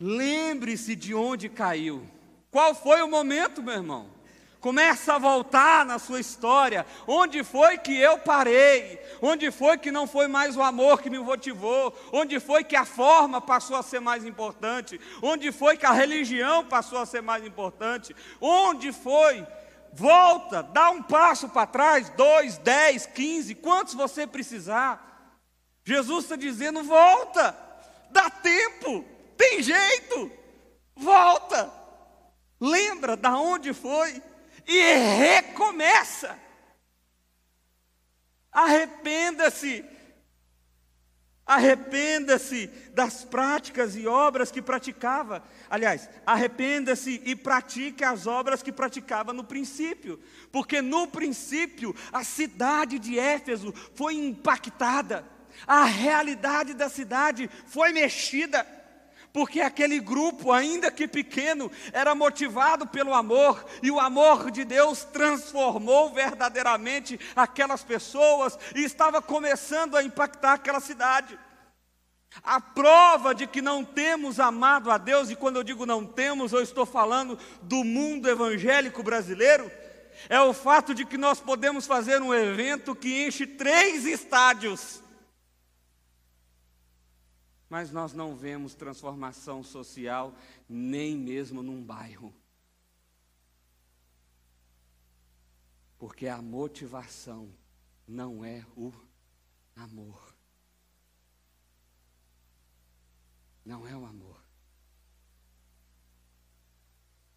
Lembre-se 0.00 0.96
de 0.96 1.14
onde 1.14 1.48
caiu. 1.48 2.02
Qual 2.50 2.74
foi 2.74 3.02
o 3.02 3.08
momento, 3.08 3.62
meu 3.62 3.74
irmão? 3.74 4.08
Começa 4.60 5.14
a 5.14 5.18
voltar 5.18 5.86
na 5.86 5.98
sua 5.98 6.20
história. 6.20 6.86
Onde 7.06 7.44
foi 7.44 7.78
que 7.78 7.96
eu 7.98 8.18
parei? 8.18 8.98
Onde 9.22 9.50
foi 9.50 9.78
que 9.78 9.90
não 9.90 10.06
foi 10.06 10.26
mais 10.26 10.56
o 10.56 10.62
amor 10.62 11.00
que 11.00 11.10
me 11.10 11.18
motivou? 11.18 11.94
Onde 12.12 12.40
foi 12.40 12.64
que 12.64 12.76
a 12.76 12.84
forma 12.84 13.40
passou 13.40 13.76
a 13.76 13.82
ser 13.82 14.00
mais 14.00 14.24
importante? 14.24 15.00
Onde 15.22 15.52
foi 15.52 15.76
que 15.76 15.86
a 15.86 15.92
religião 15.92 16.64
passou 16.64 16.98
a 16.98 17.06
ser 17.06 17.22
mais 17.22 17.44
importante? 17.44 18.14
Onde 18.40 18.92
foi 18.92 19.46
volta, 19.92 20.62
dá 20.62 20.90
um 20.90 21.02
passo 21.02 21.48
para 21.48 21.66
trás, 21.66 22.08
dois, 22.10 22.58
dez, 22.58 23.06
quinze, 23.06 23.54
quantos 23.54 23.94
você 23.94 24.26
precisar. 24.26 25.34
Jesus 25.84 26.24
está 26.24 26.36
dizendo: 26.36 26.82
volta, 26.82 27.56
dá 28.10 28.28
tempo, 28.28 29.04
tem 29.40 29.62
jeito, 29.62 30.30
volta, 30.94 31.72
lembra 32.60 33.16
da 33.16 33.38
onde 33.38 33.72
foi 33.72 34.22
e 34.66 34.94
recomeça. 35.16 36.38
Arrependa-se 38.52 39.82
Arrependa-se 41.46 42.68
das 42.94 43.24
práticas 43.24 43.96
e 43.96 44.06
obras 44.06 44.52
que 44.52 44.62
praticava. 44.62 45.42
Aliás, 45.68 46.08
arrependa-se 46.24 47.20
e 47.24 47.34
pratique 47.34 48.04
as 48.04 48.28
obras 48.28 48.62
que 48.62 48.70
praticava 48.70 49.32
no 49.32 49.42
princípio. 49.42 50.20
Porque 50.52 50.80
no 50.80 51.08
princípio 51.08 51.92
a 52.12 52.22
cidade 52.22 53.00
de 53.00 53.18
Éfeso 53.18 53.74
foi 53.96 54.14
impactada. 54.14 55.26
A 55.66 55.86
realidade 55.86 56.72
da 56.72 56.88
cidade 56.88 57.50
foi 57.66 57.92
mexida. 57.92 58.64
Porque 59.32 59.60
aquele 59.60 60.00
grupo, 60.00 60.50
ainda 60.50 60.90
que 60.90 61.06
pequeno, 61.06 61.70
era 61.92 62.14
motivado 62.14 62.86
pelo 62.86 63.14
amor, 63.14 63.64
e 63.82 63.90
o 63.90 64.00
amor 64.00 64.50
de 64.50 64.64
Deus 64.64 65.04
transformou 65.04 66.12
verdadeiramente 66.12 67.18
aquelas 67.36 67.84
pessoas 67.84 68.58
e 68.74 68.82
estava 68.82 69.22
começando 69.22 69.96
a 69.96 70.02
impactar 70.02 70.54
aquela 70.54 70.80
cidade. 70.80 71.38
A 72.42 72.60
prova 72.60 73.34
de 73.34 73.46
que 73.46 73.60
não 73.60 73.84
temos 73.84 74.38
amado 74.38 74.90
a 74.90 74.98
Deus, 74.98 75.30
e 75.30 75.36
quando 75.36 75.56
eu 75.56 75.64
digo 75.64 75.86
não 75.86 76.04
temos, 76.04 76.52
eu 76.52 76.62
estou 76.62 76.86
falando 76.86 77.38
do 77.62 77.84
mundo 77.84 78.28
evangélico 78.28 79.02
brasileiro, 79.02 79.70
é 80.28 80.40
o 80.40 80.52
fato 80.52 80.94
de 80.94 81.04
que 81.04 81.16
nós 81.16 81.40
podemos 81.40 81.86
fazer 81.86 82.20
um 82.20 82.34
evento 82.34 82.94
que 82.94 83.26
enche 83.26 83.46
três 83.46 84.04
estádios, 84.04 85.02
mas 87.70 87.92
nós 87.92 88.12
não 88.12 88.34
vemos 88.34 88.74
transformação 88.74 89.62
social 89.62 90.34
nem 90.68 91.16
mesmo 91.16 91.62
num 91.62 91.80
bairro. 91.80 92.34
Porque 95.96 96.26
a 96.26 96.42
motivação 96.42 97.54
não 98.08 98.44
é 98.44 98.66
o 98.76 98.92
amor. 99.76 100.34
Não 103.64 103.86
é 103.86 103.96
o 103.96 104.04
amor. 104.04 104.42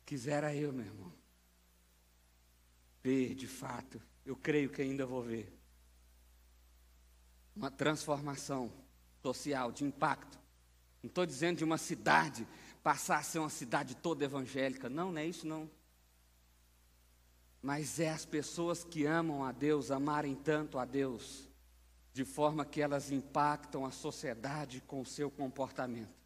Quisera 0.04 0.56
eu, 0.56 0.74
meu 0.74 0.86
irmão, 0.86 1.14
ver 3.04 3.36
de 3.36 3.48
fato, 3.48 4.02
eu 4.26 4.36
creio 4.36 4.72
que 4.72 4.82
ainda 4.82 5.06
vou 5.06 5.22
ver, 5.22 5.56
uma 7.56 7.70
transformação 7.70 8.83
social, 9.24 9.72
de 9.72 9.86
impacto. 9.86 10.38
Não 11.02 11.08
estou 11.08 11.26
dizendo 11.26 11.58
de 11.58 11.64
uma 11.64 11.78
cidade 11.78 12.46
passar 12.84 13.20
a 13.20 13.24
ser 13.24 13.40
uma 13.40 13.50
cidade 13.50 13.96
toda 13.96 14.26
evangélica. 14.26 14.90
Não, 14.90 15.12
não 15.12 15.20
é 15.20 15.26
isso 15.26 15.48
não. 15.48 15.70
Mas 17.62 18.00
é 18.00 18.10
as 18.10 18.26
pessoas 18.26 18.84
que 18.84 19.06
amam 19.06 19.46
a 19.46 19.54
Deus, 19.54 19.90
amarem 19.90 20.36
tanto 20.36 20.78
a 20.78 20.84
Deus, 20.84 21.50
de 22.12 22.26
forma 22.26 22.66
que 22.66 22.82
elas 22.82 23.10
impactam 23.10 23.86
a 23.86 23.92
sociedade 23.92 24.82
com 24.86 25.00
o 25.00 25.06
seu 25.06 25.32
comportamento. 25.32 26.22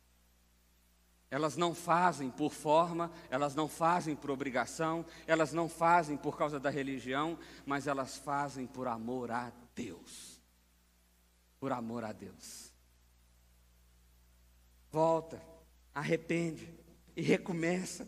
Elas 1.29 1.55
não 1.55 1.75
fazem 1.75 2.31
por 2.31 2.51
forma, 2.51 3.11
elas 3.29 3.53
não 3.53 3.67
fazem 3.67 4.15
por 4.15 4.31
obrigação, 4.31 5.05
elas 5.27 5.53
não 5.53 5.69
fazem 5.69 6.17
por 6.17 6.37
causa 6.37 6.59
da 6.59 6.69
religião, 6.69 7.37
mas 7.65 7.85
elas 7.85 8.17
fazem 8.17 8.65
por 8.65 8.87
amor 8.87 9.29
a 9.29 9.51
Deus. 9.75 10.41
Por 11.59 11.71
amor 11.71 12.03
a 12.03 12.13
Deus. 12.13 12.66
Volta, 14.91 15.41
arrepende 15.93 16.73
e 17.15 17.21
recomeça. 17.21 18.07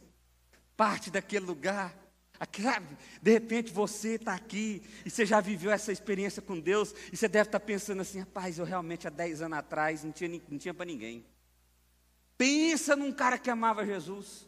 Parte 0.75 1.11
daquele 1.11 1.45
lugar 1.45 1.93
de 3.21 3.31
repente 3.31 3.71
você 3.71 4.15
está 4.15 4.33
aqui 4.33 4.81
e 5.05 5.09
você 5.09 5.25
já 5.25 5.41
viveu 5.41 5.71
essa 5.71 5.91
experiência 5.91 6.41
com 6.41 6.57
Deus 6.57 6.95
e 7.11 7.17
você 7.17 7.27
deve 7.27 7.49
estar 7.49 7.59
tá 7.59 7.65
pensando 7.65 8.01
assim, 8.01 8.19
rapaz, 8.19 8.57
eu 8.57 8.65
realmente 8.65 9.07
há 9.07 9.09
10 9.09 9.41
anos 9.41 9.59
atrás 9.59 10.03
não 10.03 10.11
tinha, 10.11 10.41
não 10.47 10.57
tinha 10.57 10.73
para 10.73 10.85
ninguém. 10.85 11.25
Pensa 12.37 12.95
num 12.95 13.11
cara 13.11 13.37
que 13.37 13.49
amava 13.49 13.85
Jesus. 13.85 14.47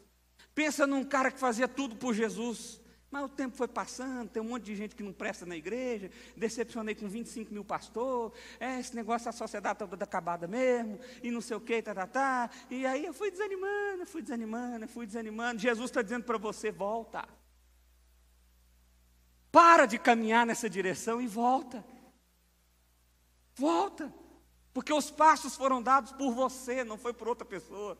Pensa 0.54 0.86
num 0.86 1.04
cara 1.04 1.30
que 1.30 1.38
fazia 1.38 1.68
tudo 1.68 1.94
por 1.96 2.14
Jesus. 2.14 2.80
Mas 3.12 3.26
o 3.26 3.28
tempo 3.28 3.54
foi 3.54 3.68
passando, 3.68 4.30
tem 4.30 4.42
um 4.42 4.46
monte 4.46 4.64
de 4.64 4.74
gente 4.74 4.96
que 4.96 5.02
não 5.02 5.12
presta 5.12 5.44
na 5.44 5.54
igreja, 5.54 6.10
decepcionei 6.34 6.94
com 6.94 7.06
25 7.06 7.52
mil 7.52 7.62
pastores, 7.62 8.32
é, 8.58 8.80
esse 8.80 8.96
negócio, 8.96 9.28
a 9.28 9.32
sociedade 9.32 9.74
está 9.74 9.86
toda 9.86 10.02
acabada 10.02 10.48
mesmo, 10.48 10.98
e 11.22 11.30
não 11.30 11.42
sei 11.42 11.54
o 11.54 11.60
que, 11.60 11.82
tá, 11.82 11.94
tá, 11.94 12.06
tá. 12.06 12.50
E 12.70 12.86
aí 12.86 13.04
eu 13.04 13.12
fui 13.12 13.30
desanimando, 13.30 14.06
fui 14.06 14.22
desanimando, 14.22 14.88
fui 14.88 15.06
desanimando. 15.06 15.60
Jesus 15.60 15.90
está 15.90 16.00
dizendo 16.00 16.24
para 16.24 16.38
você: 16.38 16.72
volta. 16.72 17.28
Para 19.50 19.84
de 19.84 19.98
caminhar 19.98 20.46
nessa 20.46 20.70
direção 20.70 21.20
e 21.20 21.26
volta. 21.26 21.84
Volta. 23.54 24.10
Porque 24.72 24.90
os 24.90 25.10
passos 25.10 25.54
foram 25.54 25.82
dados 25.82 26.12
por 26.12 26.32
você, 26.32 26.82
não 26.82 26.96
foi 26.96 27.12
por 27.12 27.28
outra 27.28 27.44
pessoa. 27.44 27.98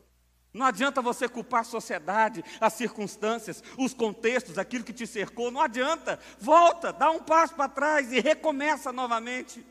Não 0.53 0.67
adianta 0.67 1.01
você 1.01 1.27
culpar 1.27 1.61
a 1.61 1.65
sociedade, 1.65 2.43
as 2.61 2.73
circunstâncias, 2.73 3.63
os 3.77 3.93
contextos, 3.93 4.59
aquilo 4.59 4.83
que 4.83 4.93
te 4.93 5.07
cercou. 5.07 5.49
Não 5.49 5.59
adianta. 5.59 6.19
Volta, 6.39 6.93
dá 6.93 7.09
um 7.09 7.19
passo 7.19 7.55
para 7.55 7.67
trás 7.67 8.11
e 8.13 8.19
recomeça 8.19 8.91
novamente. 8.91 9.65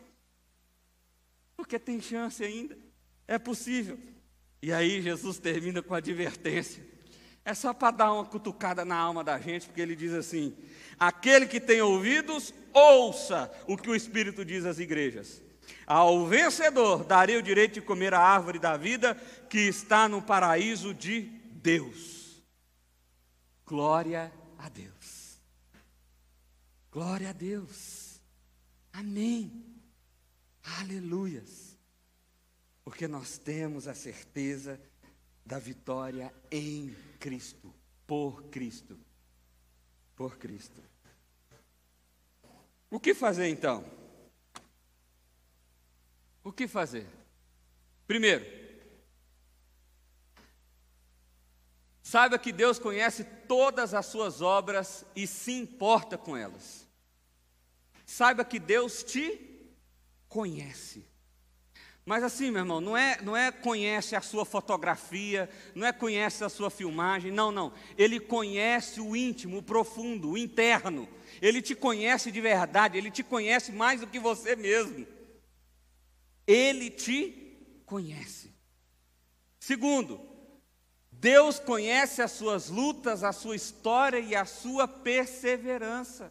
Porque 1.57 1.79
tem 1.79 2.01
chance 2.01 2.43
ainda. 2.43 2.77
É 3.29 3.39
possível. 3.39 3.97
E 4.61 4.73
aí 4.73 5.01
Jesus 5.01 5.39
termina 5.39 5.81
com 5.81 5.95
a 5.95 5.99
advertência. 5.99 6.85
É 7.45 7.55
só 7.55 7.73
para 7.73 7.91
dar 7.93 8.13
uma 8.13 8.25
cutucada 8.25 8.85
na 8.85 8.97
alma 8.97 9.23
da 9.23 9.39
gente, 9.39 9.67
porque 9.67 9.81
ele 9.81 9.95
diz 9.97 10.13
assim: 10.13 10.57
Aquele 10.99 11.47
que 11.47 11.61
tem 11.61 11.81
ouvidos, 11.81 12.53
ouça 12.73 13.53
o 13.67 13.77
que 13.77 13.91
o 13.91 13.95
Espírito 13.95 14.45
diz 14.45 14.65
às 14.65 14.79
igrejas. 14.79 15.43
Ao 15.87 16.27
vencedor 16.27 17.05
darei 17.05 17.37
o 17.37 17.43
direito 17.43 17.75
de 17.75 17.83
comer 17.83 18.15
a 18.15 18.21
árvore 18.21 18.59
da 18.59 18.77
vida 18.77 19.15
que 19.49 19.61
está 19.61 20.09
no 20.09 20.23
paraíso 20.23 20.95
de 20.95 21.23
Deus. 21.63 22.43
Glória 23.67 24.33
a 24.59 24.69
Deus. 24.69 25.39
Glória 26.91 27.31
a 27.31 27.33
Deus. 27.33 28.21
Amém. 28.93 29.65
Aleluias. 30.81 31.77
Porque 32.85 33.09
nós 33.09 33.39
temos 33.39 33.89
a 33.89 33.95
certeza 33.95 34.81
da 35.45 35.59
vitória 35.59 36.33
em 36.51 36.95
Cristo 37.19 37.75
por 38.07 38.43
Cristo. 38.51 38.99
Por 40.15 40.37
Cristo. 40.37 40.83
O 42.91 43.01
que 43.01 43.15
fazer 43.15 43.49
então? 43.49 44.02
O 46.45 46.53
que 46.53 46.67
fazer? 46.67 47.07
Primeiro, 48.07 48.45
saiba 52.03 52.39
que 52.39 52.53
Deus 52.53 52.79
conhece 52.79 53.25
todas 53.47 53.95
as 53.95 54.07
suas 54.07 54.43
obras 54.43 55.05
e 55.15 55.27
se 55.27 55.53
importa 55.53 56.19
com 56.19 56.37
elas. 56.37 56.87
Saiba 58.05 58.45
que 58.45 58.59
Deus 58.59 59.03
te 59.03 59.53
conhece. 60.29 61.07
Mas 62.05 62.25
assim, 62.25 62.51
meu 62.51 62.63
irmão, 62.63 62.81
não 62.81 62.97
é, 62.97 63.23
não 63.23 63.37
é 63.37 63.53
conhece 63.53 64.17
a 64.17 64.21
sua 64.21 64.45
fotografia, 64.45 65.49
não 65.73 65.87
é 65.87 65.93
conhece 65.93 66.43
a 66.43 66.49
sua 66.49 66.69
filmagem, 66.69 67.31
não, 67.31 67.53
não. 67.53 67.73
Ele 67.97 68.19
conhece 68.19 69.01
o 69.01 69.15
íntimo, 69.15 69.59
o 69.59 69.63
profundo, 69.63 70.31
o 70.31 70.39
interno. 70.39 71.09
Ele 71.41 71.63
te 71.63 71.77
conhece 71.77 72.33
de 72.33 72.41
verdade, 72.41 72.99
ele 72.99 73.11
te 73.11 73.23
conhece 73.23 73.71
mais 73.71 74.01
do 74.01 74.09
que 74.09 74.19
você 74.19 74.57
mesmo. 74.57 75.07
Ele 76.53 76.91
te 76.91 77.57
conhece. 77.87 78.53
Segundo, 79.59 80.21
Deus 81.11 81.59
conhece 81.59 82.21
as 82.21 82.33
suas 82.33 82.69
lutas, 82.69 83.25
a 83.25 83.33
sua 83.33 83.57
história 83.57 84.19
e 84.19 84.35
a 84.35 84.45
sua 84.45 84.87
perseverança. 84.87 86.31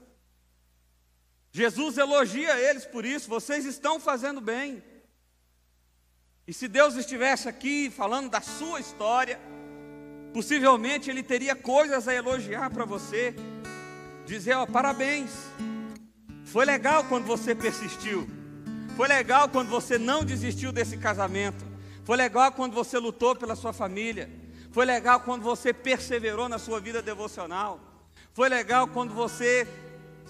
Jesus 1.51 1.97
elogia 1.97 2.59
eles 2.59 2.85
por 2.85 3.03
isso, 3.03 3.27
vocês 3.27 3.65
estão 3.65 3.99
fazendo 3.99 4.39
bem. 4.39 4.83
E 6.45 6.53
se 6.53 6.67
Deus 6.67 6.95
estivesse 6.95 7.49
aqui 7.49 7.89
falando 7.89 8.29
da 8.29 8.41
sua 8.41 8.79
história, 8.79 9.39
possivelmente 10.33 11.09
Ele 11.09 11.23
teria 11.23 11.55
coisas 11.55 12.07
a 12.07 12.13
elogiar 12.13 12.69
para 12.69 12.85
você, 12.85 13.33
dizer: 14.25 14.53
ó, 14.53 14.65
parabéns, 14.65 15.31
foi 16.45 16.65
legal 16.65 17.05
quando 17.05 17.25
você 17.25 17.55
persistiu, 17.55 18.27
foi 19.01 19.07
legal 19.07 19.49
quando 19.49 19.67
você 19.67 19.97
não 19.97 20.23
desistiu 20.23 20.71
desse 20.71 20.95
casamento, 20.95 21.65
foi 22.03 22.15
legal 22.15 22.51
quando 22.51 22.73
você 22.73 22.99
lutou 22.99 23.35
pela 23.35 23.55
sua 23.55 23.73
família, 23.73 24.29
foi 24.69 24.85
legal 24.85 25.21
quando 25.21 25.41
você 25.41 25.73
perseverou 25.73 26.47
na 26.47 26.59
sua 26.59 26.79
vida 26.79 27.01
devocional, 27.01 27.79
foi 28.31 28.47
legal 28.47 28.87
quando 28.87 29.11
você 29.11 29.67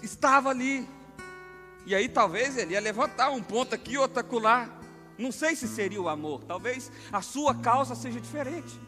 estava 0.02 0.48
ali. 0.48 0.88
E 1.84 1.94
aí 1.94 2.08
talvez 2.08 2.56
ele 2.56 2.72
ia 2.72 2.80
levantar 2.80 3.28
um 3.28 3.42
ponto 3.42 3.74
aqui, 3.74 3.98
outro 3.98 4.20
acolá. 4.20 4.70
Não 5.18 5.30
sei 5.30 5.54
se 5.54 5.68
seria 5.68 6.00
o 6.00 6.08
amor, 6.08 6.42
talvez 6.44 6.90
a 7.12 7.20
sua 7.20 7.54
causa 7.54 7.94
seja 7.94 8.18
diferente, 8.22 8.80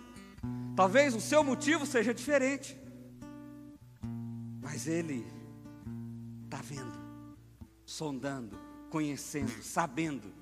talvez 0.74 1.14
o 1.14 1.20
seu 1.20 1.44
motivo 1.44 1.84
seja 1.84 2.14
diferente, 2.14 2.74
mas 4.62 4.86
Ele 4.86 5.26
está 6.46 6.62
vendo, 6.62 6.98
sondando, 7.84 8.63
conhecendo, 8.94 9.60
sabendo 9.60 10.32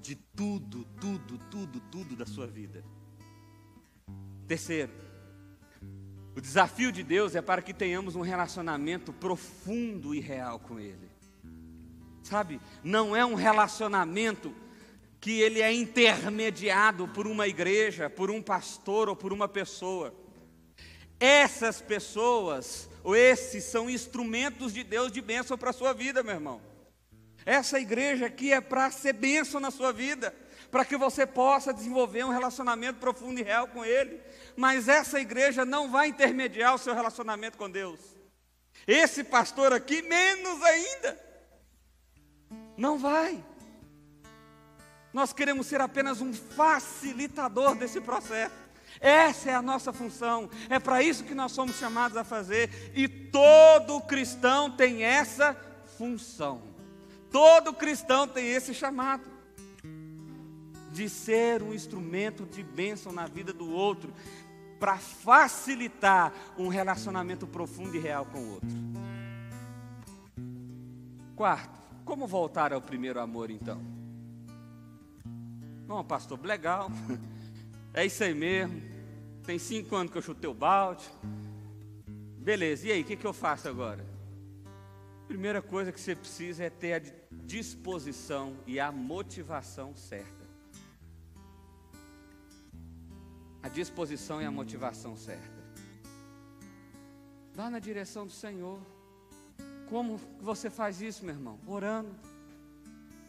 de 0.00 0.16
tudo, 0.16 0.84
tudo, 1.00 1.38
tudo, 1.48 1.80
tudo 1.82 2.16
da 2.16 2.26
sua 2.26 2.44
vida. 2.44 2.84
Terceiro, 4.48 4.90
o 6.34 6.40
desafio 6.40 6.90
de 6.90 7.04
Deus 7.04 7.36
é 7.36 7.40
para 7.40 7.62
que 7.62 7.72
tenhamos 7.72 8.16
um 8.16 8.22
relacionamento 8.22 9.12
profundo 9.12 10.12
e 10.16 10.18
real 10.18 10.58
com 10.58 10.80
Ele. 10.80 11.08
Sabe, 12.24 12.60
não 12.82 13.14
é 13.14 13.24
um 13.24 13.34
relacionamento 13.34 14.52
que 15.20 15.40
ele 15.40 15.62
é 15.62 15.72
intermediado 15.72 17.06
por 17.06 17.28
uma 17.28 17.46
igreja, 17.46 18.10
por 18.10 18.32
um 18.32 18.42
pastor 18.42 19.08
ou 19.08 19.14
por 19.14 19.32
uma 19.32 19.46
pessoa. 19.46 20.12
Essas 21.20 21.80
pessoas, 21.80 22.90
ou 23.04 23.14
esses 23.14 23.62
são 23.62 23.88
instrumentos 23.88 24.74
de 24.74 24.82
Deus 24.82 25.12
de 25.12 25.20
bênção 25.20 25.56
para 25.56 25.70
a 25.70 25.72
sua 25.72 25.92
vida, 25.92 26.24
meu 26.24 26.34
irmão. 26.34 26.75
Essa 27.46 27.78
igreja 27.78 28.26
aqui 28.26 28.52
é 28.52 28.60
para 28.60 28.90
ser 28.90 29.12
bênção 29.12 29.60
na 29.60 29.70
sua 29.70 29.92
vida, 29.92 30.34
para 30.70 30.84
que 30.84 30.96
você 30.96 31.24
possa 31.24 31.72
desenvolver 31.72 32.24
um 32.24 32.30
relacionamento 32.30 32.98
profundo 32.98 33.40
e 33.40 33.44
real 33.44 33.68
com 33.68 33.84
Ele. 33.84 34.20
Mas 34.56 34.88
essa 34.88 35.20
igreja 35.20 35.64
não 35.64 35.88
vai 35.88 36.08
intermediar 36.08 36.74
o 36.74 36.78
seu 36.78 36.92
relacionamento 36.92 37.56
com 37.56 37.70
Deus. 37.70 38.00
Esse 38.84 39.22
pastor 39.22 39.72
aqui, 39.72 40.02
menos 40.02 40.60
ainda. 40.62 41.20
Não 42.76 42.98
vai. 42.98 43.42
Nós 45.12 45.32
queremos 45.32 45.68
ser 45.68 45.80
apenas 45.80 46.20
um 46.20 46.34
facilitador 46.34 47.76
desse 47.76 48.00
processo. 48.00 48.66
Essa 49.00 49.50
é 49.50 49.54
a 49.54 49.62
nossa 49.62 49.92
função, 49.92 50.48
é 50.70 50.78
para 50.78 51.02
isso 51.02 51.24
que 51.24 51.34
nós 51.34 51.52
somos 51.52 51.76
chamados 51.76 52.16
a 52.16 52.24
fazer, 52.24 52.92
e 52.94 53.06
todo 53.06 54.00
cristão 54.00 54.70
tem 54.70 55.04
essa 55.04 55.54
função, 55.98 56.65
todo 57.36 57.74
cristão 57.74 58.26
tem 58.26 58.46
esse 58.46 58.72
chamado, 58.72 59.28
de 60.90 61.06
ser 61.06 61.62
um 61.62 61.74
instrumento 61.74 62.46
de 62.46 62.62
bênção 62.62 63.12
na 63.12 63.26
vida 63.26 63.52
do 63.52 63.70
outro, 63.70 64.10
para 64.80 64.96
facilitar 64.96 66.32
um 66.56 66.68
relacionamento 66.68 67.46
profundo 67.46 67.94
e 67.94 67.98
real 67.98 68.24
com 68.24 68.38
o 68.38 68.52
outro. 68.54 68.68
Quarto, 71.34 71.78
como 72.06 72.26
voltar 72.26 72.72
ao 72.72 72.80
primeiro 72.80 73.20
amor 73.20 73.50
então? 73.50 73.84
Bom, 75.86 76.02
pastor, 76.02 76.42
legal. 76.42 76.90
É 77.92 78.04
isso 78.06 78.24
aí 78.24 78.34
mesmo. 78.34 78.80
Tem 79.44 79.58
cinco 79.58 79.94
anos 79.94 80.10
que 80.10 80.16
eu 80.16 80.22
chutei 80.22 80.48
o 80.48 80.54
balde. 80.54 81.04
Beleza, 82.38 82.88
e 82.88 82.92
aí, 82.92 83.02
o 83.02 83.04
que, 83.04 83.14
que 83.14 83.26
eu 83.26 83.32
faço 83.34 83.68
agora? 83.68 84.15
Primeira 85.26 85.60
coisa 85.60 85.92
que 85.92 86.00
você 86.00 86.14
precisa 86.14 86.64
é 86.64 86.70
ter 86.70 86.92
a 86.94 87.02
disposição 87.44 88.56
e 88.66 88.78
a 88.78 88.92
motivação 88.92 89.94
certa. 89.96 90.46
A 93.62 93.68
disposição 93.68 94.40
e 94.40 94.44
a 94.44 94.50
motivação 94.50 95.16
certa. 95.16 95.64
Vá 97.54 97.68
na 97.68 97.78
direção 97.78 98.26
do 98.26 98.32
Senhor. 98.32 98.80
Como 99.88 100.18
você 100.40 100.70
faz 100.70 101.00
isso, 101.00 101.24
meu 101.24 101.34
irmão? 101.34 101.58
Orando, 101.66 102.14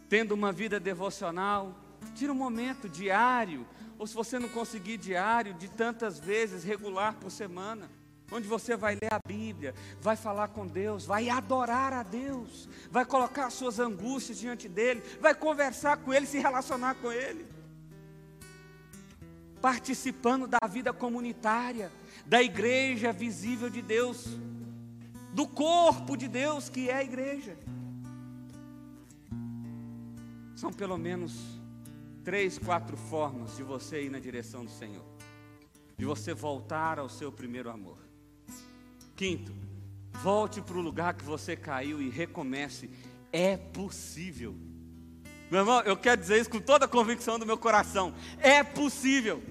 tendo 0.10 0.34
uma 0.34 0.52
vida 0.52 0.80
devocional, 0.80 1.88
Tira 2.16 2.32
um 2.32 2.36
momento 2.36 2.89
diário, 2.89 3.68
ou 3.98 4.06
se 4.08 4.14
você 4.14 4.39
não 4.39 4.50
conseguir 4.50 4.98
diário, 4.98 5.54
de 5.54 5.70
tantas 5.70 6.20
vezes, 6.20 6.64
regular 6.64 7.16
por 7.16 7.32
semana, 7.32 7.89
onde 8.32 8.48
você 8.48 8.76
vai 8.76 8.96
ler 8.96 9.14
a 9.14 9.20
Bíblia, 9.26 9.74
vai 10.02 10.16
falar 10.16 10.50
com 10.50 10.68
Deus, 10.68 11.06
vai 11.06 11.30
adorar 11.30 11.94
a 11.94 12.04
Deus, 12.04 12.68
vai 12.92 13.06
colocar 13.06 13.50
suas 13.50 13.80
angústias 13.80 14.38
diante 14.38 14.68
dEle, 14.68 15.02
vai 15.22 15.34
conversar 15.34 15.98
com 15.98 16.14
Ele, 16.14 16.26
se 16.26 16.38
relacionar 16.38 16.96
com 16.96 17.12
Ele. 17.12 17.46
Participando 19.62 20.48
da 20.48 20.68
vida 20.68 20.94
comunitária, 20.94 21.92
da 22.26 22.44
igreja 22.44 23.12
visível 23.12 23.70
de 23.70 23.82
Deus, 23.82 24.26
do 25.34 25.48
corpo 25.48 26.18
de 26.18 26.28
Deus 26.28 26.70
que 26.70 26.90
é 26.90 26.96
a 26.96 27.04
igreja. 27.04 27.58
São 30.56 30.74
pelo 30.74 30.98
menos 30.98 31.60
três, 32.24 32.58
quatro 32.58 32.98
formas 32.98 33.56
de 33.56 33.64
você 33.64 34.04
ir 34.04 34.10
na 34.10 34.20
direção 34.20 34.66
do 34.66 34.72
Senhor, 34.72 35.06
de 35.98 36.04
você 36.04 36.34
voltar 36.34 37.00
ao 37.00 37.08
seu 37.08 37.32
primeiro 37.32 37.70
amor. 37.70 38.07
Quinto, 39.18 39.51
volte 40.22 40.61
para 40.61 40.78
o 40.78 40.82
lugar 40.82 41.15
que 41.15 41.24
você 41.24 41.55
caiu 41.55 41.99
e 41.99 42.07
recomece. 42.07 42.88
É 43.34 43.57
possível. 43.57 44.55
Meu 45.49 45.61
irmão, 45.61 45.82
eu 45.82 45.97
quero 45.97 46.22
dizer 46.22 46.39
isso 46.39 46.51
com 46.51 46.59
toda 46.59 46.86
a 46.86 46.88
convicção 46.88 47.39
do 47.39 47.45
meu 47.45 47.57
coração. 47.57 48.13
É 48.38 48.63
possível. 48.63 49.41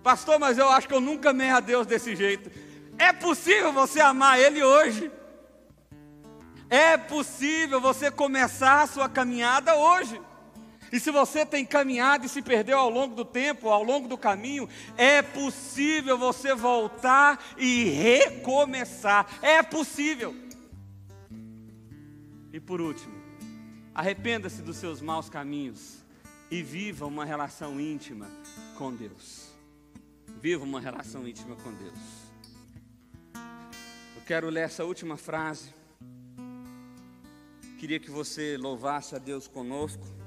Pastor, 0.00 0.38
mas 0.38 0.58
eu 0.58 0.68
acho 0.68 0.86
que 0.86 0.94
eu 0.94 1.00
nunca 1.00 1.30
amei 1.30 1.50
a 1.50 1.58
Deus 1.58 1.88
desse 1.88 2.14
jeito. 2.14 2.48
É 2.96 3.12
possível 3.12 3.72
você 3.72 3.98
amar 4.00 4.38
Ele 4.38 4.62
hoje. 4.62 5.10
É 6.70 6.96
possível 6.96 7.80
você 7.80 8.12
começar 8.12 8.82
a 8.82 8.86
sua 8.86 9.08
caminhada 9.08 9.74
hoje. 9.74 10.20
E 10.94 11.00
se 11.00 11.10
você 11.10 11.44
tem 11.44 11.66
caminhado 11.66 12.24
e 12.24 12.28
se 12.28 12.40
perdeu 12.40 12.78
ao 12.78 12.88
longo 12.88 13.16
do 13.16 13.24
tempo, 13.24 13.68
ao 13.68 13.82
longo 13.82 14.06
do 14.06 14.16
caminho, 14.16 14.68
é 14.96 15.22
possível 15.22 16.16
você 16.16 16.54
voltar 16.54 17.44
e 17.58 17.86
recomeçar. 17.86 19.26
É 19.42 19.60
possível. 19.60 20.32
E 22.52 22.60
por 22.60 22.80
último, 22.80 23.12
arrependa-se 23.92 24.62
dos 24.62 24.76
seus 24.76 25.02
maus 25.02 25.28
caminhos 25.28 25.98
e 26.48 26.62
viva 26.62 27.06
uma 27.06 27.24
relação 27.24 27.80
íntima 27.80 28.30
com 28.78 28.94
Deus. 28.94 29.48
Viva 30.40 30.62
uma 30.62 30.80
relação 30.80 31.26
íntima 31.26 31.56
com 31.56 31.72
Deus. 31.72 31.98
Eu 33.34 34.22
quero 34.24 34.48
ler 34.48 34.60
essa 34.60 34.84
última 34.84 35.16
frase. 35.16 35.74
Queria 37.80 37.98
que 37.98 38.12
você 38.12 38.56
louvasse 38.56 39.16
a 39.16 39.18
Deus 39.18 39.48
conosco. 39.48 40.22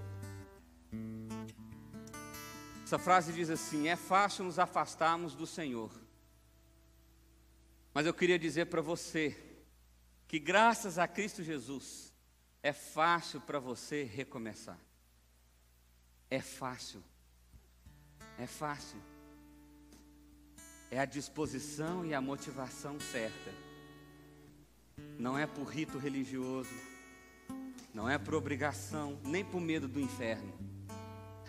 Essa 2.88 2.98
frase 2.98 3.34
diz 3.34 3.50
assim: 3.50 3.90
É 3.90 3.98
fácil 3.98 4.46
nos 4.46 4.58
afastarmos 4.58 5.36
do 5.36 5.46
Senhor, 5.46 5.92
Mas 7.94 8.06
eu 8.06 8.14
queria 8.14 8.40
dizer 8.40 8.68
para 8.68 8.80
você 8.80 9.36
que 10.26 10.40
graças 10.40 10.98
a 10.98 11.06
Cristo 11.06 11.44
Jesus 11.44 12.14
é 12.64 12.72
fácil 12.72 13.42
para 13.42 13.60
você 13.60 14.04
recomeçar. 14.04 14.80
É 16.32 16.40
fácil. 16.40 17.04
É 18.40 18.48
fácil. 18.48 19.02
É 20.90 20.98
a 20.98 21.04
disposição 21.04 22.06
e 22.06 22.14
a 22.14 22.22
motivação 22.22 22.98
certa. 23.02 23.54
Não 25.20 25.38
é 25.38 25.46
por 25.46 25.66
rito 25.66 25.98
religioso, 25.98 26.74
não 27.94 28.10
é 28.10 28.18
por 28.18 28.34
obrigação, 28.34 29.20
nem 29.26 29.44
por 29.44 29.60
medo 29.60 29.90
do 29.90 30.00
inferno, 30.00 30.67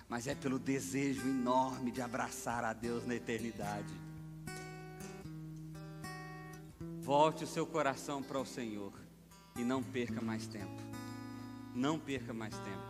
mas 0.09 0.26
é 0.26 0.34
pelo 0.34 0.59
desejo 0.59 1.20
enorme 1.20 1.90
de 1.90 2.00
abraçar 2.00 2.64
a 2.64 2.72
Deus 2.72 3.06
na 3.06 3.14
eternidade. 3.14 3.92
Volte 7.00 7.44
o 7.44 7.46
seu 7.46 7.66
coração 7.66 8.22
para 8.22 8.40
o 8.40 8.46
Senhor 8.46 8.92
e 9.56 9.64
não 9.64 9.82
perca 9.82 10.20
mais 10.20 10.46
tempo. 10.46 10.82
Não 11.74 11.98
perca 11.98 12.32
mais 12.32 12.54
tempo. 12.54 12.88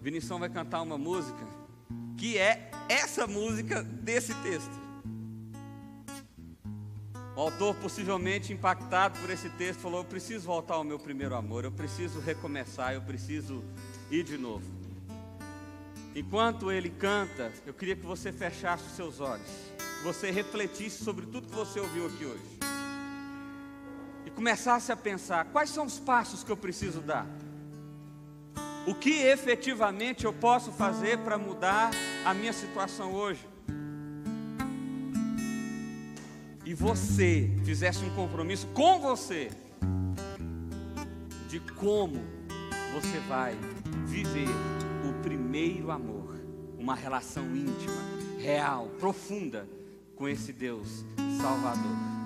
Vinição 0.00 0.40
vai 0.40 0.48
cantar 0.48 0.82
uma 0.82 0.98
música 0.98 1.46
que 2.18 2.36
é 2.36 2.70
essa 2.88 3.26
música 3.26 3.82
desse 3.82 4.34
texto. 4.42 4.81
O 7.34 7.40
autor, 7.40 7.74
possivelmente 7.76 8.52
impactado 8.52 9.18
por 9.18 9.30
esse 9.30 9.48
texto, 9.50 9.80
falou: 9.80 10.00
Eu 10.00 10.04
preciso 10.04 10.46
voltar 10.46 10.74
ao 10.74 10.84
meu 10.84 10.98
primeiro 10.98 11.34
amor, 11.34 11.64
eu 11.64 11.72
preciso 11.72 12.20
recomeçar, 12.20 12.92
eu 12.92 13.00
preciso 13.00 13.64
ir 14.10 14.22
de 14.22 14.36
novo. 14.36 14.66
Enquanto 16.14 16.70
ele 16.70 16.90
canta, 16.90 17.50
eu 17.64 17.72
queria 17.72 17.96
que 17.96 18.04
você 18.04 18.30
fechasse 18.30 18.84
os 18.84 18.92
seus 18.92 19.18
olhos, 19.18 19.48
que 19.78 20.04
você 20.04 20.30
refletisse 20.30 21.02
sobre 21.02 21.24
tudo 21.24 21.48
que 21.48 21.54
você 21.54 21.80
ouviu 21.80 22.06
aqui 22.06 22.26
hoje, 22.26 22.58
e 24.26 24.30
começasse 24.30 24.92
a 24.92 24.96
pensar: 24.96 25.46
quais 25.46 25.70
são 25.70 25.86
os 25.86 25.98
passos 25.98 26.44
que 26.44 26.52
eu 26.52 26.56
preciso 26.56 27.00
dar? 27.00 27.26
O 28.86 28.94
que 28.94 29.22
efetivamente 29.22 30.26
eu 30.26 30.34
posso 30.34 30.70
fazer 30.70 31.16
para 31.18 31.38
mudar 31.38 31.92
a 32.26 32.34
minha 32.34 32.52
situação 32.52 33.14
hoje? 33.14 33.51
E 36.72 36.74
você 36.74 37.50
fizesse 37.66 38.02
um 38.02 38.08
compromisso 38.14 38.66
com 38.68 38.98
você 38.98 39.50
de 41.46 41.60
como 41.60 42.18
você 42.94 43.18
vai 43.28 43.54
viver 44.06 44.48
o 45.06 45.22
primeiro 45.22 45.90
amor, 45.90 46.34
uma 46.78 46.94
relação 46.94 47.44
íntima, 47.54 48.02
real, 48.38 48.86
profunda 48.98 49.68
com 50.16 50.26
esse 50.26 50.50
Deus 50.50 51.04
Salvador. 51.38 52.21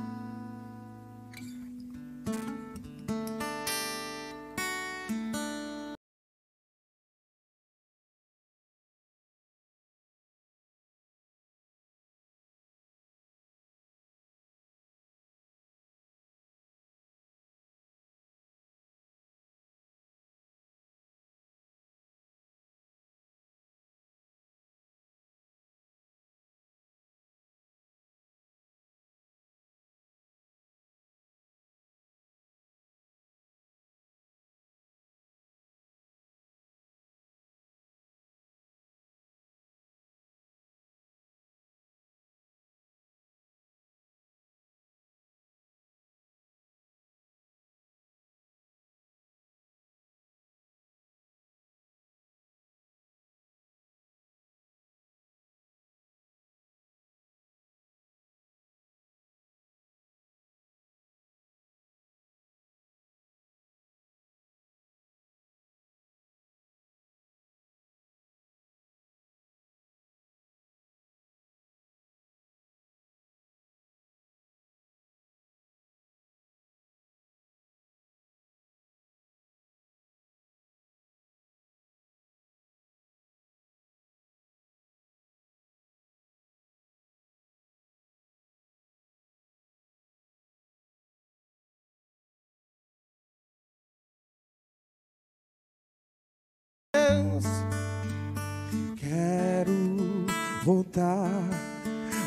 Voltar 100.67 101.31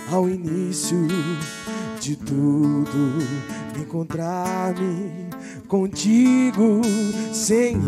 ao 0.10 0.30
início 0.30 0.98
de 2.00 2.16
tudo, 2.16 3.18
encontrar-me 3.78 5.28
contigo, 5.68 6.80
Senhor. 7.34 7.82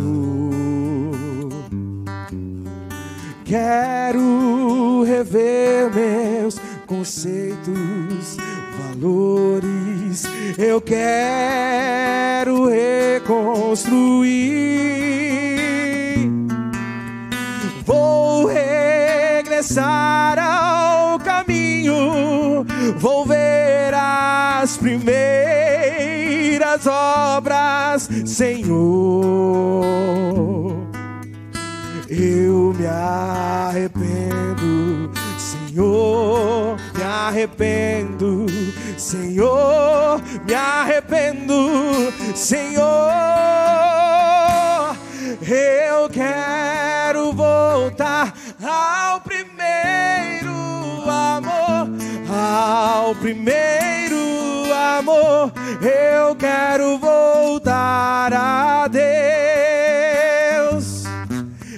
Quero 3.45 5.03
rever 5.03 5.89
meus 5.95 6.59
conceitos, 6.85 8.35
valores. 8.77 10.25
Eu 10.57 10.81
quero 10.81 12.67
reconstruir 12.67 15.10
regressar 19.61 20.39
ao 20.39 21.19
caminho, 21.19 22.65
vou 22.97 23.25
ver 23.27 23.93
as 23.93 24.75
primeiras 24.77 25.11
obras, 26.87 28.09
Senhor. 28.25 29.85
Eu 32.09 32.73
me 32.73 32.87
arrependo, 32.87 33.91
Senhor, 35.37 36.75
me 36.95 37.03
arrependo, 37.03 38.47
Senhor, 38.97 40.19
me 40.45 40.53
arrependo, 40.55 42.11
Senhor. 42.35 43.11
Eu 45.47 46.09
quero 46.09 47.31
voltar 47.33 48.33
ao 48.63 49.21
primeiro 49.81 51.09
amor, 51.09 51.89
ao 52.29 53.15
primeiro 53.15 54.17
amor. 54.73 55.51
Eu 55.81 56.35
quero 56.35 56.97
voltar 56.97 58.33
a 58.33 58.87
Deus. 58.87 59.01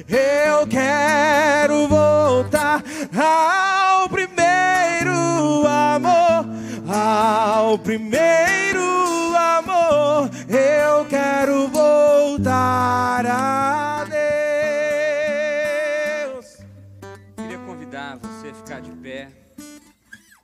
Eu 0.07 0.67
quero 0.67 1.87
voltar 1.87 2.83
ao 3.15 4.09
primeiro 4.09 5.65
amor, 5.67 6.45
ao 6.87 7.77
primeiro 7.79 8.83
amor. 9.35 10.29
Eu 10.49 11.05
quero 11.05 11.67
voltar 11.69 13.25
a 13.25 13.57
Deus. 13.67 13.72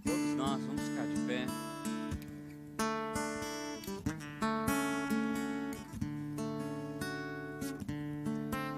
Todos 0.09 0.35
nós 0.35 0.59
vamos 0.63 0.81
ficar 0.81 1.05
de 1.05 1.21
pé. 1.27 1.45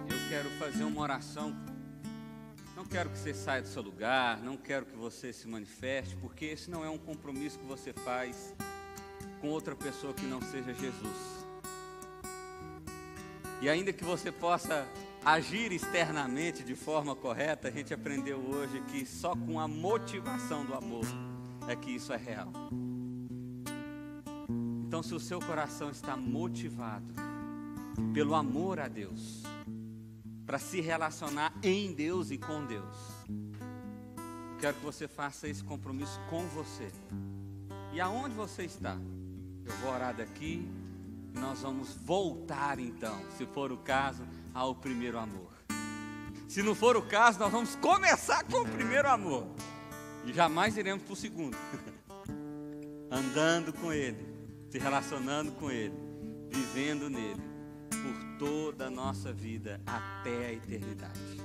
Eu 0.09 0.29
quero 0.29 0.49
fazer 0.59 0.84
uma 0.84 0.99
oração. 0.99 1.55
Não 2.75 2.84
quero 2.84 3.09
que 3.11 3.17
você 3.17 3.34
saia 3.34 3.61
do 3.61 3.69
seu 3.69 3.82
lugar, 3.82 4.41
não 4.41 4.57
quero 4.57 4.86
que 4.86 4.97
você 4.97 5.32
se 5.32 5.47
manifeste, 5.47 6.17
porque 6.17 6.43
esse 6.43 6.69
não 6.69 6.84
é 6.84 6.89
um 6.89 6.97
compromisso 6.97 7.57
que 7.57 7.65
você 7.65 7.93
faz 7.93 8.53
com 9.39 9.47
outra 9.47 9.73
pessoa 9.73 10.13
que 10.13 10.25
não 10.25 10.41
seja 10.41 10.73
Jesus. 10.73 11.45
E 13.61 13.69
ainda 13.69 13.93
que 13.93 14.03
você 14.03 14.34
possa 14.34 14.86
agir 15.24 15.72
externamente 15.72 16.63
de 16.63 16.76
forma 16.76 17.15
correta, 17.15 17.67
a 17.67 17.72
gente 17.72 17.93
aprendeu 17.93 18.39
hoje 18.39 18.82
que 18.91 19.05
só 19.05 19.36
com 19.36 19.59
a 19.59 19.67
motivação 19.67 20.65
do 20.65 20.74
amor 20.74 21.05
é 21.67 21.76
que 21.76 21.91
isso 21.91 22.11
é 22.11 22.17
real. 22.17 22.51
Então, 24.88 25.01
se 25.01 25.13
o 25.13 25.19
seu 25.19 25.39
coração 25.39 25.89
está 25.89 26.17
motivado 26.17 27.13
pelo 28.13 28.36
amor 28.36 28.80
a 28.80 28.88
Deus, 28.88 29.43
para 30.45 30.57
se 30.59 30.82
relacionar 30.82 31.53
em 31.63 31.93
Deus 31.93 32.30
e 32.32 32.38
com 32.38 32.65
Deus, 32.65 32.95
quero 34.59 34.76
que 34.78 34.84
você 34.84 35.07
faça 35.07 35.47
esse 35.47 35.63
compromisso 35.63 36.19
com 36.30 36.45
você. 36.47 36.91
E 37.93 38.01
aonde 38.01 38.36
você 38.36 38.63
está? 38.63 38.97
Eu 39.63 39.74
vou 39.78 39.93
orar 39.93 40.15
daqui 40.15 40.67
nós 41.34 41.61
vamos 41.61 41.95
voltar 41.95 42.80
então, 42.80 43.17
se 43.38 43.45
for 43.45 43.72
o 43.72 43.78
caso, 43.78 44.24
ao 44.54 44.76
primeiro 44.76 45.18
amor. 45.18 45.52
Se 46.47 46.62
não 46.62 46.76
for 46.76 46.97
o 46.97 47.02
caso, 47.02 47.39
nós 47.39 47.52
vamos 47.52 47.76
começar 47.76 48.43
com 48.43 48.60
o 48.60 48.68
primeiro 48.68 49.08
amor. 49.08 49.47
E 50.26 50.34
jamais 50.34 50.78
iremos 50.78 51.04
para 51.04 51.14
o 51.14 51.16
segundo. 51.16 51.58
Andando 53.10 53.72
com 53.74 53.91
Ele, 53.91 54.26
se 54.70 54.78
relacionando 54.78 55.52
com 55.54 55.72
Ele, 55.72 55.95
vivendo 56.49 57.10
nele, 57.10 57.41
por 57.89 58.38
toda 58.38 58.88
a 58.88 58.89
nossa 58.89 59.32
vida 59.32 59.80
até 59.86 60.47
a 60.47 60.54
eternidade. 60.54 61.41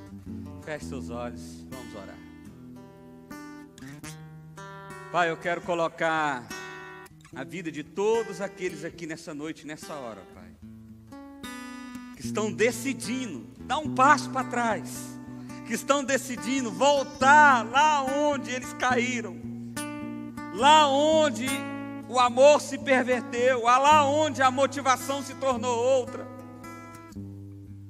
Feche 0.65 0.87
seus 0.87 1.11
olhos, 1.11 1.65
vamos 1.71 1.95
orar. 1.95 2.19
Pai, 5.13 5.31
eu 5.31 5.37
quero 5.37 5.61
colocar 5.61 6.47
a 7.35 7.45
vida 7.45 7.71
de 7.71 7.85
todos 7.85 8.41
aqueles 8.41 8.85
aqui 8.85 9.07
nessa 9.07 9.33
noite, 9.33 9.67
nessa 9.67 9.95
hora, 9.95 10.21
estão 12.27 12.53
decidindo 12.53 13.47
dar 13.61 13.79
um 13.79 13.95
passo 13.95 14.31
para 14.31 14.45
trás, 14.45 15.19
que 15.67 15.75
estão 15.75 16.05
decidindo 16.05 16.71
voltar 16.71 17.65
lá 17.69 18.03
onde 18.03 18.51
eles 18.51 18.73
caíram, 18.75 19.37
lá 20.55 20.89
onde 20.89 21.47
o 22.09 22.21
amor 22.21 22.61
se 22.61 22.79
perverteu, 22.79 23.65
lá 23.65 24.05
onde 24.05 24.43
a 24.43 24.51
motivação 24.51 25.23
se 25.23 25.35
tornou 25.35 25.77
outra. 25.77 26.27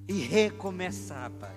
E 0.09 0.21
recomeçar, 0.21 1.31
Pai. 1.31 1.57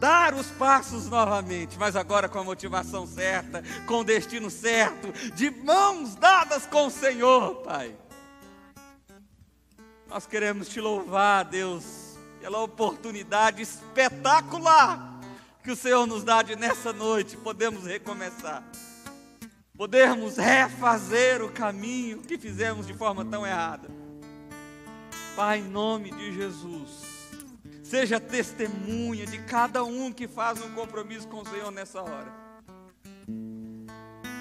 Dar 0.00 0.34
os 0.34 0.46
passos 0.46 1.08
novamente, 1.08 1.78
mas 1.78 1.94
agora 1.94 2.28
com 2.28 2.40
a 2.40 2.44
motivação 2.44 3.06
certa, 3.06 3.62
com 3.86 4.00
o 4.00 4.04
destino 4.04 4.50
certo, 4.50 5.12
de 5.34 5.48
mãos 5.48 6.16
dadas 6.16 6.66
com 6.66 6.86
o 6.86 6.90
Senhor, 6.90 7.56
Pai. 7.62 7.94
Nós 10.12 10.26
queremos 10.26 10.68
te 10.68 10.78
louvar, 10.78 11.42
Deus, 11.46 12.18
pela 12.38 12.58
oportunidade 12.60 13.62
espetacular 13.62 15.18
que 15.64 15.70
o 15.70 15.76
Senhor 15.76 16.06
nos 16.06 16.22
dá 16.22 16.42
de 16.42 16.54
nessa 16.54 16.92
noite, 16.92 17.34
podemos 17.34 17.86
recomeçar 17.86 18.62
podermos 19.74 20.36
refazer 20.36 21.42
o 21.42 21.50
caminho 21.50 22.18
que 22.18 22.36
fizemos 22.36 22.86
de 22.86 22.92
forma 22.92 23.24
tão 23.24 23.46
errada. 23.46 23.88
Pai, 25.34 25.60
em 25.60 25.68
nome 25.68 26.10
de 26.10 26.34
Jesus, 26.34 26.90
seja 27.82 28.20
testemunha 28.20 29.24
de 29.24 29.38
cada 29.38 29.82
um 29.82 30.12
que 30.12 30.28
faz 30.28 30.60
um 30.60 30.74
compromisso 30.74 31.26
com 31.26 31.40
o 31.40 31.46
Senhor 31.46 31.70
nessa 31.70 32.02
hora. 32.02 32.32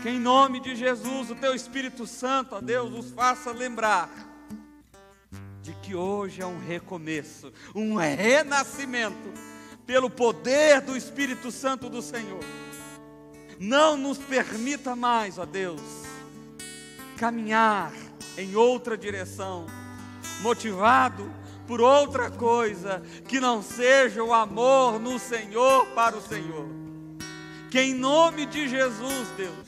Que 0.03 0.09
em 0.09 0.19
nome 0.19 0.59
de 0.59 0.75
Jesus, 0.75 1.31
o 1.31 1.35
Teu 1.35 1.55
Espírito 1.55 2.05
Santo, 2.05 2.55
ó 2.55 2.61
Deus, 2.61 2.91
nos 2.91 3.11
faça 3.11 3.51
lembrar 3.51 4.30
de 5.61 5.73
que 5.81 5.95
hoje 5.95 6.41
é 6.41 6.45
um 6.45 6.59
recomeço, 6.59 7.51
um 7.75 7.95
renascimento, 7.95 9.31
pelo 9.85 10.09
poder 10.09 10.81
do 10.81 10.95
Espírito 10.95 11.51
Santo 11.51 11.89
do 11.89 12.01
Senhor 12.01 12.43
não 13.61 13.95
nos 13.95 14.17
permita 14.17 14.95
mais, 14.95 15.37
ó 15.37 15.45
Deus, 15.45 15.79
caminhar 17.15 17.93
em 18.35 18.55
outra 18.55 18.97
direção, 18.97 19.67
motivado 20.41 21.31
por 21.67 21.79
outra 21.79 22.31
coisa 22.31 23.03
que 23.27 23.39
não 23.39 23.61
seja 23.61 24.23
o 24.23 24.33
amor 24.33 24.99
no 24.99 25.19
Senhor 25.19 25.85
para 25.93 26.17
o 26.17 26.21
Senhor. 26.21 26.67
Que 27.69 27.79
em 27.79 27.93
nome 27.93 28.47
de 28.47 28.67
Jesus, 28.67 29.27
Deus, 29.37 29.67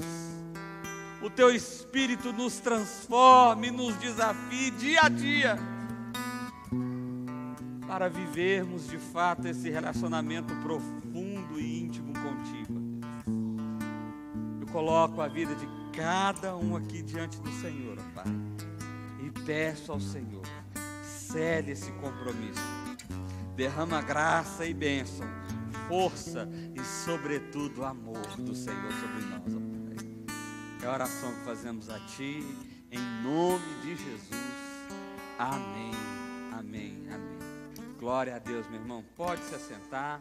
o 1.22 1.30
teu 1.30 1.54
Espírito 1.54 2.34
nos 2.34 2.58
transforme, 2.58 3.70
nos 3.70 3.96
desafie 3.98 4.72
dia 4.72 5.02
a 5.04 5.10
dia, 5.10 5.60
para 7.94 8.10
vivermos 8.10 8.88
de 8.88 8.98
fato 8.98 9.48
esse 9.48 9.70
relacionamento 9.70 10.54
profundo 10.56 11.60
e 11.60 11.84
íntimo 11.84 12.12
contigo 12.14 12.84
coloco 14.74 15.22
a 15.22 15.28
vida 15.28 15.54
de 15.54 15.68
cada 15.96 16.58
um 16.58 16.76
aqui 16.76 17.04
diante 17.04 17.40
do 17.40 17.52
Senhor, 17.62 17.96
Pai. 18.16 18.26
E 19.24 19.30
peço 19.46 19.92
ao 19.92 20.00
Senhor, 20.00 20.42
cede 21.04 21.72
esse 21.72 21.92
compromisso. 21.92 22.60
Derrama 23.56 24.02
graça 24.02 24.66
e 24.66 24.74
bênção, 24.74 25.28
força 25.88 26.50
e, 26.76 26.84
sobretudo, 26.84 27.86
amor 27.86 28.26
do 28.38 28.56
Senhor 28.56 28.92
sobre 28.94 29.26
nós, 29.28 29.44
Pai. 29.44 30.36
É 30.82 30.88
a 30.88 30.92
oração 30.92 31.32
que 31.32 31.46
fazemos 31.46 31.88
a 31.92 32.00
Ti, 32.00 32.44
em 32.92 33.22
nome 33.22 33.64
de 33.84 33.96
Jesus. 33.96 34.42
Amém, 35.38 35.92
amém, 36.52 36.98
amém. 37.14 37.23
Glória 38.04 38.36
a 38.36 38.38
Deus, 38.38 38.68
meu 38.68 38.82
irmão. 38.82 39.02
Pode 39.16 39.42
se 39.44 39.56
assentar. 39.56 40.20